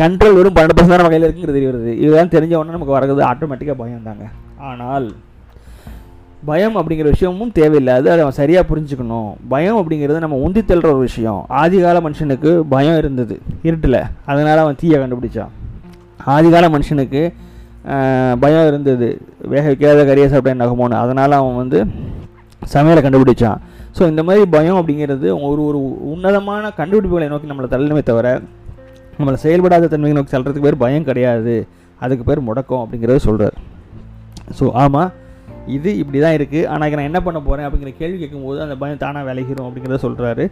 கண்ட்ரோல் 0.00 0.36
வெறும் 0.36 0.54
பன்னெண்டு 0.56 0.76
பர்சன்ட் 0.76 1.00
நம்ம 1.00 1.10
கையில் 1.12 1.26
இருக்குங்கிறது 1.26 1.58
தெரிய 1.58 1.70
வருது. 1.70 1.92
இதுதான் 2.02 2.32
தெரிஞ்ச 2.36 2.54
உடனே 2.58 2.74
நமக்கு 2.76 2.96
வரது 2.96 3.24
ஆட்டோமேட்டிக்காக 3.30 3.76
பயம் 3.82 4.06
தாங்க. 4.08 4.26
ஆனால் 4.70 5.08
பயம் 6.48 6.76
அப்படிங்கிற 6.80 7.08
விஷயமும் 7.14 7.52
தேவையில்லாது 7.58 8.06
அதை 8.12 8.20
அவன் 8.24 8.38
சரியாக 8.38 8.64
புரிஞ்சுக்கணும். 8.70 9.30
பயம் 9.52 9.78
அப்படிங்கிறது 9.80 10.22
நம்ம 10.24 10.36
உந்தி 10.46 10.60
தள்ளுற 10.68 10.88
ஒரு 10.94 11.02
விஷயம். 11.08 11.40
ஆதிகால 11.62 12.00
மனுஷனுக்கு 12.06 12.50
பயம் 12.74 12.98
இருந்தது 13.02 13.34
இருட்டில். 13.68 14.00
அதனால் 14.30 14.62
அவன் 14.64 14.78
தீயை 14.82 14.98
கண்டுபிடிச்சான். 15.02 15.52
ஆதிகால 16.36 16.70
மனுஷனுக்கு 16.76 17.22
பயம் 18.44 18.66
இருந்தது. 18.70 19.08
வேக 19.52 19.64
வைக்காத 19.70 20.00
கரியை 20.08 20.28
சாப்பிட்டா 20.32 20.62
நகமோன்னு 20.64 20.96
அதனால் 21.02 21.38
அவன் 21.40 21.60
வந்து 21.62 21.78
சமையலை 22.74 23.02
கண்டுபிடிச்சான். 23.04 23.60
ஸோ 23.96 24.02
இந்த 24.12 24.22
மாதிரி 24.28 24.44
பயம் 24.56 24.78
அப்படிங்கிறது 24.80 25.28
ஒரு 25.50 25.60
ஒரு 25.68 25.78
உன்னதமான 26.12 26.64
கண்டுபிடிப்புகளை 26.80 27.28
நோக்கி 27.32 27.50
நம்மளை 27.52 27.70
தள்ளணுமே 27.74 28.02
தவிர 28.10 28.28
நம்மளை 29.18 29.38
செயல்படாத 29.44 29.88
தன்மையை 29.94 30.16
நோக்கி 30.16 30.32
தள்ளுறதுக்கு 30.34 30.66
பேர் 30.66 30.82
பயம் 30.84 31.08
கிடையாது. 31.08 31.56
அதுக்கு 32.04 32.24
பேர் 32.28 32.46
முடக்கம் 32.48 32.82
அப்படிங்கிறத 32.82 33.22
சொல்கிறார் 33.28 33.56
ஸோ 34.58 34.66
ஆமாம் 34.82 35.10
இது 35.76 35.90
இப்படி 36.02 36.18
தான் 36.22 36.36
இருக்குது 36.36 36.68
ஆனால் 36.72 36.94
நான் 36.98 37.08
என்ன 37.08 37.20
பண்ண 37.24 37.38
போகிறேன் 37.46 37.66
அப்படிங்கிற 37.66 37.90
கேள்வி 37.98 38.16
கேட்கும்போது 38.20 38.58
அந்த 38.64 38.74
பயம் 38.82 39.00
தானாக 39.02 39.24
விளைகிறோம் 39.28 39.66
அப்படிங்கிறத 39.66 39.98
சொல்கிறாரு 40.04 40.44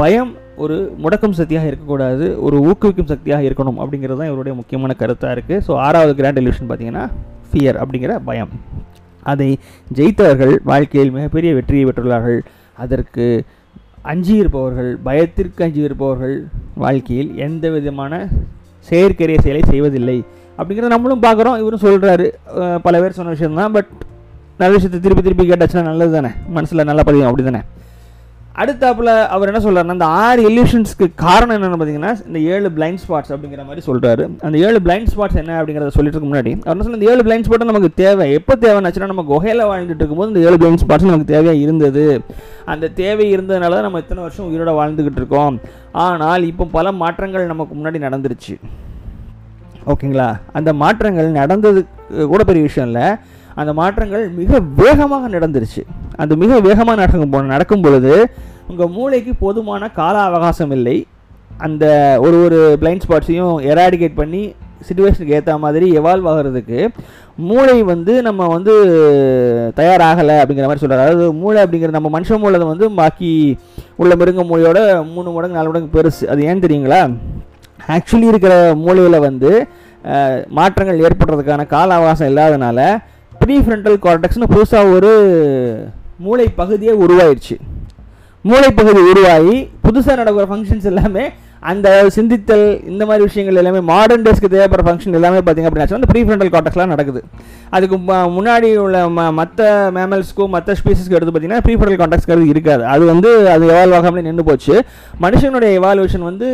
பயம் 0.00 0.30
ஒரு 0.62 0.76
முடக்கும் 1.04 1.36
சக்தியாக 1.40 1.70
இருக்கக்கூடாது. 1.70 2.26
ஒரு 2.46 2.56
ஊக்குவிக்கும் 2.68 3.10
சக்தியாக 3.12 3.46
இருக்கணும் 3.48 3.80
அப்படிங்கிறது 3.82 4.20
தான் 4.20 4.30
இவருடைய 4.32 4.54
முக்கியமான 4.60 4.94
கருத்தாக 5.02 5.34
இருக்குது 5.36 5.62
ஸோ 5.68 5.72
ஆறாவது 5.86 6.14
கிராண்ட் 6.20 6.40
எலியூஷன் 6.42 6.68
பார்த்தீங்கன்னா 6.70 7.06
ஃபியர் 7.50 7.78
அப்படிங்கிற 7.82 8.14
பயம். 8.28 8.52
அதை 9.32 9.48
ஜெயித்தவர்கள் 9.96 10.54
வாழ்க்கையில் 10.70 11.14
மிகப்பெரிய 11.16 11.52
வெற்றியை 11.58 11.84
பெற்றுள்ளார்கள். 11.88 12.40
அதற்கு 12.84 13.24
அஞ்சி 14.10 14.34
இருப்பவர்கள் 14.42 14.90
பயத்திற்கு 15.08 15.64
அஞ்சி 15.66 15.80
இருப்பவர்கள் 15.88 16.36
வாழ்க்கையில் 16.84 17.30
எந்த 17.46 17.64
விதமான 17.76 18.20
செயற்கரிய 18.90 19.38
செயலை 19.46 19.62
செய்வதில்லை. 19.72 20.18
அப்படிங்கிறத 20.58 20.92
நம்மளும் 20.94 21.24
பார்க்குறோம். 21.26 21.58
இவரும் 21.62 21.84
சொல்கிறாரு 21.86 22.26
பல 22.86 22.94
பேர் 23.02 23.18
சொன்ன 23.18 23.34
விஷயம்தான். 23.36 23.74
பட் 23.76 23.90
நல்ல 24.60 24.72
விஷயத்தை 24.76 25.00
திருப்பி 25.04 25.22
திருப்பி 25.26 25.44
கேட்டாச்சுன்னா 25.50 25.84
நல்லது 25.90 26.12
தானே 26.16 26.30
மனசில் 26.56 26.88
நல்லா 26.90 27.04
பதியும் 27.08 27.28
அப்படி 27.28 27.44
தானே 27.48 27.62
அடுத்தாப்புல 28.58 29.10
அவர் 29.34 29.50
என்ன 29.50 29.60
சொல்கிறாருன்னா 29.64 29.96
அந்த 29.96 30.06
ஆறு 30.22 30.40
எல்யூஷன்ஸ்க்கு 30.48 31.06
காரணம் 31.22 31.54
என்னென்னு 31.56 31.78
பார்த்தீங்கன்னா 31.80 32.12
இந்த 32.28 32.38
ஏழு 32.54 32.68
பிளைண்ட் 32.76 33.00
ஸ்பாட்ஸ் 33.02 33.30
அப்படிங்கிற 33.34 33.62
மாதிரி 33.68 33.82
சொல்கிறாரு 33.86 34.24
அந்த 34.46 34.56
ஏழு 34.66 34.78
பிளைண்ட் 34.86 35.10
ஸ்பாட்ஸ் 35.12 35.38
என்ன 35.42 35.52
அப்படிங்கிறத 35.60 35.92
சொல்லிட்டு 35.96 36.22
முன்னாடி 36.26 36.52
அவர் 36.64 36.74
என்ன 36.74 36.84
சொல்ல 36.86 36.98
இந்த 37.00 37.10
ஏழு 37.12 37.24
பிளைண்ட் 37.26 37.46
ஸ்பாட்டும் 37.46 37.70
நமக்கு 37.72 37.90
தேவை. 38.02 38.26
எப்போ 38.38 38.56
தேவைன்னு 38.64 39.12
நம்ம 39.12 39.24
குகையில் 39.30 39.64
வாழ்ந்துட்டு 39.70 40.02
இருக்கும்போது 40.02 40.32
இந்த 40.32 40.42
ஏழு 40.48 40.58
பிளைண்ட் 40.62 40.82
ஸ்பாட்ஸ் 40.82 41.08
நமக்கு 41.10 41.32
தேவையாக 41.34 41.64
இருந்தது. 41.64 42.04
அந்த 42.74 42.90
தேவை 43.00 43.26
இருந்ததுனால 43.36 43.76
தான் 43.78 43.88
நம்ம 43.88 44.02
இத்தனை 44.04 44.22
வருஷம் 44.26 44.48
உயிரோட 44.50 44.74
வாழ்ந்துக்கிட்டு 44.80 45.20
இருக்கோம். 45.22 45.60
ஆனால் 45.92 46.42
இப்போ 46.52 46.66
பல 46.76 46.92
மாற்றங்கள் 46.92 47.50
நமக்கு 47.52 47.74
முன்னாடி 47.78 48.00
நடந்துருச்சு. 48.06 48.56
ஓகேங்களா? 49.92 50.30
அந்த 50.52 50.72
மாற்றங்கள் 50.82 51.30
நடந்தது 51.40 51.82
கூட 52.32 52.44
பெரிய 52.44 52.62
விஷயம் 52.68 52.88
இல்லை. 52.90 53.06
அந்த 53.60 53.72
மாற்றங்கள் 53.78 54.28
மிக 54.40 54.58
வேகமாக 54.82 55.28
நடந்துருச்சு. 55.38 55.82
அந்த 56.22 56.36
மிக 56.42 56.60
வேகமாக 56.68 56.98
நடக்கும் 57.00 57.32
போ 57.34 57.40
நடக்கும் 57.54 57.84
பொழுது 57.86 58.14
உங்கள் 58.70 58.92
மூளைக்கு 58.96 59.32
போதுமான 59.44 59.90
கால 60.00 60.16
அவகாசம் 60.28 60.74
இல்லை. 60.76 60.96
அந்த 61.66 61.84
ஒரு 62.24 62.36
ஒரு 62.44 62.58
பிளைண்ட் 62.82 63.04
ஸ்பாட்ஸையும் 63.06 63.56
எராடிகேட் 63.70 64.20
பண்ணி 64.20 64.42
சுச்சுவேஷனுக்கு 64.88 65.36
ஏற்ற 65.38 65.54
மாதிரி 65.64 65.86
எவால்வ் 66.00 66.28
ஆகிறதுக்கு 66.32 66.78
மூளை 67.48 67.74
வந்து 67.90 68.12
நம்ம 68.26 68.46
வந்து 68.54 68.72
தயாராகலை 69.78 70.36
அப்படிங்கிற 70.40 70.68
மாதிரி 70.68 70.82
சொல்கிறார் 70.82 71.04
அதாவது 71.04 71.26
மூளை 71.42 71.58
அப்படிங்கிற 71.64 71.90
நம்ம 71.96 72.10
மனுஷ 72.16 72.38
மூளை 72.38 72.60
வந்து 72.72 72.88
பாக்கி 73.00 73.32
உள்ள 73.96 74.14
மிருங்க 74.20 74.44
மூளையோட 74.50 74.78
மூணு 75.14 75.28
மடங்கு 75.36 75.58
நாலு 75.58 75.70
மடங்கு 75.70 75.94
பெருசு. 75.96 76.24
அது 76.32 76.46
ஏன் 76.50 76.64
தெரியுங்களா? 76.64 77.00
ஆக்சுவலி 77.96 78.26
இருக்கிற 78.32 78.54
மூளையில் 78.84 79.24
வந்து 79.28 79.52
மாற்றங்கள் 80.58 81.02
ஏற்படுறதுக்கான 81.06 81.66
கால 81.74 81.94
அவகாசம் 81.94 82.30
இல்லாதனால 82.32 82.80
ப்ரீ 83.42 83.56
ஃப்ரண்டல் 83.58 83.98
கார்டெக்ஸ்னு 84.06 84.52
புதுசாக 84.54 84.94
ஒரு 84.96 85.12
மூளை 86.24 86.48
பகுதியே 86.60 86.94
உருவாயிடுச்சு 87.04 87.56
மூளை 88.44 88.70
பகுதி 88.80 89.00
உருவாகி 89.12 89.56
புதுசாக 89.84 90.18
நடக்கிற 90.20 90.44
ஃபங்க்ஷன்ஸ் 90.50 90.90
எல்லாமே 90.90 91.24
அந்த 91.70 91.88
சிந்தித்தல் 92.16 92.64
இந்த 92.90 93.02
மாதிரி 93.08 93.22
விஷயங்கள் 93.26 93.58
எல்லாமே 93.60 93.80
மாடர்ன் 93.90 94.22
டேஸ்க்கு 94.26 94.50
தேவைப்படுற 94.52 94.84
ஃபங்க்ஷன் 94.86 95.16
எல்லாமே 95.18 95.40
பார்த்திங்க 95.46 95.68
அப்படின்னா 95.70 95.98
அந்த 95.98 96.08
ப்ரீஃப்ரண்டல் 96.12 96.52
காட்டக்ஸ்லாம் 96.54 96.92
நடக்குது. 96.94 97.20
அதுக்கு 97.76 97.96
முன்னாடி 98.36 98.68
உள்ள 98.84 99.02
ம 99.16 99.26
மற்ற 99.40 99.66
மேமல்ஸ்க்கும் 99.96 100.52
மற்ற 100.56 100.76
ஸ்பீசஸ்க்கு 100.80 101.16
எடுத்து 101.18 101.32
பார்த்தீங்கன்னா 101.34 101.64
ப்ரீஃப்ரண்டல் 101.66 102.00
காட்டக்ஸ்ங்கிறது 102.02 102.48
இருக்காது. 102.54 102.84
அது 102.94 103.04
வந்து 103.12 103.30
அது 103.54 103.66
எவால்வ் 103.74 103.98
ஆகாமலே 103.98 104.24
நின்று 104.28 104.48
போச்சு. 104.50 104.74
மனுஷனுடைய 105.26 105.72
எவால்வேஷன் 105.80 106.28
வந்து 106.30 106.48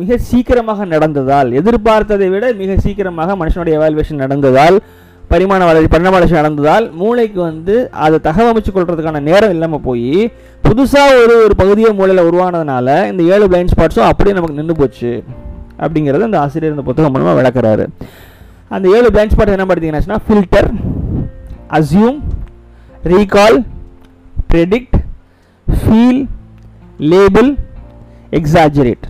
மிக 0.00 0.18
சீக்கிரமாக 0.30 0.86
நடந்ததால் 0.94 1.50
எதிர்பார்த்ததை 1.62 2.28
விட 2.36 2.52
மிக 2.62 2.76
சீக்கிரமாக 2.86 3.36
மனுஷனுடைய 3.42 3.80
எவால்வேஷன் 3.80 4.22
நடந்ததால் 4.24 4.78
பரிமாண 5.32 5.66
வளர்ச்சி 5.68 5.90
பரிணாம 5.92 6.14
வளர்ச்சி 6.14 6.36
நடந்ததால் 6.38 6.86
மூளைக்கு 7.00 7.38
வந்து 7.50 7.74
அதை 8.04 8.16
தகவமைச்சு 8.26 8.70
கொள்றதுக்கான 8.72 9.22
நேரம் 9.28 9.52
இல்லாமல் 9.54 9.84
போய் 9.86 10.16
புதுசாக 10.66 11.20
ஒரு 11.22 11.34
ஒரு 11.44 11.54
பகுதியை 11.60 11.90
மூளையில் 12.00 12.26
உருவானதுனால 12.28 12.88
இந்த 13.10 13.22
ஏழு 13.34 13.46
பிளைண்ட் 13.52 13.72
ஸ்பாட்ஸும் 13.74 14.08
அப்படியே 14.10 14.34
நமக்கு 14.38 14.58
நின்று 14.60 14.76
போச்சு. 14.80 15.12
அப்படிங்கிறது 15.84 16.28
அந்த 16.28 16.38
ஆசிரியர் 16.44 16.74
இந்த 16.74 16.84
புத்தகம் 16.88 17.14
மூலமாக 17.14 17.36
விளக்குறாரு. 17.40 17.86
அந்த 18.76 18.86
ஏழு 18.96 19.08
பிளைண்ட் 19.14 19.34
ஸ்பாட் 19.34 19.54
என்ன 19.54 19.66
பார்த்தீங்கன்னா 19.70 20.20
filter 20.26 20.70
assume 21.78 22.18
recall 23.12 23.58
predict 24.52 24.98
feel 25.68 26.22
label 27.12 27.50
exaggerate 28.38 29.06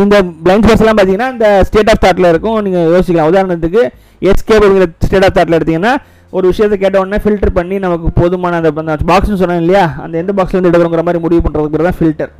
இந்த 0.00 0.16
பிளைண்ட் 0.44 0.66
ஸ்பாட்ஸ்லாம் 0.66 0.98
பார்த்தீங்கன்னா 0.98 1.30
இந்த 1.34 1.48
ஸ்டேட் 1.68 1.90
ஆஃப் 1.92 2.02
தாட்டில் 2.04 2.32
இருக்கும். 2.32 2.58
நீங்கள் 2.66 2.90
யோசிக்கலாம். 2.94 3.30
உதாரணத்துக்கு 3.32 3.82
எஸ்கேப் 4.30 4.64
அப்படிங்கிற 4.64 4.88
ஸ்டேட் 5.06 5.26
ஆஃப் 5.28 5.36
தாட்டில் 5.38 5.58
எடுத்தீங்கன்னா 5.58 5.94
ஒரு 6.36 6.46
விஷயத்தை 6.50 6.76
கேட்ட 6.78 6.96
உடனே 7.02 7.18
ஃபில்டர் 7.24 7.56
பண்ணி 7.58 7.76
நமக்கு 7.84 8.08
போதுமான 8.20 8.56
அந்த 8.60 8.70
பாக்ஸ்னு 9.10 9.40
சொன்னேன் 9.42 9.62
இல்லையா? 9.64 9.84
அந்த 10.04 10.14
எந்த 10.22 10.32
பாக்ஸ்லேருந்து 10.38 10.70
எடுக்கிறோங்கிற 10.70 11.04
மாதிரி 11.08 11.22
முடிவு 11.26 11.42
பண்ணுறதுக்கு 11.44 11.76
பேர் 11.76 11.88
தான் 11.88 11.98
ஃபில்டர் 12.00 12.32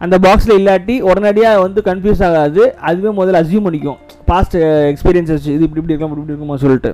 அந்த 0.00 0.16
பாக்ஸில் 0.24 0.56
இல்லாட்டி 0.60 0.94
உடனடியாக 1.10 1.60
வந்து 1.66 1.80
கன்ஃபியூஸ் 1.86 2.22
ஆகாது. 2.28 2.62
அதுவே 2.88 3.10
முதல்ல 3.18 3.40
அசியூம் 3.42 3.66
பண்ணிக்கும். 3.66 3.98
பாஸ்ட் 4.30 4.56
எக்ஸ்பீரியன்ஸஸ் 4.90 5.46
இது 5.54 5.62
இப்படி 5.66 5.80
இப்படி 5.82 5.94
இருக்கும் 5.94 6.10
இப்படி 6.10 6.22
இப்படி 6.22 6.34
இருக்குமோ 6.34 6.58
சொல்லிட்டு. 6.64 6.90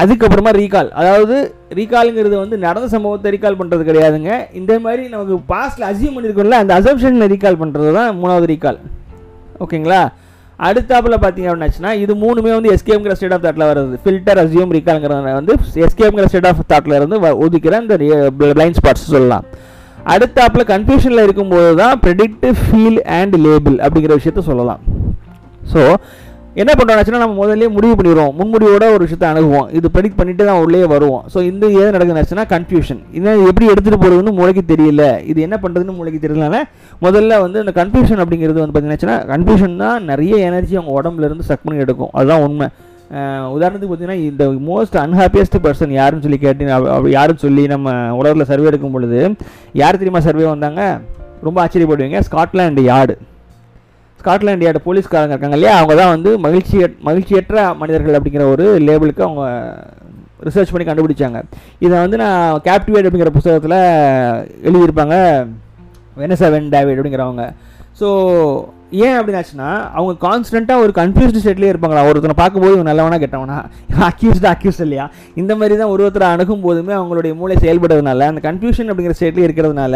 அதுக்கப்புறமா 0.00 0.50
ரீகால் 0.58 0.90
அதாவது 1.00 1.36
ரீகாலுங்கிறது 1.78 2.36
வந்து 2.42 2.56
நடந்த 2.66 2.88
சம்பவத்தை 2.94 3.30
ரீகால் 3.34 3.58
பண்ணுறது 3.60 3.88
கிடையாதுங்க. 3.88 4.32
இந்த 4.60 4.72
மாதிரி 4.84 5.02
நமக்கு 5.14 5.36
பாஸ்ட்டில் 5.52 5.88
அசியூம் 5.90 6.16
பண்ணியிருக்கோம்ல 6.16 6.60
அந்த 6.64 6.74
அசம்ஷனை 6.80 7.28
ரீகால் 7.34 7.60
பண்ணுறது 7.62 7.92
தான் 7.98 8.10
மூணாவது 8.20 8.48
ரீகால் 8.52 8.78
ஓகேங்களா? 9.64 10.02
அடுத்தாப்பில் 10.68 11.20
பார்த்தீங்க 11.22 11.48
அப்படின்னாச்சுன்னா 11.50 11.90
இது 12.04 12.12
மூணுமே 12.22 12.50
வந்து 12.56 12.70
எஸ்கேம்ங்கிற 12.76 13.14
ஸ்டேட் 13.18 13.34
ஆஃப் 13.36 13.44
தாட்டில் 13.44 13.68
வருது. 13.70 13.98
ஃபில்டர் 14.04 14.40
அசியூம் 14.42 14.72
ரீகால்ங்கிறத 14.76 15.34
வந்து 15.40 15.54
எஸ்கேம்ங்கிற 15.86 16.26
ஸ்டேட் 16.32 16.48
ஆஃப் 16.50 16.62
தாட்டில் 16.72 16.96
இருந்து 17.00 17.18
ஒதுக்கிற 17.44 17.76
இந்த 17.84 17.96
பிளைண்ட் 18.58 18.78
ஸ்பாட்ஸ் 18.80 19.06
சொல்லலாம். 19.14 19.46
அடுத்தாப்பில் 20.14 20.68
கன்ஃபியூஷனில் 20.72 21.24
இருக்கும்போது 21.26 21.70
தான் 21.82 21.96
ப்ரெடிக்ட் 22.04 22.46
ஃபீல் 22.62 23.00
அண்ட் 23.18 23.36
லேபிள் 23.46 23.76
அப்படிங்கிற 23.84 24.14
விஷயத்த 24.20 24.42
சொல்லலாம். 24.50 24.82
ஸோ 25.72 25.80
என்ன 26.60 26.72
பண்ணுறோம்னாச்சுன்னா 26.78 27.20
நம்ம 27.22 27.36
முதல்ல 27.42 27.68
முடிவு 27.76 27.94
பண்ணிடுவோம். 27.98 28.32
முன்முடிவோட 28.38 28.84
ஒரு 28.94 29.02
விஷயத்தை 29.06 29.26
அணுகுவோம். 29.32 29.68
இது 29.78 29.92
ப்ரெடிக்ட் 29.94 30.18
பண்ணிட்டு 30.20 30.42
தான் 30.48 30.60
உள்ளே 30.64 30.80
வருவோம். 30.94 31.22
ஸோ 31.32 31.38
இந்த 31.50 31.64
ஏது 31.80 31.90
நடக்குதுனாச்சுன்னா 31.96 32.44
கன்ஃபியூஷன் 32.54 33.00
இது 33.18 33.36
எப்படி 33.50 33.66
எடுத்துகிட்டு 33.72 34.02
போகிறதுன்னு 34.02 34.34
மூளைக்கு 34.38 34.64
தெரியல. 34.72 35.04
இது 35.32 35.40
என்ன 35.46 35.58
பண்ணுறதுன்னு 35.64 35.96
மூளைக்கு 35.98 36.20
தெரியலனால 36.24 36.58
முதல்ல 37.06 37.40
வந்து 37.44 37.60
இந்த 37.64 37.74
கன்ஃபியூஷன் 37.80 38.22
அப்படிங்கிறது 38.24 38.62
வந்து 38.62 38.76
பார்த்தீங்கன்னா 38.76 39.18
கன்ஃபியூஷன் 39.32 39.80
தான் 39.84 40.06
நிறைய 40.12 40.36
எனர்ஜி 40.50 40.76
அவங்க 40.80 40.94
உடம்புலேருந்து 41.00 41.48
சக் 41.50 41.66
பண்ணி 41.66 41.84
எடுக்கும். 41.86 42.12
அதுதான் 42.18 42.44
உண்மை. 42.48 42.68
உதாரணத்துக்கு 43.54 43.92
பார்த்தீங்கன்னா 43.92 44.20
இந்த 44.30 44.44
மோஸ்ட் 44.68 44.96
அன்ஹாப்பியஸ்ட் 45.04 45.56
பர்சன் 45.64 45.94
யாருன்னு 46.00 46.24
சொல்லி 46.26 46.38
கேட்டு 46.44 46.72
அப்படி 46.74 47.14
யாருன்னு 47.16 47.44
சொல்லி 47.46 47.62
நம்ம 47.72 47.94
உலகத்தில் 48.18 48.50
சர்வே 48.50 48.68
எடுக்கும் 48.70 48.94
பொழுது 48.96 49.20
யார் 49.80 50.00
தெரியுமா 50.02 50.22
சர்வே 50.28 50.46
வந்தாங்க? 50.52 50.82
ரொம்ப 51.46 51.58
ஆச்சரியப்படுவீங்க 51.64 52.20
ஸ்காட்லாண்டு 52.28 52.84
யார்டு 52.92 53.16
ஸ்காட்லாண்ட் 54.20 54.64
யார்டு 54.66 54.86
போலீஸ்காரங்க 54.86 55.34
இருக்காங்க 55.34 55.56
இல்லையா? 55.58 55.76
அவங்க 55.76 55.94
தான் 56.00 56.12
வந்து 56.14 56.38
மகிழ்ச்சி 56.38 56.78
மகிழ்ச்சியற்ற 57.08 57.76
மனிதர்கள் 57.76 58.18
அப்படிங்கிற 58.18 58.46
ஒரு 58.54 58.66
லேபிளுக்கு 58.88 59.26
அவங்க 59.28 59.44
ரிசர்ச் 60.48 60.72
பண்ணி 60.72 60.86
கண்டுபிடிச்சாங்க. 60.88 61.38
இதை 61.78 61.94
வந்து 61.98 62.16
நான் 62.16 62.60
கேப்டிவேட் 62.64 63.06
அப்படிங்கிற 63.08 63.32
புஸ்தகத்தில் 63.38 63.78
எழுதியிருப்பாங்க. 64.68 65.16
வெனசா 66.20 66.48
வென் 66.54 66.70
டேவிட் 66.74 66.98
அப்படிங்கிறவங்க. 66.98 67.44
ஸோ 68.00 68.08
ஏன் 69.06 69.16
அப்படின்னாச்சுன்னா 69.18 69.68
அவங்க 69.96 70.12
கான்ஸ்டண்ட்டாக 70.26 70.84
ஒரு 70.84 70.92
கன்ஃபியூஸ்டு 70.98 71.40
ஸ்டேட்லேயே 71.42 71.72
இருப்பாங்களா 71.72 72.00
ஒருத்தனை 72.08 72.36
பார்க்கும்போது 72.40 72.74
இவன் 72.76 72.88
நல்லவனா 72.90 73.18
கெட்டவனா? 73.24 73.58
அக்யூஸ்டு 74.08 74.48
அக்யூஸ் 74.52 74.80
இல்லையா? 74.86 75.04
இந்த 75.40 75.52
மாதிரி 75.60 75.74
தான் 75.80 75.92
ஒரு 75.94 76.02
ஒருத்தரை 76.06 76.28
அணுகும் 76.34 76.64
போதுமே 76.66 76.94
அவங்களுடைய 76.98 77.34
மூளை 77.40 77.56
செயல்படுறதுனால 77.64 78.28
அந்த 78.32 78.42
கன்ஃபியூஷன் 78.48 78.90
அப்படிங்கிற 78.90 79.16
ஸ்டேட்லேயே 79.20 79.46
இருக்கிறதுனால 79.48 79.94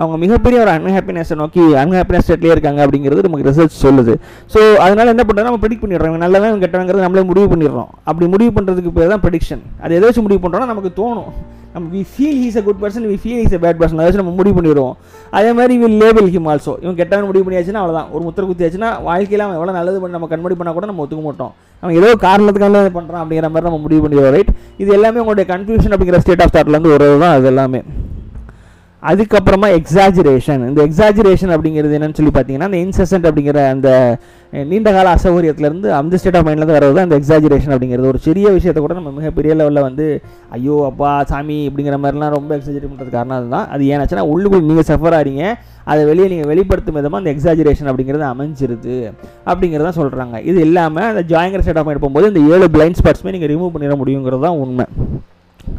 அவங்க 0.00 0.18
மிகப்பெரிய 0.24 0.60
ஒரு 0.64 0.72
அன்ஹாப்பினஸை 0.76 1.38
நோக்கி 1.42 1.64
அன்ஹாப்பினஸ் 1.84 2.26
ஸ்டேட்லேயே 2.28 2.54
இருக்காங்க 2.56 2.82
அப்படிங்கிறது 2.86 3.26
நமக்கு 3.28 3.48
ரிசர்ச் 3.50 3.82
சொல்லுது. 3.86 4.14
ஸோ 4.54 4.60
அதனால் 4.86 5.12
என்ன 5.14 5.24
பண்ணுறோம் 5.28 5.50
நம்ம 5.50 5.62
ப்ரெடிக்ட் 5.64 5.84
பண்ணிடுறோம். 5.84 6.12
இவன் 6.12 6.24
நல்லவன் 6.26 6.62
கெட்டவங்கிறது 6.66 7.06
நம்மளே 7.06 7.26
முடிவு 7.32 7.48
பண்ணிடுறோம். 7.54 7.90
அப்படி 8.10 8.28
முடிவு 8.36 8.52
பண்ணுறதுக்கு 8.58 8.96
பேர் 9.00 9.12
தான் 9.14 9.24
ப்ரெடிக்ஷன் 9.26 9.64
அது 9.84 9.98
எதை 9.98 10.06
வச்சு 10.08 10.26
முடிவு 10.28 10.42
பண்ணுறோம்னா 10.44 10.72
நமக்கு 10.74 10.92
தோணும். 11.02 11.32
நம்ம 11.74 11.86
we 11.94 12.02
feel 12.12 12.38
he's 12.42 12.56
a 12.60 12.62
good 12.66 12.80
person 12.82 13.06
we 13.12 13.16
feel 13.22 13.40
is 13.44 13.54
a 13.58 13.60
bad 13.64 13.78
person 13.80 14.02
அதை 14.02 14.18
நம்ம 14.22 14.32
முடிவு 14.38 14.54
பண்ணிடுவோம். 14.58 14.94
அதே 15.38 15.50
மாதிரி 15.58 15.74
வில் 15.82 15.96
லேபிள் 16.02 16.28
ஹிம் 16.34 16.48
ஆல்சோ 16.52 16.72
இவன் 16.84 16.98
கெட்டவன் 17.00 17.28
முடிவு 17.30 17.44
பண்ணியாச்சுன்னா 17.46 17.82
அவ்வளோதான் 17.82 18.10
ஒரு 18.14 18.22
முத்திர 18.26 18.46
குத்தியாச்சுன்னா 18.50 18.90
வாழ்க்கையில் 19.08 19.44
அவன் 19.46 19.58
எவ்வளோ 19.58 19.74
நல்லது 19.78 20.00
பண்ணி 20.02 20.16
நம்ம 20.18 20.28
கண்மூடி 20.32 20.56
பண்ணால் 20.60 20.76
கூட 20.78 20.88
நம்ம 20.90 21.02
ஒத்துக்க 21.04 21.24
மாட்டோம். 21.28 21.52
அவன் 21.82 21.96
ஏதோ 22.00 22.10
காரணத்துக்காக 22.26 22.82
பண்ணுறான் 22.98 23.22
அப்படிங்கிற 23.22 23.50
மாதிரி 23.54 23.68
நம்ம 23.70 23.82
முடிவு 23.86 24.02
பண்ணிடுவோம் 24.04 24.34
ரைட் 24.36 24.52
இது 24.82 24.90
எல்லாமே 24.98 25.22
உங்களுடைய 25.24 25.46
கன்ஃபியூஷன் 25.54 25.94
அப்படிங்கிற 25.96 26.20
ஸ்டேட் 26.24 26.44
ஆஃப் 26.46 26.54
தாட்லேருந்து 26.56 26.94
வருவது 26.94 27.18
தான் 27.24 27.36
அது 27.38 27.48
எல்லாமே. 27.52 27.82
அதுக்கப்புறமா 29.10 29.68
எக்ஸாஜுரேஷன் 29.78 30.62
இந்த 30.68 30.80
எக்ஸாஜுரேஷன் 30.88 31.52
அப்படிங்கிறது 31.54 31.96
என்னன்னு 31.96 32.18
சொல்லி 32.18 32.32
பார்த்தீங்கன்னா 32.34 32.68
அந்த 32.70 32.78
இன்செசன்ட் 32.84 33.26
அப்படிங்கிற 33.28 33.58
அந்த 33.74 33.88
நீண்டகால 34.52 34.68
நீண்ட 34.70 34.90
கால 34.96 35.12
அசௌகரியத்துலேருந்து 35.16 35.88
அந்த 35.98 36.18
ஸ்டேட் 36.20 36.36
ஆஃப் 36.38 36.44
மைண்ட்லேருந்து 36.46 36.76
வரது 36.76 36.94
தான் 36.96 37.06
அந்த 37.06 37.16
எக்ஸாஜுரேஷன் 37.20 37.72
அப்படிங்கிறது. 37.74 38.10
ஒரு 38.12 38.20
சிறிய 38.26 38.46
விஷயத்தை 38.56 38.80
கூட 38.84 38.94
நம்ம 38.98 39.10
மிகப்பெரிய 39.18 39.52
லெவலில் 39.60 39.86
வந்து 39.86 40.06
ஐயோ 40.56 40.76
அப்பா 40.90 41.10
சாமி 41.30 41.58
அப்படிங்கிற 41.68 41.96
மாதிரிலாம் 42.04 42.34
ரொம்ப 42.36 42.50
எக்ஸாஜரேட் 42.58 42.90
பண்ணுறது 42.92 43.14
காரணம் 43.16 43.38
அதுதான். 43.38 43.66
அது 43.74 43.90
ஏன்னாச்சுன்னா 43.92 44.24
உள்ளுக்குள் 44.34 44.66
நீங்கள் 44.70 44.88
சஃபர் 44.90 45.16
ஆகிறீங்க 45.18 45.44
அதை 45.92 46.00
வெளியே 46.10 46.28
நீங்கள் 46.34 46.50
வெளிப்படுத்தும் 46.52 46.98
விதமாக 47.00 47.22
அந்த 47.22 47.32
எக்ஸாஜுரேஷன் 47.34 47.90
அப்படிங்கிறது 47.92 48.26
அமைஞ்சிருது 48.32 48.96
அப்படிங்கிறத 49.50 49.92
சொல்கிறாங்க 50.00 50.44
இது 50.50 50.60
இல்லாமல் 50.68 51.10
அந்த 51.12 51.24
ஜாயிங்கர் 51.34 51.64
ஸ்டேட் 51.66 51.82
ஆஃப் 51.82 51.88
மைண்ட் 51.90 52.04
போகும்போது 52.04 52.32
இந்த 52.32 52.42
ஏழு 52.54 52.68
பிளைண்ட் 52.76 53.00
ஸ்பாட்ஸுமே 53.02 53.34
நீங்கள் 53.36 53.52
ரிமூவ் 53.54 53.74
பண்ணிட 53.76 53.96
முடியுங்கிறது 54.02 54.44
தான் 54.48 54.60
உண்மை. 54.64 54.86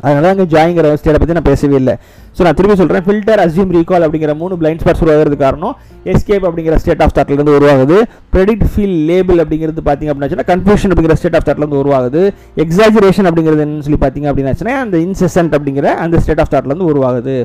அதனால 0.05 0.29
அங்கே 0.33 0.45
ஜாயிங்கிற 0.53 0.93
ஸ்டேட்டை 0.99 1.19
பற்றி 1.21 1.35
நான் 1.37 1.49
பேசவே 1.51 1.75
இல்லை. 1.81 1.93
ஸோ 2.37 2.41
நான் 2.45 2.57
திரும்பி 2.57 2.75
சொல்கிறேன் 2.79 3.03
ஃபில்டர் 3.07 3.41
அசியூம் 3.43 3.71
ரீகால் 3.75 4.03
அப்படிங்கிற 4.05 4.31
மூணு 4.41 4.53
பிளைண்ட் 4.61 4.81
ஸ்பாட்ஸ் 4.83 5.03
உருவாகிறது 5.05 5.37
காரணம் 5.43 5.75
எஸ்கேப் 6.13 6.45
அப்படிங்கிற 6.49 6.75
ஸ்டேட் 6.83 7.03
ஆஃப் 7.05 7.13
தாட்லேருந்து 7.17 7.55
உருவாகுது. 7.59 7.97
ப்ரெடிக்ட் 8.33 8.65
ஃபீல் 8.71 8.95
லேபிள் 9.09 9.39
அப்படிங்கிறது 9.43 9.83
பார்த்தீங்க 9.89 10.11
அப்படின்னா 10.13 10.47
கன்ஃபியூஷன் 10.51 10.91
அப்படிங்கிற 10.93 11.17
ஸ்டேட் 11.21 11.37
ஆஃப் 11.39 11.47
தாட்லேருந்து 11.49 11.81
உருவாகுது. 11.83 12.23
எக்ஸாஜுரேஷன் 12.65 13.29
அப்படிங்கிறது 13.29 13.63
என்னன்னு 13.65 13.85
சொல்லி 13.87 14.01
பார்த்தீங்க 14.05 14.29
அப்படின்னாச்சுன்னா 14.31 14.75
அந்த 14.85 14.97
இன்செசன்ட் 15.07 15.55
அப்படிங்கிற 15.59 15.95
அந்த 16.05 16.19
ஸ்டேட் 16.25 16.43
ஆஃப் 16.43 16.53
தாட்லேருந்து 16.55 16.89
உருவாகுது. 16.91 17.35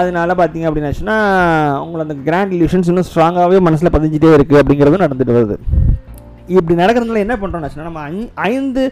அதனால 0.00 0.34
பார்த்தீங்க 0.42 0.68
அப்படின்னாச்சுன்னா 0.70 1.18
உங்களை 1.84 2.02
அந்த 2.06 2.18
கிராண்ட் 2.28 2.54
இல்யூஷன்ஸ் 2.58 2.90
இன்னும் 2.92 3.08
ஸ்ட்ராங்காகவே 3.10 3.60
மனசில் 3.68 3.94
பதிஞ்சிட்டே 3.96 4.32
இருக்குது 4.38 4.60
அப்படிங்கிறது 4.62 5.04
நடந்துட்டு 5.06 5.38
வருது. 5.38 5.56
இப்படி 6.48 6.74
நடக்கிறதுனால 6.74 7.18
என்ன 7.18 7.36
பண்ணுறோம்னாச்சுன்னா 7.36 7.82
நம்ம 7.82 8.00
ஐ- 8.12 8.30
ஐந்து 8.48 8.82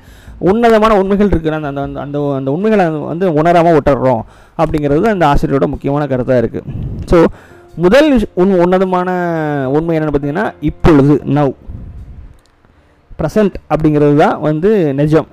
உன்னதமான 0.40 0.98
உண்மைகள் 0.98 1.28
இருக்குது 1.28 1.56
அந்த 1.58 1.82
அந்த 1.82 2.00
அந்த 2.00 2.18
அந்த 2.36 2.50
உண்மைகளை 2.50 2.84
வந்து 3.04 3.34
உணராமல் 3.34 3.74
விட்டுறோம் 3.74 4.22
அப்படிங்கிறது 4.58 5.08
அந்த 5.08 5.26
ஆசிரியரோட 5.26 5.66
முக்கியமான 5.66 6.06
கருத்தாக 6.06 6.42
இருக்குது 6.42 6.70
ஸோ 7.06 7.18
முதல் 7.76 8.08
உண் 8.34 8.54
உன்னதமான 8.58 9.10
உண்மை 9.68 9.96
என்னென்னு 9.96 10.12
பார்த்தீங்கன்னா 10.12 10.52
இப்பொழுது 10.62 11.14
நவ் 11.32 11.52
ப்ரெசண்ட் 13.18 13.54
அப்படிங்கிறது 13.70 14.16
தான் 14.16 14.40
வந்து 14.40 14.70
நிஜம். 14.94 15.28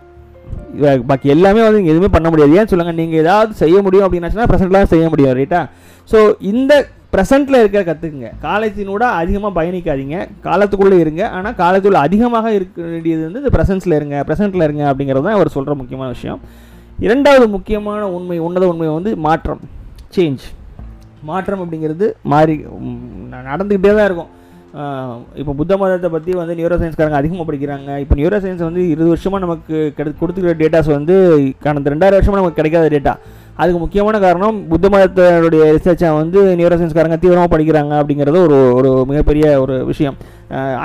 பாக்கி 1.05 1.27
எல்லாமே 1.29 1.62
வந்து 1.63 1.86
எதுவுமே 1.86 2.08
பண்ண 2.08 2.29
முடியாது. 2.29 2.55
ஏன் 2.55 2.67
சொல்லுங்கள் 2.67 2.95
நீங்கள் 2.95 3.19
ஏதாவது 3.19 3.53
செய்ய 3.53 3.82
முடியும் 3.82 4.05
அப்படின்னாச்சுன்னா 4.05 4.47
ப்ரெசென்ட்லாம் 4.47 4.84
செய்ய 4.86 5.10
முடியும் 5.10 5.34
ரைட்டா 5.34 5.62
ஸோ 6.10 6.19
இந்த 6.49 6.73
ப்ரெசென்ட்டில் 7.13 7.59
இருக்க 7.61 7.79
கற்றுக்குங்க 7.89 8.29
காலத்தினோட 8.45 9.03
அதிகமாக 9.21 9.51
பயணிக்காதீங்க. 9.60 10.17
காலத்துக்குள்ளே 10.47 10.97
இருங்க. 11.03 11.23
ஆனால் 11.37 11.55
காலத்துக்குள்ள 11.62 12.01
அதிகமாக 12.07 12.47
இருக்க 12.57 12.81
வேண்டியது 12.93 13.21
வந்து 13.27 13.41
இந்த 13.43 13.51
ப்ரெசன்ஸில் 13.55 13.97
இருங்க. 13.99 14.17
ப்ரெசென்ட்டில் 14.27 14.65
இருங்க 14.67 14.83
அப்படிங்கிறது 14.91 15.25
தான் 15.27 15.37
அவர் 15.39 15.55
சொல்கிற 15.55 15.75
முக்கியமான 15.81 16.10
விஷயம். 16.15 16.41
இரண்டாவது 17.07 17.47
முக்கியமான 17.55 18.01
உண்மை 18.17 18.37
உன்னத 18.47 18.67
உண்மை 18.73 18.89
வந்து 18.97 19.12
மாற்றம். 19.27 19.63
சேஞ்ச் 20.17 20.45
மாற்றம் 21.29 21.62
அப்படிங்கிறது 21.63 22.05
மாறி 22.33 22.53
நடந்துக்கிட்டே 23.49 23.93
தான் 23.97 24.07
இருக்கும். 24.10 24.29
இப்போ 25.41 25.51
புத்த 25.60 25.73
மதத்தை 25.81 26.10
பற்றி 26.13 26.31
வந்து 26.39 26.53
நியூரோ 26.57 26.75
சயின்ஸ்காரங்க 26.81 27.19
அதிகமாக 27.21 27.45
படிக்கிறாங்க. 27.49 27.91
இப்போ 28.03 28.15
நியூரோ 28.19 28.37
சயின்ஸ் 28.43 28.67
வந்து 28.67 28.81
இருபது 28.93 29.12
வருஷமாக 29.13 29.43
நமக்கு 29.45 29.77
கிடை 29.97 30.10
கொடுத்துக்கிற 30.21 30.53
டேட்டாஸ் 30.62 30.89
வந்து 30.97 31.15
கடந்த 31.65 31.93
ரெண்டாயிரம் 31.93 32.19
வருஷமாக 32.19 32.41
நமக்கு 32.41 32.60
கிடைக்காத 32.60 32.89
டேட்டா 32.95 33.13
அதுக்கு 33.62 33.79
முக்கியமான 33.83 34.19
காரணம் 34.25 34.57
புத்த 34.71 34.89
மதத்தினுடைய 34.93 35.63
ரிசர்ச்சை 35.77 36.10
வந்து 36.19 36.41
நியூரோசன்ஸ்காரங்க 36.60 37.17
தீவிரமாக 37.23 37.49
படிக்கிறாங்க 37.53 37.93
அப்படிங்கிறது 38.01 38.37
ஒரு 38.47 38.60
ஒரு 38.77 38.91
மிகப்பெரிய 39.10 39.45
ஒரு 39.63 39.75
விஷயம். 39.91 40.15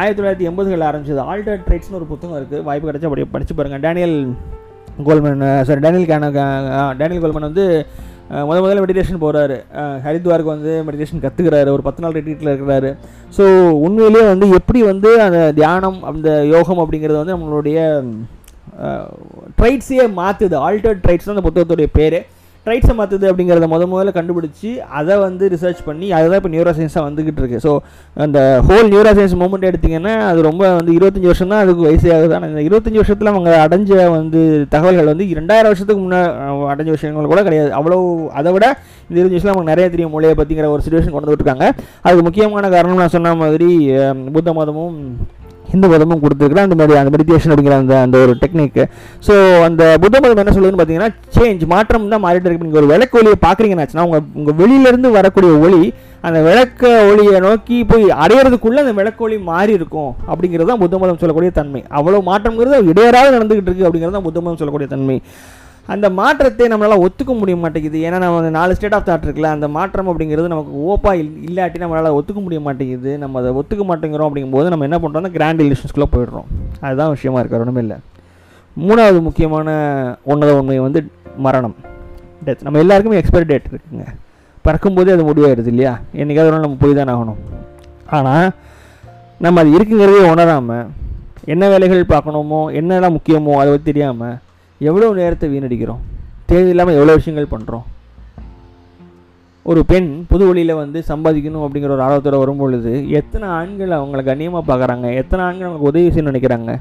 ஆயிரத்தி 0.01 0.19
தொள்ளாயிரத்தி 0.19 0.49
எண்பதுகளில் 0.51 0.89
ஆரம்பிச்சது 0.89 1.27
ஆல்டர் 1.33 1.63
ட்ரைட்ஸ்னு 1.69 1.99
ஒரு 2.01 2.09
புத்தகம் 2.13 2.39
இருக்குது 2.41 2.65
வாய்ப்பு 2.69 2.89
கிடைச்சா 2.89 3.13
படி 3.13 3.29
படித்து 3.37 3.59
பாருங்கள் 3.61 3.85
டேனியல் 3.87 4.19
கோல்மன் 5.07 5.47
சாரி 5.69 5.81
டேனியல் 5.87 6.11
கேன 6.11 6.33
டேனியல் 6.99 7.23
கோல்மன் 7.25 7.49
வந்து 7.51 7.67
முத 8.49 8.59
முதல்ல 8.65 8.83
மெடிடேஷன் 8.83 9.23
போகிறாரு 9.23 9.57
ஹரித்வாருக்கு 10.05 10.55
வந்து 10.55 10.75
மெடிடேஷன் 10.87 11.25
கற்றுக்கிறாரு 11.25 11.71
ஒரு 11.77 11.83
பத்து 11.87 12.03
நாள் 12.03 12.15
ரெட்ரீட்டில் 12.19 12.53
இருக்கிறாரு. 12.53 12.91
ஸோ 13.37 13.43
உண்மையிலேயே 13.87 14.25
வந்து 14.31 14.47
எப்படி 14.59 14.81
வந்து 14.93 15.11
அந்த 15.25 15.41
தியானம் 15.59 15.99
அந்த 16.11 16.31
யோகம் 16.55 16.81
அப்படிங்கிறது 16.83 17.23
வந்து 17.23 17.37
நம்மளுடைய 17.37 17.79
ட்ரைட்ஸையே 19.59 20.07
மாற்றுது 20.21 20.57
ஆல்டர்ட் 20.69 21.03
ட்ரைட்ஸ் 21.05 21.29
தான் 21.29 21.37
அந்த 21.37 21.47
புத்தகத்துடைய 21.49 21.91
பேர். 21.99 22.19
ட்ரைட்ஸை 22.67 22.95
மாற்றுது 22.99 23.27
அப்படிங்கிறத 23.31 23.67
முத 23.73 23.87
முதல்ல 23.93 24.13
கண்டுபிடிச்சி 24.17 24.71
அதை 24.99 25.15
வந்து 25.25 25.45
ரிசர்ச் 25.55 25.81
பண்ணி 25.89 26.07
அதுதான் 26.19 26.41
இப்போ 26.41 26.51
நியூரோ 26.55 26.73
சயின்ஸாக 26.79 27.03
வந்துக்கிட்டு 27.09 27.41
இருக்கு. 27.43 27.59
ஸோ 27.67 27.73
அந்த 28.25 28.39
ஹோல் 28.69 28.89
நியூரோ 28.93 29.11
சயின்ஸ் 29.19 29.37
மூமெண்ட் 29.43 29.69
எடுத்திங்கன்னா 29.71 30.15
அது 30.31 30.47
ரொம்ப 30.49 30.63
வந்து 30.79 30.95
இருபத்தஞ்சி 30.99 31.31
வருஷம் 31.31 31.53
தான் 31.53 31.63
அதுக்கு 31.65 31.87
வயசே 31.89 32.13
ஆகுது. 32.17 32.35
ஆனால் 32.39 32.51
இந்த 32.53 32.63
இருபத்தஞ்சி 32.69 33.01
வருஷத்தில் 33.03 33.33
அவங்க 33.35 33.53
அடைஞ்ச 33.67 33.93
வந்து 34.19 34.43
தகவல்கள் 34.75 35.13
வந்து 35.13 35.27
இரண்டாயிரம் 35.35 35.71
வருஷத்துக்கு 35.73 36.03
முன்னே 36.05 36.23
அடைஞ்ச 36.75 36.91
விஷயங்கள் 36.97 37.33
கூட 37.35 37.43
கிடையாது. 37.49 37.71
அவ்வளோ 37.81 37.99
அதை 38.41 38.53
விட 38.57 38.67
இந்த 39.09 39.17
இருபது 39.21 39.35
வருஷத்தில் 39.35 39.55
அவங்க 39.57 39.71
நிறைய 39.73 39.89
தெரியும் 39.95 40.15
மொழியை 40.17 40.35
பற்றிங்கிற 40.41 40.69
ஒரு 40.75 40.85
சுச்சுவேஷன் 40.85 41.17
கொண்டு 41.17 41.31
வந்துருக்காங்க 41.31 41.67
அதுக்கு 42.05 42.27
முக்கியமான 42.29 42.71
காரணம் 42.77 43.03
நான் 43.05 43.17
சொன்ன 43.17 43.35
மாதிரி 43.45 43.71
புத்த 44.37 44.53
மதமும் 44.61 44.99
ஹிந்து 45.75 45.91
மதமும் 45.93 46.23
கொடுத்துருக்குறேன் 46.25 46.67
அந்த 46.69 46.79
மாதிரி 46.81 46.99
அந்த 47.03 47.13
மெடிடேஷன் 47.17 47.53
அப்படிங்கிற 47.53 47.77
அந்த 47.83 47.95
அந்த 48.07 48.17
ஒரு 48.25 48.35
டெக்னிக் 48.43 48.81
ஸோ 49.27 49.35
அந்த 49.69 49.83
புத்த 50.03 50.17
மதம் 50.25 50.43
என்ன 50.43 50.55
சொல்லுதுன்னு 50.57 50.81
பார்த்தீங்கன்னா 50.81 51.11
சேஞ்ச் 51.37 51.65
மாற்றம் 51.75 52.11
தான் 52.15 52.25
மாறிட்டு 52.27 52.49
இருக்கு. 52.49 52.67
நீங்கள் 52.67 52.83
ஒரு 52.83 52.91
விளக்கு 52.93 53.19
ஒளியை 53.21 53.39
பார்க்குறீங்கன்னாச்சுன்னா 53.47 54.07
உங்கள் 54.09 54.27
உங்கள் 54.41 54.59
வெளியிலேருந்து 54.61 55.11
வரக்கூடிய 55.19 55.53
ஒளி 55.67 55.83
அந்த 56.29 56.39
விளக்க 56.47 56.83
ஒளியை 57.09 57.39
நோக்கி 57.47 57.79
போய் 57.89 58.05
அடையிறதுக்குள்ளே 58.23 58.83
அந்த 58.85 58.95
விளக்கு 59.01 59.25
ஒளி 59.27 59.37
மாறி 59.51 59.73
இருக்கும் 59.79 60.13
அப்படிங்கிறது 60.31 60.71
தான் 60.71 60.83
புத்த 60.83 60.99
மதம் 61.03 61.21
சொல்லக்கூடிய 61.23 61.51
தன்மை. 61.59 61.83
அவ்வளோ 61.99 62.21
மாற்றம்ங்கிறது 62.31 62.79
இடையராக 62.93 63.35
நடந்துகிட்டு 63.37 63.71
இருக்கு 63.71 63.87
அப்படிங்கிறது 63.89 64.17
தான் 64.19 64.27
புத்த 64.29 64.41
மதம் 64.45 64.61
சொல்லக்கூடிய 64.61 64.89
தன்மை. 64.95 65.17
அந்த 65.93 66.07
மாற்றத்தை 66.19 66.67
நம்மளால் 66.73 67.03
ஒத்துக்க 67.07 67.33
முடிய 67.39 67.57
மாட்டேங்குது. 67.63 67.99
ஏன்னா 68.07 68.19
நம்ம 68.23 68.39
அந்த 68.43 68.53
நாலு 68.57 68.75
ஸ்டேட் 68.77 68.97
ஆஃப் 68.97 69.07
தாட் 69.09 69.25
இருக்குல்ல 69.27 69.49
அந்த 69.57 69.67
மாற்றம் 69.77 70.09
அப்படிங்கிறது 70.11 70.53
நமக்கு 70.53 70.73
ஓப்பா 70.91 71.11
இல் 71.21 71.33
இல்லாட்டி 71.49 71.83
நம்மளால் 71.83 72.17
ஒத்துக்க 72.19 72.41
முடிய 72.45 72.61
மாட்டேங்குது. 72.67 73.11
நம்ம 73.23 73.41
அதை 73.41 73.51
ஒத்துக்க 73.61 73.85
மாட்டேங்கிறோம் 73.91 74.29
அப்படிங்கும்போது 74.29 74.69
நம்ம 74.73 74.87
என்ன 74.89 74.99
பண்ணுறோம்னா 75.03 75.31
கிராண்ட் 75.37 75.63
இலியூஷன்ஸ்குள்ளே 75.65 76.09
போயிடுறோம். 76.15 76.49
அதுதான் 76.87 77.13
விஷயமா 77.17 77.41
இருக்கார் 77.43 77.65
ஒன்றுமே 77.65 77.83
இல்லை. 77.87 77.99
மூணாவது 78.77 79.19
முக்கியமான 79.27 79.69
உன்னத 80.33 80.55
உண்மை 80.61 80.79
வந்து 80.87 81.01
மரணம். 81.47 81.77
டெத் 82.47 82.65
நம்ம 82.67 82.81
எல்லாருக்குமே 82.85 83.19
எக்ஸ்பைரி 83.21 83.47
டேட் 83.51 83.69
இருக்குங்க. 83.73 84.07
பறக்கும்போதே 84.67 85.15
அது 85.17 85.25
முடிவாயிடுது 85.29 85.71
இல்லையா? 85.75 85.93
என்றைக்காவது 86.21 86.65
நம்ம 86.67 86.81
போய் 86.83 86.99
தான் 87.01 87.13
ஆகணும். 87.15 87.41
ஆனால் 88.17 88.47
நம்ம 89.45 89.61
அது 89.61 89.71
இருக்குங்கிறதே 89.77 90.25
உணராமல் 90.33 90.89
என்ன 91.53 91.69
வேலைகள் 91.75 92.11
பார்க்கணுமோ 92.15 92.63
என்னெல்லாம் 92.81 93.17
முக்கியமோ 93.17 93.55
அதை 93.61 93.69
பற்றி 93.71 93.87
தெரியாமல் 93.91 94.37
எவ்வளோ 94.79 95.13
நேரத்தை 95.13 95.49
வீணடிக்கிறோம்? 95.49 96.03
தேவையில்லாமல் 96.47 96.95
எவ்வளோ 96.95 97.15
விஷயங்கள் 97.15 97.59
பண்ணுறோம் 97.59 97.83
ஒரு 99.63 99.85
பெண் 99.85 100.25
புது 100.29 100.47
வழியில் 100.47 100.75
வந்து 100.75 101.05
சம்பாதிக்கணும் 101.09 101.65
அப்படிங்கிற 101.65 101.89
ஒரு 101.89 102.03
ஆர்வத்தோட 102.03 102.39
வரும்பொழுது 102.39 103.11
எத்தனை 103.11 103.49
ஆண்கள் 103.49 103.89
அவங்கள 103.89 104.25
கண்ணியமாக 104.25 104.75
பார்க்குறாங்க? 104.75 105.15
எத்தனை 105.15 105.45
ஆண்கள் 105.45 105.69
அவங்களுக்கு 105.69 105.89
உதவி 105.89 106.09
செய்யணும்னு 106.09 106.33
நினைக்கிறாங்க? 106.33 106.79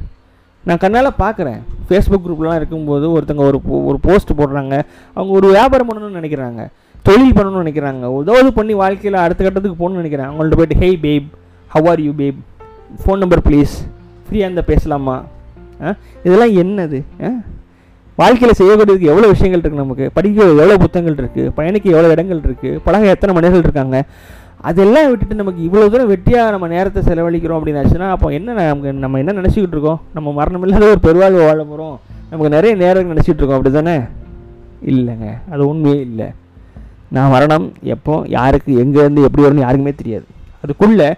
நான் 0.65 0.77
கண்ணால் 0.77 1.09
பார்க்குறேன். 1.19 1.59
ஃபேஸ்புக் 1.89 2.25
குரூப்லாம் 2.25 2.55
இருக்கும்போது 2.55 3.19
ஒருத்தங்க 3.19 3.35
ஒரு 3.35 3.61
ஒரு 3.85 3.99
போஸ்ட் 4.01 4.31
போடுறாங்க. 4.31 4.81
அவங்க 5.13 5.33
ஒரு 5.33 5.47
வியாபாரம் 5.47 5.89
பண்ணணும்னு 5.89 6.19
நினைக்கிறாங்க. 6.19 6.67
தொழில் 7.03 7.33
பண்ணணும்னு 7.33 7.63
நினைக்கிறாங்க. 7.63 8.21
ஏதாவது 8.21 8.53
பண்ணி 8.53 8.73
வாழ்க்கையில் 8.73 9.19
அடுத்த 9.19 9.43
கட்டத்துக்கு 9.43 9.89
போகணும்னு 9.89 10.05
நினைக்கிறாங்க 10.05 10.31
அவங்கள்ட்ட 10.33 10.55
போயிட்டு 10.55 10.75
hey 10.75 10.99
babe 11.01 11.27
how 11.67 11.87
are 11.87 11.99
you 11.99 12.11
babe 12.11 12.35
phone 13.05 13.17
number 13.17 13.41
please 13.41 13.73
ஃப்ரீயாக 14.25 14.47
இருந்தால் 14.47 14.65
பேசலாமா? 14.65 15.23
ஆ? 15.83 15.93
இதெல்லாம் 16.23 16.49
என்னது? 16.49 17.03
ஆ? 17.23 17.27
வாழ்க்கையில் 18.22 18.57
செய்யக்கூடியதுக்கு 18.59 19.11
எவ்வளோ 19.11 19.28
விஷயங்கள் 19.34 19.61
இருக்குது 19.61 19.84
நமக்கு? 19.84 20.05
படிக்க 20.16 20.39
எவ்வளோ 20.53 20.76
புத்தகங்கள் 20.84 21.18
இருக்குது 21.22 21.51
பயணிக்க 21.57 21.95
எவ்வளோ 21.95 22.09
இடங்கள் 22.16 22.41
இருக்குது 22.47 22.80
பழக 22.86 23.07
எத்தனை 23.16 23.34
மனிதர்கள் 23.38 23.66
இருக்காங்க? 23.68 23.97
அதெல்லாம் 24.70 25.07
விட்டுட்டு 25.11 25.39
நமக்கு 25.39 25.61
இவ்வளோ 25.68 25.88
தூரம் 25.93 26.11
வெற்றியாக 26.11 26.51
நம்ம 26.55 26.68
நேரத்தை 26.74 27.01
செலவழிக்கிறோம் 27.07 27.59
அப்படின்னாச்சுன்னா 27.59 28.09
அப்போ 28.16 28.28
என்ன 28.38 28.53
நமக்கு 28.59 28.93
நம்ம 29.05 29.20
என்ன 29.24 29.36
நினச்சிக்கிட்டு 29.39 29.76
இருக்கோம்? 29.78 29.99
நம்ம 30.18 30.32
மரணம் 30.39 30.64
இல்லாத 30.68 30.86
ஒரு 30.93 31.01
பெருவாழ்வு 31.07 31.41
வாழ 31.47 31.59
போகிறோம் 31.72 31.97
நமக்கு 32.30 32.53
நிறைய 32.57 32.74
நேரம் 32.84 33.11
நினச்சிட்டு 33.14 33.41
இருக்கோம். 33.41 33.59
அப்படி 33.59 33.74
தானே 33.80 33.95
இல்லைங்க. 34.91 35.28
அது 35.53 35.61
உண்மையே 35.72 35.99
இல்லை. 36.09 36.28
நான் 37.16 37.34
மரணம் 37.36 37.68
எப்போ 37.95 38.14
யாருக்கு 38.38 38.72
எங்கேருந்து 38.84 39.26
எப்படி 39.28 39.43
வரும்னு 39.45 39.66
யாருக்குமே 39.66 39.93
தெரியாது. 40.01 40.26
அதுக்குள்ளே 40.64 41.09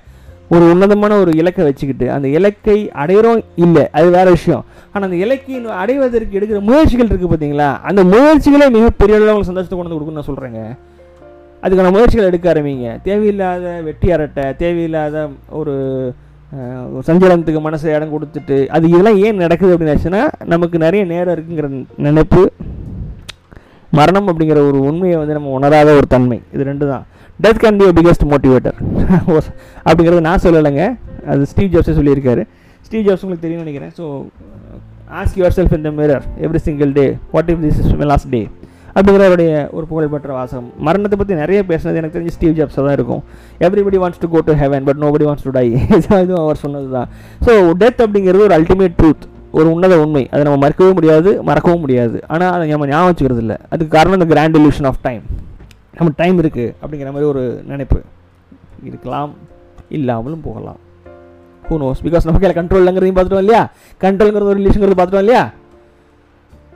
ஒரு 0.54 0.64
உன்னதமான 0.72 1.14
ஒரு 1.22 1.32
இலக்கை 1.42 1.64
வச்சுக்கிட்டு 1.68 2.08
அந்த 2.16 2.28
இலக்கை 2.38 2.78
அடையிறோம் 3.04 3.40
இல்லை 3.66 3.84
அது 3.98 4.10
வேற 4.18 4.28
விஷயம். 4.36 4.64
ஆனால் 4.92 5.08
அந்த 5.08 5.18
இலக்கை 5.26 5.56
அடைவதற்கு 5.84 6.38
எடுக்கிற 6.40 6.60
முயற்சிகள் 6.70 7.10
இருக்குது 7.12 7.32
பார்த்தீங்களா? 7.32 7.70
அந்த 7.90 8.02
முயற்சிகளே 8.12 8.68
மிகப்பெரிய 8.78 9.16
அளவில் 9.18 9.32
உங்களுக்கு 9.32 9.52
சந்தோஷத்தை 9.52 9.78
கொண்டு 9.78 9.90
வந்து 9.90 9.98
கொடுக்குன்னு 9.98 10.22
நான் 10.22 10.30
சொல்கிறேங்க 10.32 10.62
அதுக்கான 11.66 11.92
முயற்சிகள் 11.96 12.30
எடுக்க 12.30 12.48
ஆரம்பிங்க. 12.54 12.90
தேவையில்லாத 13.08 13.66
வெட்டி 13.88 14.08
அரட்டை 14.18 14.46
தேவையில்லாத 14.62 15.28
ஒரு 15.62 15.74
சஞ்சலனத்துக்கு 17.08 17.62
மனசை 17.68 17.88
இடம் 17.96 18.14
கொடுத்துட்டு 18.16 18.58
அது 18.76 18.90
இதெல்லாம் 18.92 19.18
ஏன் 19.28 19.42
நடக்குது 19.44 19.76
அப்படின்னு 19.76 20.22
நமக்கு 20.54 20.78
நிறைய 20.86 21.04
நேரம் 21.14 21.36
இருக்குங்கிற 21.36 21.70
நினைப்பு 22.08 22.44
மரணம் 23.98 24.30
அப்படிங்கிற 24.30 24.60
ஒரு 24.70 24.80
உண்மையை 24.90 25.18
வந்து 25.20 25.36
நம்ம 25.38 25.52
உணராத 25.58 25.90
ஒரு 26.00 26.08
தன்மை. 26.14 26.38
இது 26.54 26.64
ரெண்டு 26.70 26.86
தான். 26.92 27.04
Death 27.44 27.62
can 27.64 27.78
be 27.80 27.86
biggest 27.98 28.26
motivator 28.32 28.78
அப்படிங்கிறது 29.88 30.22
நான் 30.28 30.44
சொல்லலைங்க. 30.46 30.84
அது 31.32 31.48
ஸ்டீவ் 31.52 31.72
ஜாப்ஸே 31.74 31.96
சொல்லியிருக்காரு. 31.98 32.44
ஸ்டீவ் 32.86 33.04
ஜாப்ஸ் 33.08 33.24
உங்களுக்கு 33.26 33.46
தெரியும்னு 33.46 33.66
நினைக்கிறேன். 33.66 33.92
So 33.98 34.06
ask 35.20 35.38
yourself 35.58 35.74
in 35.78 35.86
the 35.88 35.92
mirror 35.98 36.24
every 36.46 36.62
single 36.68 36.92
day 37.00 37.06
what 37.34 37.50
if 37.54 37.62
this 37.66 37.80
is 37.82 37.92
my 38.02 38.08
last 38.12 38.30
day 38.36 38.42
அப்படிங்கிறவருடைய 38.96 39.52
ஒரு 39.78 39.86
புகழ்பெற்ற 39.92 40.32
வாசகம். 40.40 40.68
மரணத்தை 40.88 41.16
பற்றி 41.22 41.34
நிறைய 41.42 41.60
பேசுனது 41.72 42.00
எனக்கு 42.02 42.16
தெரிஞ்சு 42.18 42.36
ஸ்டீவ் 42.38 42.56
ஜாப்ஸாக 42.60 42.84
தான் 42.88 42.96
இருக்கும். 42.98 43.22
Everybody 43.66 43.98
wants 44.04 44.22
to 44.24 44.28
go 44.34 44.42
to 44.50 44.54
heaven 44.62 44.86
but 44.90 45.00
nobody 45.04 45.26
wants 45.30 45.46
to 45.48 45.54
die 45.58 45.66
இதுவும் 46.26 46.44
அவர் 46.46 46.62
சொன்னது 46.66 46.88
தான். 46.98 47.10
ஸோ 47.46 47.52
டெத் 47.82 48.04
அப்படிங்கிறது 48.06 48.46
ஒரு 48.50 48.56
அல்டிமேட் 48.60 48.96
ட்ரூத் 49.02 49.26
ஒரு 49.58 49.68
உன்னத 49.74 49.96
உண்மை. 50.04 50.24
அதை 50.34 50.42
நம்ம 50.48 50.60
மறக்கவே 50.66 50.94
முடியாது 51.00 51.32
மறக்கவும் 51.50 51.84
முடியாது. 51.86 52.18
ஆனால் 52.34 52.54
அதை 52.56 52.64
நம்ம 52.76 52.88
ஞாபகம் 52.94 53.12
வச்சுக்கிறது 53.12 53.44
இல்லை 53.46 53.58
அதுக்கு 53.72 53.92
காரணம் 53.98 54.18
இந்த 54.20 54.30
கிராண்ட் 54.34 54.58
இல்யூஷன் 54.62 54.90
ஆஃப் 54.92 55.02
டைம் 55.08 55.24
நம்ம 55.98 56.14
டைம் 56.16 56.42
இருக்குது 56.42 56.74
அப்படிங்கிற 56.82 57.12
மாதிரி 57.16 57.30
ஒரு 57.34 57.64
நினைப்பு 57.68 58.02
இருக்கலாம் 58.84 59.34
இல்லாமலும் 59.90 60.42
போகலாம். 60.42 60.80
ஹூ 61.70 61.74
நோஸ் 61.84 62.02
பிகாஸ் 62.04 62.26
நம்ம 62.28 62.40
கையில் 62.40 62.58
கண்ட்ரோல் 62.58 62.84
இல்லைங்கிறதையும் 62.84 63.20
பார்த்துட்டோம் 63.20 63.44
இல்லையா? 63.46 63.72
கண்ட்ரோலுங்கிறது 64.00 64.52
ஒரு 64.54 64.60
ரிலேஷன்ங்கிறது 64.60 65.00
பார்த்துட்டோம் 65.02 65.26
இல்லையா? 65.26 65.52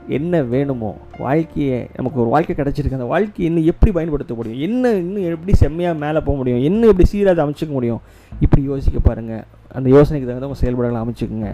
என்ன 0.08 0.42
வேணுமோ 0.42 0.98
வாழ்க்கையை 1.18 1.88
நமக்கு 1.96 2.20
ஒரு 2.20 2.28
வாழ்க்கை 2.28 2.54
கிடச்சிருக்கு. 2.56 2.98
அந்த 3.00 3.04
வாழ்க்கையை 3.04 3.54
இன்னும் 3.54 3.68
எப்படி 3.72 3.92
பயன்படுத்த 3.92 4.34
முடியும்? 4.34 4.60
என்ன 4.60 4.92
இன்னும் 4.92 5.22
எப்படி 5.22 5.56
செம்மையாக 5.56 5.98
மேலே 5.98 6.18
போக 6.18 6.36
முடியும்? 6.38 6.60
இன்னும் 6.60 6.90
எப்படி 6.90 7.08
சீராக 7.08 7.42
அதை 7.42 7.44
அமைச்சிக்க 7.44 7.72
முடியும்? 7.72 8.00
இப்படி 8.40 8.62
யோசிக்க 8.62 8.98
பாருங்கள் 8.98 9.44
அந்த 9.72 9.88
யோசனைக்கு 9.90 10.28
தகுந்த 10.30 10.48
உங்கள் 10.48 10.62
செயல்பாடுகளை 10.62 11.02
அமைச்சுக்குங்க. 11.02 11.50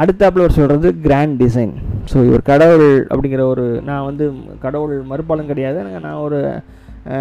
அடுத்தாப்புல 0.00 0.44
அவர் 0.44 0.56
சொல்கிறது 0.58 0.88
கிராண்ட் 1.06 1.36
டிசைன் 1.42 1.74
ஸோ 2.10 2.16
இவர் 2.28 2.42
கடவுள் 2.50 2.88
அப்படிங்கிற 3.10 3.42
ஒரு 3.52 3.64
நான் 3.88 4.06
வந்து 4.08 4.24
கடவுள் 4.64 4.94
மறுப்பாலும் 5.10 5.48
கிடையாது. 5.50 5.76
எனக்கு 5.82 6.00
நான் 6.06 6.22
ஒரு 6.26 6.38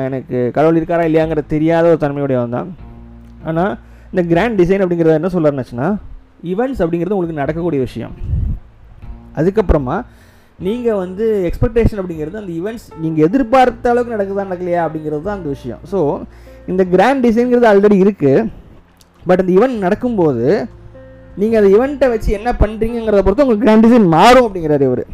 எனக்கு 0.08 0.38
கடவுள் 0.58 0.80
இருக்காரா 0.80 1.06
இல்லையாங்கிற 1.10 1.42
தெரியாத 1.54 1.86
ஒரு 1.94 2.00
தன்மையுடையவன் 2.04 2.56
தான். 2.58 2.70
ஆனால் 3.50 3.74
இந்த 4.12 4.24
கிராண்ட் 4.32 4.60
டிசைன் 4.62 4.84
அப்படிங்கிறத 4.84 5.20
என்ன 5.22 5.32
சொல்கிறாருச்சுன்னா 5.36 5.88
ஈவெண்ட்ஸ் 6.52 6.82
அப்படிங்கிறது 6.84 7.16
உங்களுக்கு 7.18 7.42
நடக்கக்கூடிய 7.42 7.82
விஷயம். 7.88 8.14
அதுக்கப்புறமா 9.40 9.98
நீங்கள் 10.66 11.00
வந்து 11.04 11.26
எக்ஸ்பெக்டேஷன் 11.50 12.00
அப்படிங்கிறது 12.02 12.42
அந்த 12.42 12.54
ஈவெண்ட்ஸ் 12.60 12.88
நீங்கள் 13.04 13.26
எதிர்பார்த்த 13.28 13.92
அளவுக்கு 13.94 14.16
நடக்குதா 14.16 14.48
நடக்கலையா 14.50 14.82
அப்படிங்கிறது 14.86 15.24
தான் 15.28 15.38
அந்த 15.40 15.50
விஷயம். 15.56 15.82
ஸோ 15.92 16.00
இந்த 16.72 16.84
கிராண்ட் 16.94 17.24
டிசைன்கிறது 17.28 17.68
ஆல்ரெடி 17.72 17.98
இருக்குது 18.06 18.48
பட் 19.30 19.42
அந்த 19.44 19.52
ஈவெண்ட் 19.58 19.86
நடக்கும்போது 19.86 20.46
நீங்கள் 21.36 21.64
அந்த 21.64 21.78
ஈவெண்ட்டை 21.78 22.10
வச்சு 22.10 22.32
என்ன 22.32 22.52
பண்ணுறீங்கிறத 22.52 23.24
பொறுத்து 23.24 23.46
உங்களுக்கு 23.46 23.60
கிராண்ட் 23.60 23.86
டிசைன் 23.86 24.08
மாறும் 24.08 24.54
அப்படிங்கிறாரு 24.54 24.82
இவர். 24.82 25.06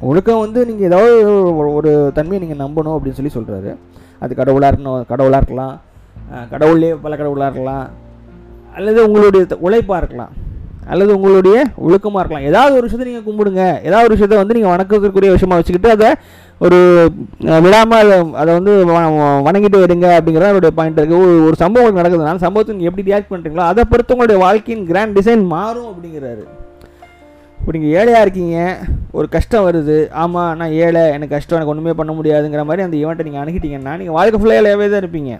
ஒழுக்கம் 0.00 0.38
வந்து 0.38 0.66
நீங்கள் 0.66 0.86
ஏதாவது 0.86 1.26
ஒரு- 1.26 2.12
தன்மையை 2.12 2.48
நீங்கள் 2.48 2.66
நம்பணும் 2.66 2.98
அப்படின்னு 2.98 3.28
சொல்லி 3.28 3.32
சொல்கிறாரு 3.34 3.76
அது 4.18 4.34
கடவுளாக 4.34 4.76
இருக்கணும் 4.76 5.06
கடவுளாக 5.06 5.42
இருக்கலாம். 5.42 5.80
கடவுள்லேயே 6.50 6.98
பல 7.02 7.16
கடவுளாக 7.16 7.50
இருக்கலாம். 7.50 7.88
அல்லது 8.74 9.06
உங்களுடைய 9.06 9.46
உழைப்பாக 9.60 9.98
இருக்கலாம். 9.98 10.32
அல்லது 10.86 11.14
உங்களுடைய 11.14 11.64
ஒழுக்கமாக 11.76 12.18
இருக்கலாம். 12.18 12.42
ஏதாவது 12.42 12.76
ஒரு 12.76 12.82
விஷயத்தை 12.82 13.12
நீங்கள் 13.12 13.34
கும்பிடுங்க. 13.34 13.84
ஏதாவது 13.84 13.96
ஒரு 13.96 14.08
விஷயத்தை 14.08 14.38
வந்து 14.38 14.54
நீங்கள் 14.54 14.76
வணக்கத்திற்குரிய 14.76 15.30
விஷயமா 15.30 15.54
வச்சுக்கிட்டு 15.54 15.90
அதை 15.90 16.14
ஒரு 16.60 16.78
விடாமல் 17.62 18.00
அதை 18.00 18.16
அதை 18.34 18.50
வந்து 18.54 18.72
வ- 18.88 19.12
வணங்கிட்டு 19.46 19.78
வருங்க 19.78 20.06
அப்படிங்கிறத 20.16 20.48
அவருடைய 20.48 20.72
பாயிண்ட் 20.74 20.98
இருக்குது 20.98 21.22
ஒரு 21.24 21.44
ஒரு 21.44 21.56
சம்பவம் 21.56 21.98
நடக்குதுனால 21.98 22.42
சம்பவத்தை 22.42 22.74
நீங்கள் 22.74 22.90
எப்படி 22.90 23.08
ரியாக்ட் 23.08 23.30
பண்ணுறீங்களோ 23.30 23.64
அதை 23.66 23.84
பொறுத்து 23.84 24.14
உங்களுடைய 24.14 24.40
வாழ்க்கையின் 24.42 24.86
கிராண்ட் 24.86 25.16
டிசைன் 25.18 25.44
மாறும் 25.52 25.88
அப்படிங்கிறாரு. 25.90 26.42
இப்போ 27.58 27.72
நீங்கள் 27.72 27.94
ஏழையாக 27.94 28.22
இருக்கீங்க 28.22 28.58
ஒரு 29.12 29.26
கஷ்டம் 29.28 29.66
வருது 29.66 29.96
ஆமாம் 30.20 30.52
நான் 30.56 30.76
ஏழை 30.80 31.02
எனக்கு 31.08 31.34
கஷ்டம் 31.34 31.56
எனக்கு 31.56 31.72
ஒன்றுமே 31.72 31.94
பண்ண 31.94 32.12
முடியாதுங்கிற 32.12 32.64
மாதிரி 32.64 32.82
அந்த 32.82 32.96
ஈவெண்ட்டை 32.96 33.26
நீங்கள் 33.26 33.42
அணுகிட்டீங்கன்னா 33.42 33.94
நீங்கள் 33.96 34.16
வாழ்க்கை 34.18 34.40
ஃபுல்லாக 34.40 34.60
ஏழையாகவே 34.60 34.88
தான் 34.90 35.02
இருப்பீங்க. 35.02 35.32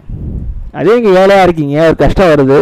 அதே 0.73 0.91
நீங்கள் 0.97 1.19
ஏழையாக 1.21 1.43
இருக்கீங்க 1.43 1.77
ஒரு 1.87 1.97
கஷ்டம் 1.97 2.29
வருது 2.29 2.59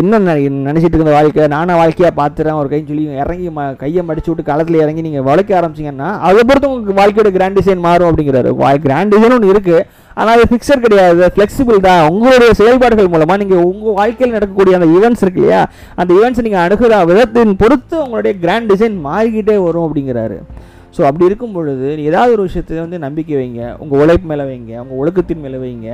என்ன 0.00 0.18
நினச்சிட்டு 0.66 0.96
இருந்த 0.98 1.12
வாழ்க்கை? 1.16 1.42
நானும் 1.52 1.78
வாழ்க்கையாக 1.80 2.14
பார்த்துறேன் 2.20 2.56
ஒரு 2.60 2.68
கைன்னு 2.70 2.88
சொல்லி 2.90 3.04
இறங்கி 3.24 3.48
ம 3.56 3.66
கையை 3.82 4.02
மடிச்சு 4.08 4.30
விட்டு 4.30 4.44
களத்தில் 4.48 4.80
இறங்கி 4.84 5.04
நீங்கள் 5.06 5.26
வளைக்க 5.28 5.50
ஆரம்பிச்சிங்கன்னா 5.58 6.08
அதை 6.28 6.40
பொறுத்து 6.48 6.68
உங்களுக்கு 6.70 6.96
வாழ்க்கையோட 7.00 7.30
கிராண்ட் 7.36 7.58
டிசைன் 7.58 7.84
மாறும் 7.86 8.08
அப்படிங்கிறாரு. 8.10 8.50
கிராண்ட் 8.86 9.12
டிசைன் 9.14 9.34
ஒன்று 9.36 9.52
இருக்குது 9.54 9.84
ஆனால் 10.18 10.34
அது 10.36 10.50
ஃபிக்ஸர் 10.50 10.84
கிடையாது. 10.86 11.22
ஃப்ளெக்சிபிள் 11.36 11.78
தான். 11.86 12.02
உங்களுடைய 12.14 12.50
செயல்பாடுகள் 12.62 13.12
மூலமாக 13.14 13.40
நீங்கள் 13.44 13.64
உங்கள் 13.70 13.98
வாழ்க்கையில் 14.00 14.36
நடக்கக்கூடிய 14.36 14.80
அந்த 14.80 14.90
ஈவெண்ட்ஸ் 14.96 15.24
இருக்கு 15.24 15.42
இல்லையா? 15.42 15.62
அந்த 16.00 16.10
ஈவெண்ட்ஸ் 16.18 16.44
நீங்கள் 16.48 16.64
அணுகிற 16.66 17.00
விதத்தின் 17.12 17.56
பொறுத்து 17.62 17.96
உங்களுடைய 18.04 18.34
கிராண்ட் 18.44 18.70
டிசைன் 18.72 18.98
மாறிக்கிட்டே 19.08 19.58
வரும் 19.68 19.86
அப்படிங்கிறாரு. 19.86 20.38
ஸோ 20.96 21.02
அப்படி 21.06 21.28
இருக்கும் 21.30 21.56
பொழுது 21.56 21.88
ஏதாவது 22.10 22.30
ஒரு 22.36 22.44
விஷயத்தை 22.48 22.76
வந்து 22.84 22.98
நம்பிக்கை 23.06 23.34
வைங்க. 23.40 23.62
உங்கள் 23.82 24.00
உழைப்பு 24.02 24.28
மேலே 24.30 24.44
வைங்க. 24.50 24.72
உங்கள் 24.84 25.00
ஒழுக்கத்தின் 25.02 25.44
மேலே 25.46 25.58
வைங்க. 25.64 25.88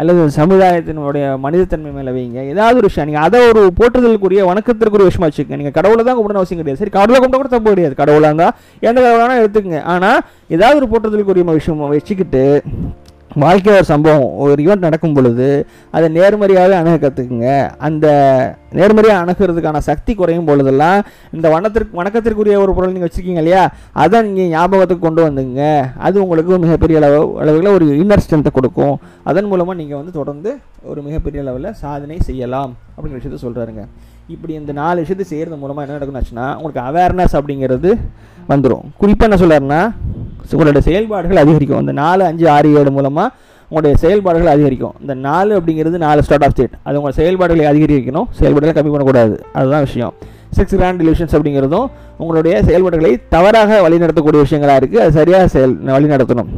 அல்லது 0.00 0.20
சமுதாயத்தினுடைய 0.38 1.24
மனிதத்தன்மை 1.44 1.90
மேலே 1.98 2.10
வைங்க. 2.16 2.40
ஏதாவது 2.52 2.78
ஒரு 2.80 2.88
விஷயம் 2.90 3.08
நீங்கள் 3.10 3.26
அதை 3.26 3.38
ஒரு 3.50 3.62
போற்றுதலுக்குரிய 3.78 4.42
வணக்கத்திற்குரிய 4.50 5.08
விஷயமா 5.10 5.28
வச்சுக்கோங்க. 5.28 5.58
நீங்கள் 5.62 5.76
கடவுளை 5.78 6.02
தான் 6.08 6.16
கும்பிடணும் 6.18 6.42
அவசியம் 6.42 6.60
கிடையாது. 6.62 6.82
சரி 6.82 6.94
கடவுளை 6.98 7.20
கும்பிட 7.22 7.40
கூட 7.42 7.50
தப்பு 7.56 7.74
கிடையாது. 7.74 7.96
கடவுளாக 8.02 8.30
இருந்தால் 8.30 8.54
எந்த 8.88 8.98
கடவுளானா 9.06 9.36
எடுத்துக்கங்க. 9.42 9.82
ஆனால் 9.94 10.20
ஏதாவது 10.56 10.78
ஒரு 10.80 10.88
போற்றுதலுக்குரிய 10.92 11.46
விஷயம் 11.60 11.84
வச்சுக்கிட்டு 11.96 12.44
வாழ்க்கையில் 13.30 13.78
ஒரு 13.78 13.88
சம்பவம் 13.90 14.34
ஒரு 14.42 14.62
ஈவெண்ட் 14.64 14.84
நடக்கும் 14.86 15.14
பொழுது 15.16 15.66
அதை 15.90 16.06
நேர்மறையாகவே 16.08 16.74
அணுக 16.78 16.94
கற்றுக்குங்க 17.02 17.48
அந்த 17.78 18.06
நேர்மறையாக 18.72 19.22
அணுகிறதுக்கான 19.24 19.78
சக்தி 19.78 20.14
குறையும் 20.14 20.48
பொழுதெல்லாம் 20.48 20.98
இந்த 21.32 21.48
வனத்திற்கு 21.48 21.98
வணக்கத்திற்குரிய 22.00 22.58
ஒரு 22.60 22.74
பொருள் 22.74 22.92
நீங்கள் 22.92 23.08
வச்சுருக்கீங்க 23.08 23.42
இல்லையா? 23.42 23.62
அதை 23.94 24.22
நீங்கள் 24.22 24.52
ஞாபகத்துக்கு 24.54 25.06
கொண்டு 25.06 25.22
வந்துங்க 25.26 25.62
அது 25.98 26.22
உங்களுக்கு 26.22 26.58
மிகப்பெரிய 26.58 26.98
அளவு 26.98 27.38
அளவில் 27.40 27.68
ஒரு 27.68 27.86
இன்னர் 28.02 28.24
ஸ்ட்ரென்த்தை 28.24 28.52
கொடுக்கும். 28.52 28.96
அதன் 29.24 29.44
மூலமாக 29.44 29.78
நீங்கள் 29.78 29.96
வந்து 29.96 30.12
தொடர்ந்து 30.12 30.52
ஒரு 30.82 31.02
மிகப்பெரிய 31.02 31.42
அளவில் 31.42 31.72
சாதனை 31.72 32.18
செய்யலாம் 32.20 32.74
அப்படிங்கிற 32.96 33.20
விஷயத்த 33.20 33.40
சொல்கிறாருங்க 33.46 33.84
இப்படி 34.28 34.52
இந்த 34.54 34.72
நாலு 34.72 34.98
விஷயத்தை 35.00 35.26
செய்கிறது 35.26 35.56
மூலமாக 35.56 35.84
என்ன 35.86 35.98
நடக்கும்னுச்சுன்னா 35.98 36.46
உங்களுக்கு 36.56 36.82
அவேர்னஸ் 36.88 37.36
அப்படிங்கிறது 37.38 37.90
வந்துடும் 38.52 38.84
குறிப்பாக 39.02 39.28
என்ன 39.28 39.38
சொல்கிறாருன்னா 39.42 39.80
உங்களோட 40.52 40.78
செயல்பாடுகள் 40.88 41.40
அதிகரிக்கும். 41.42 41.80
இந்த 41.84 41.92
நாலு 41.92 42.22
அஞ்சு 42.28 42.46
ஆறு 42.54 42.68
ஏழு 42.80 42.90
மூலமாக 42.96 43.34
உங்களுடைய 43.70 43.94
செயல்பாடுகள் 44.02 44.52
அதிகரிக்கும். 44.52 44.94
இந்த 45.00 45.14
நாலு 45.26 45.52
அப்படிங்கிறது 45.58 45.98
நாலு 46.06 46.22
ஸ்டார்ட் 46.26 46.44
ஆஃப் 46.46 46.54
ஸ்டேட் 46.54 46.76
அது 46.82 46.98
உங்கள் 47.00 47.16
செயல்பாடுகளை 47.18 47.66
அதிகரிக்கணும். 47.72 48.28
செயல்பாடுகளை 48.38 48.72
கம்மி 48.78 48.92
பண்ணக்கூடாது. 48.94 49.34
அதுதான் 49.52 49.84
விஷயம். 49.88 50.14
சிக்ஸ் 50.56 50.76
கிராண்ட் 50.76 51.00
டிலிஷன்ஸ் 51.02 51.34
அப்படிங்கிறதும் 51.38 51.88
உங்களுடைய 52.22 52.54
செயல்பாடுகளை 52.68 53.12
தவறாக 53.34 53.80
வழிநடத்தக்கூடிய 53.88 54.42
விஷயங்களாக 54.46 54.78
இருக்குது 54.80 55.04
அது 55.04 55.12
சரியாக 55.20 55.48
செயல் 55.54 55.74
வழிநடத்தணும். 55.86 56.50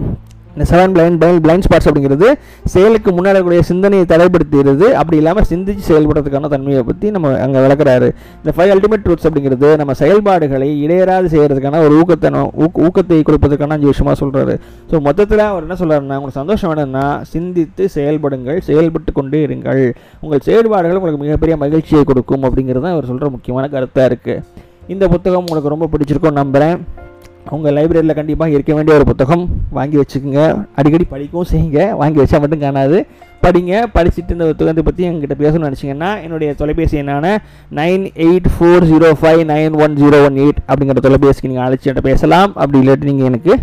இந்த 0.55 0.65
seven 0.71 0.95
blind 0.95 1.19
blind 1.21 1.43
blind 1.45 1.65
spots 1.67 1.89
அப்படிங்கிறது 1.89 2.29
செயலுக்கு 2.65 3.11
முன்னாடி 3.11 3.61
சிந்தனையை 3.61 4.05
தடைப்படுத்துகிறது 4.09 4.87
அப்படி 4.93 5.17
இல்லாமல் 5.17 5.47
சிந்திச்சு 5.51 5.85
செயல்படுறதுக்கான 5.91 6.49
தன்மையை 6.49 6.83
பற்றி 6.83 7.11
நம்ம 7.11 7.33
அங்கே 7.39 7.59
விளக்குறாரு. 7.59 8.09
இந்த 8.43 8.53
ஃபைவ் 8.57 8.73
அல்டிமேட் 8.75 9.05
ட்ரூத்ஸ் 9.05 9.27
அப்படிங்கிறது 9.29 9.77
நம்ம 9.77 9.93
செயல்பாடுகளை 9.93 10.69
இடையராது 10.85 11.29
செய்கிறதுக்கான 11.35 11.83
ஒரு 11.87 11.95
ஊக்கத்தை 12.01 12.31
ஊக்க 12.65 12.87
ஊக்கத்தை 12.87 13.23
கொடுப்பதற்கான 13.23 13.77
அஞ்சு 13.77 13.87
விஷயமா 13.87 14.13
சொல்கிறாரு 14.13 14.55
ஸோ 14.91 15.01
மொத்தத்தில் 15.01 15.45
அவர் 15.49 15.63
என்ன 15.63 15.77
சொல்கிறாருன்னா 15.81 16.17
உங்களுக்கு 16.21 16.41
சந்தோஷம் 16.41 16.71
வேணும்னா 16.73 17.05
சிந்தித்து 17.33 17.85
செயல்படுங்கள் 17.95 18.59
செயல்பட்டு 18.59 19.13
கொண்டே 19.13 19.41
இருங்கள். 19.47 19.85
உங்கள் 20.21 20.45
செயல்பாடுகள் 20.49 20.97
உங்களுக்கு 20.97 21.25
மிகப்பெரிய 21.25 21.57
மகிழ்ச்சியை 21.57 22.05
கொடுக்கும் 22.05 22.43
அப்படிங்கிறது 22.43 22.85
தான் 22.87 22.93
அவர் 22.93 23.09
சொல்கிற 23.11 23.29
முக்கியமான 23.29 23.69
கருத்தாக 23.75 24.09
இருக்குது 24.11 24.43
இந்த 24.87 25.09
புத்தகம் 25.09 25.45
உங்களுக்கு 25.47 25.75
ரொம்ப 25.75 25.89
பிடிச்சிருக்கும் 25.93 26.39
நம்புகிறேன் 26.41 26.79
உங்கள் 27.57 27.75
லைப்ரரியில் 27.77 28.17
கண்டிப்பாக 28.19 28.55
இருக்க 28.57 28.73
வேண்டிய 28.77 28.97
ஒரு 28.99 29.07
புத்தகம் 29.09 29.43
வாங்கி 29.79 29.97
வச்சுக்கோங்க. 30.01 30.43
அடிக்கடி 30.79 31.05
படிக்கவும் 31.15 31.49
செய்யுங்க. 31.53 31.81
வாங்கி 32.01 32.19
வச்சா 32.23 32.39
மட்டும் 32.43 32.63
காணாது. 32.65 32.99
படிங்க. 33.45 33.73
படிச்சுட்டு 33.97 34.35
இந்த 34.37 34.47
புத்தகத்தை 34.51 34.83
பற்றி 34.89 35.09
எங்கிட்ட 35.09 35.37
பேசணும்னு 35.43 35.69
நினச்சிங்கன்னா 35.69 36.11
என்னுடைய 36.25 36.51
தொலைபேசி 36.61 37.01
என்னான 37.03 37.35
nine 37.81 38.05
eight 38.27 38.49
four 38.55 38.87
zero 38.93 39.11
five 39.23 39.43
nine 39.53 39.77
one 39.85 39.97
zero 40.03 40.21
one 40.29 40.39
eight 40.45 40.63
அப்படிங்கிற 40.71 41.03
தொலைபேசிக்கு 41.09 41.53
நீங்கள் 41.53 41.67
அழைச்சி 41.67 41.89
என்கிட்ட 41.89 42.07
பேசலாம். 42.11 42.51
அப்படி 42.63 42.81
இல்லாட்டி 42.83 43.11
நீங்கள் 43.11 43.31
எனக்கு 43.33 43.55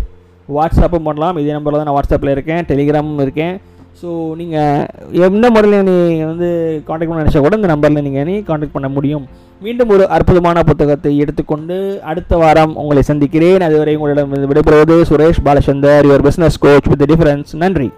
வாட்ஸ்அப்பும் 0.58 1.08
பண்ணலாம். 1.08 1.38
இதே 1.42 1.56
நம்பரில் 1.56 1.80
தான் 1.80 1.90
நான் 1.90 1.98
வாட்ஸ்அப்பில் 1.98 2.34
இருக்கேன். 2.36 2.62
டெலிகிராமும் 2.70 3.24
இருக்கேன். 3.26 3.56
ஸோ 4.00 4.08
நீங்கள் 4.40 5.22
எந்த 5.26 5.46
முறையில் 5.54 5.86
நீ 5.88 5.94
வந்து 6.30 6.48
காண்டாக்ட் 6.88 7.10
பண்ண 7.10 7.22
நினச்சா 7.24 7.40
கூட 7.44 7.56
இந்த 7.60 7.70
நம்பரில் 7.74 8.06
நீங்கள் 8.06 8.26
நீ 8.30 8.34
காண்டாக்ட் 8.50 8.76
பண்ண 8.76 8.88
முடியும். 8.96 9.24
மீண்டும் 9.60 9.88
ஒரு 9.88 10.08
அற்புதமான 10.08 10.62
புத்தகத்தை 10.62 11.18
எடுத்துக்கொண்டு 11.18 12.00
அடுத்த 12.02 12.36
வாரம் 12.36 12.76
உங்களை 12.76 13.02
சந்திக்கிறேன். 13.02 13.60
அதுவரை 13.60 13.96
உங்களிடம் 13.96 14.52
விடைபெறுவது 14.52 14.96
Suresh 15.10 15.42
Balachander 15.44 16.06
your 16.08 16.26
business 16.26 16.60
coach 16.60 16.86
with 16.86 17.10
difference 17.10 17.56
நன்றி. 17.56 17.90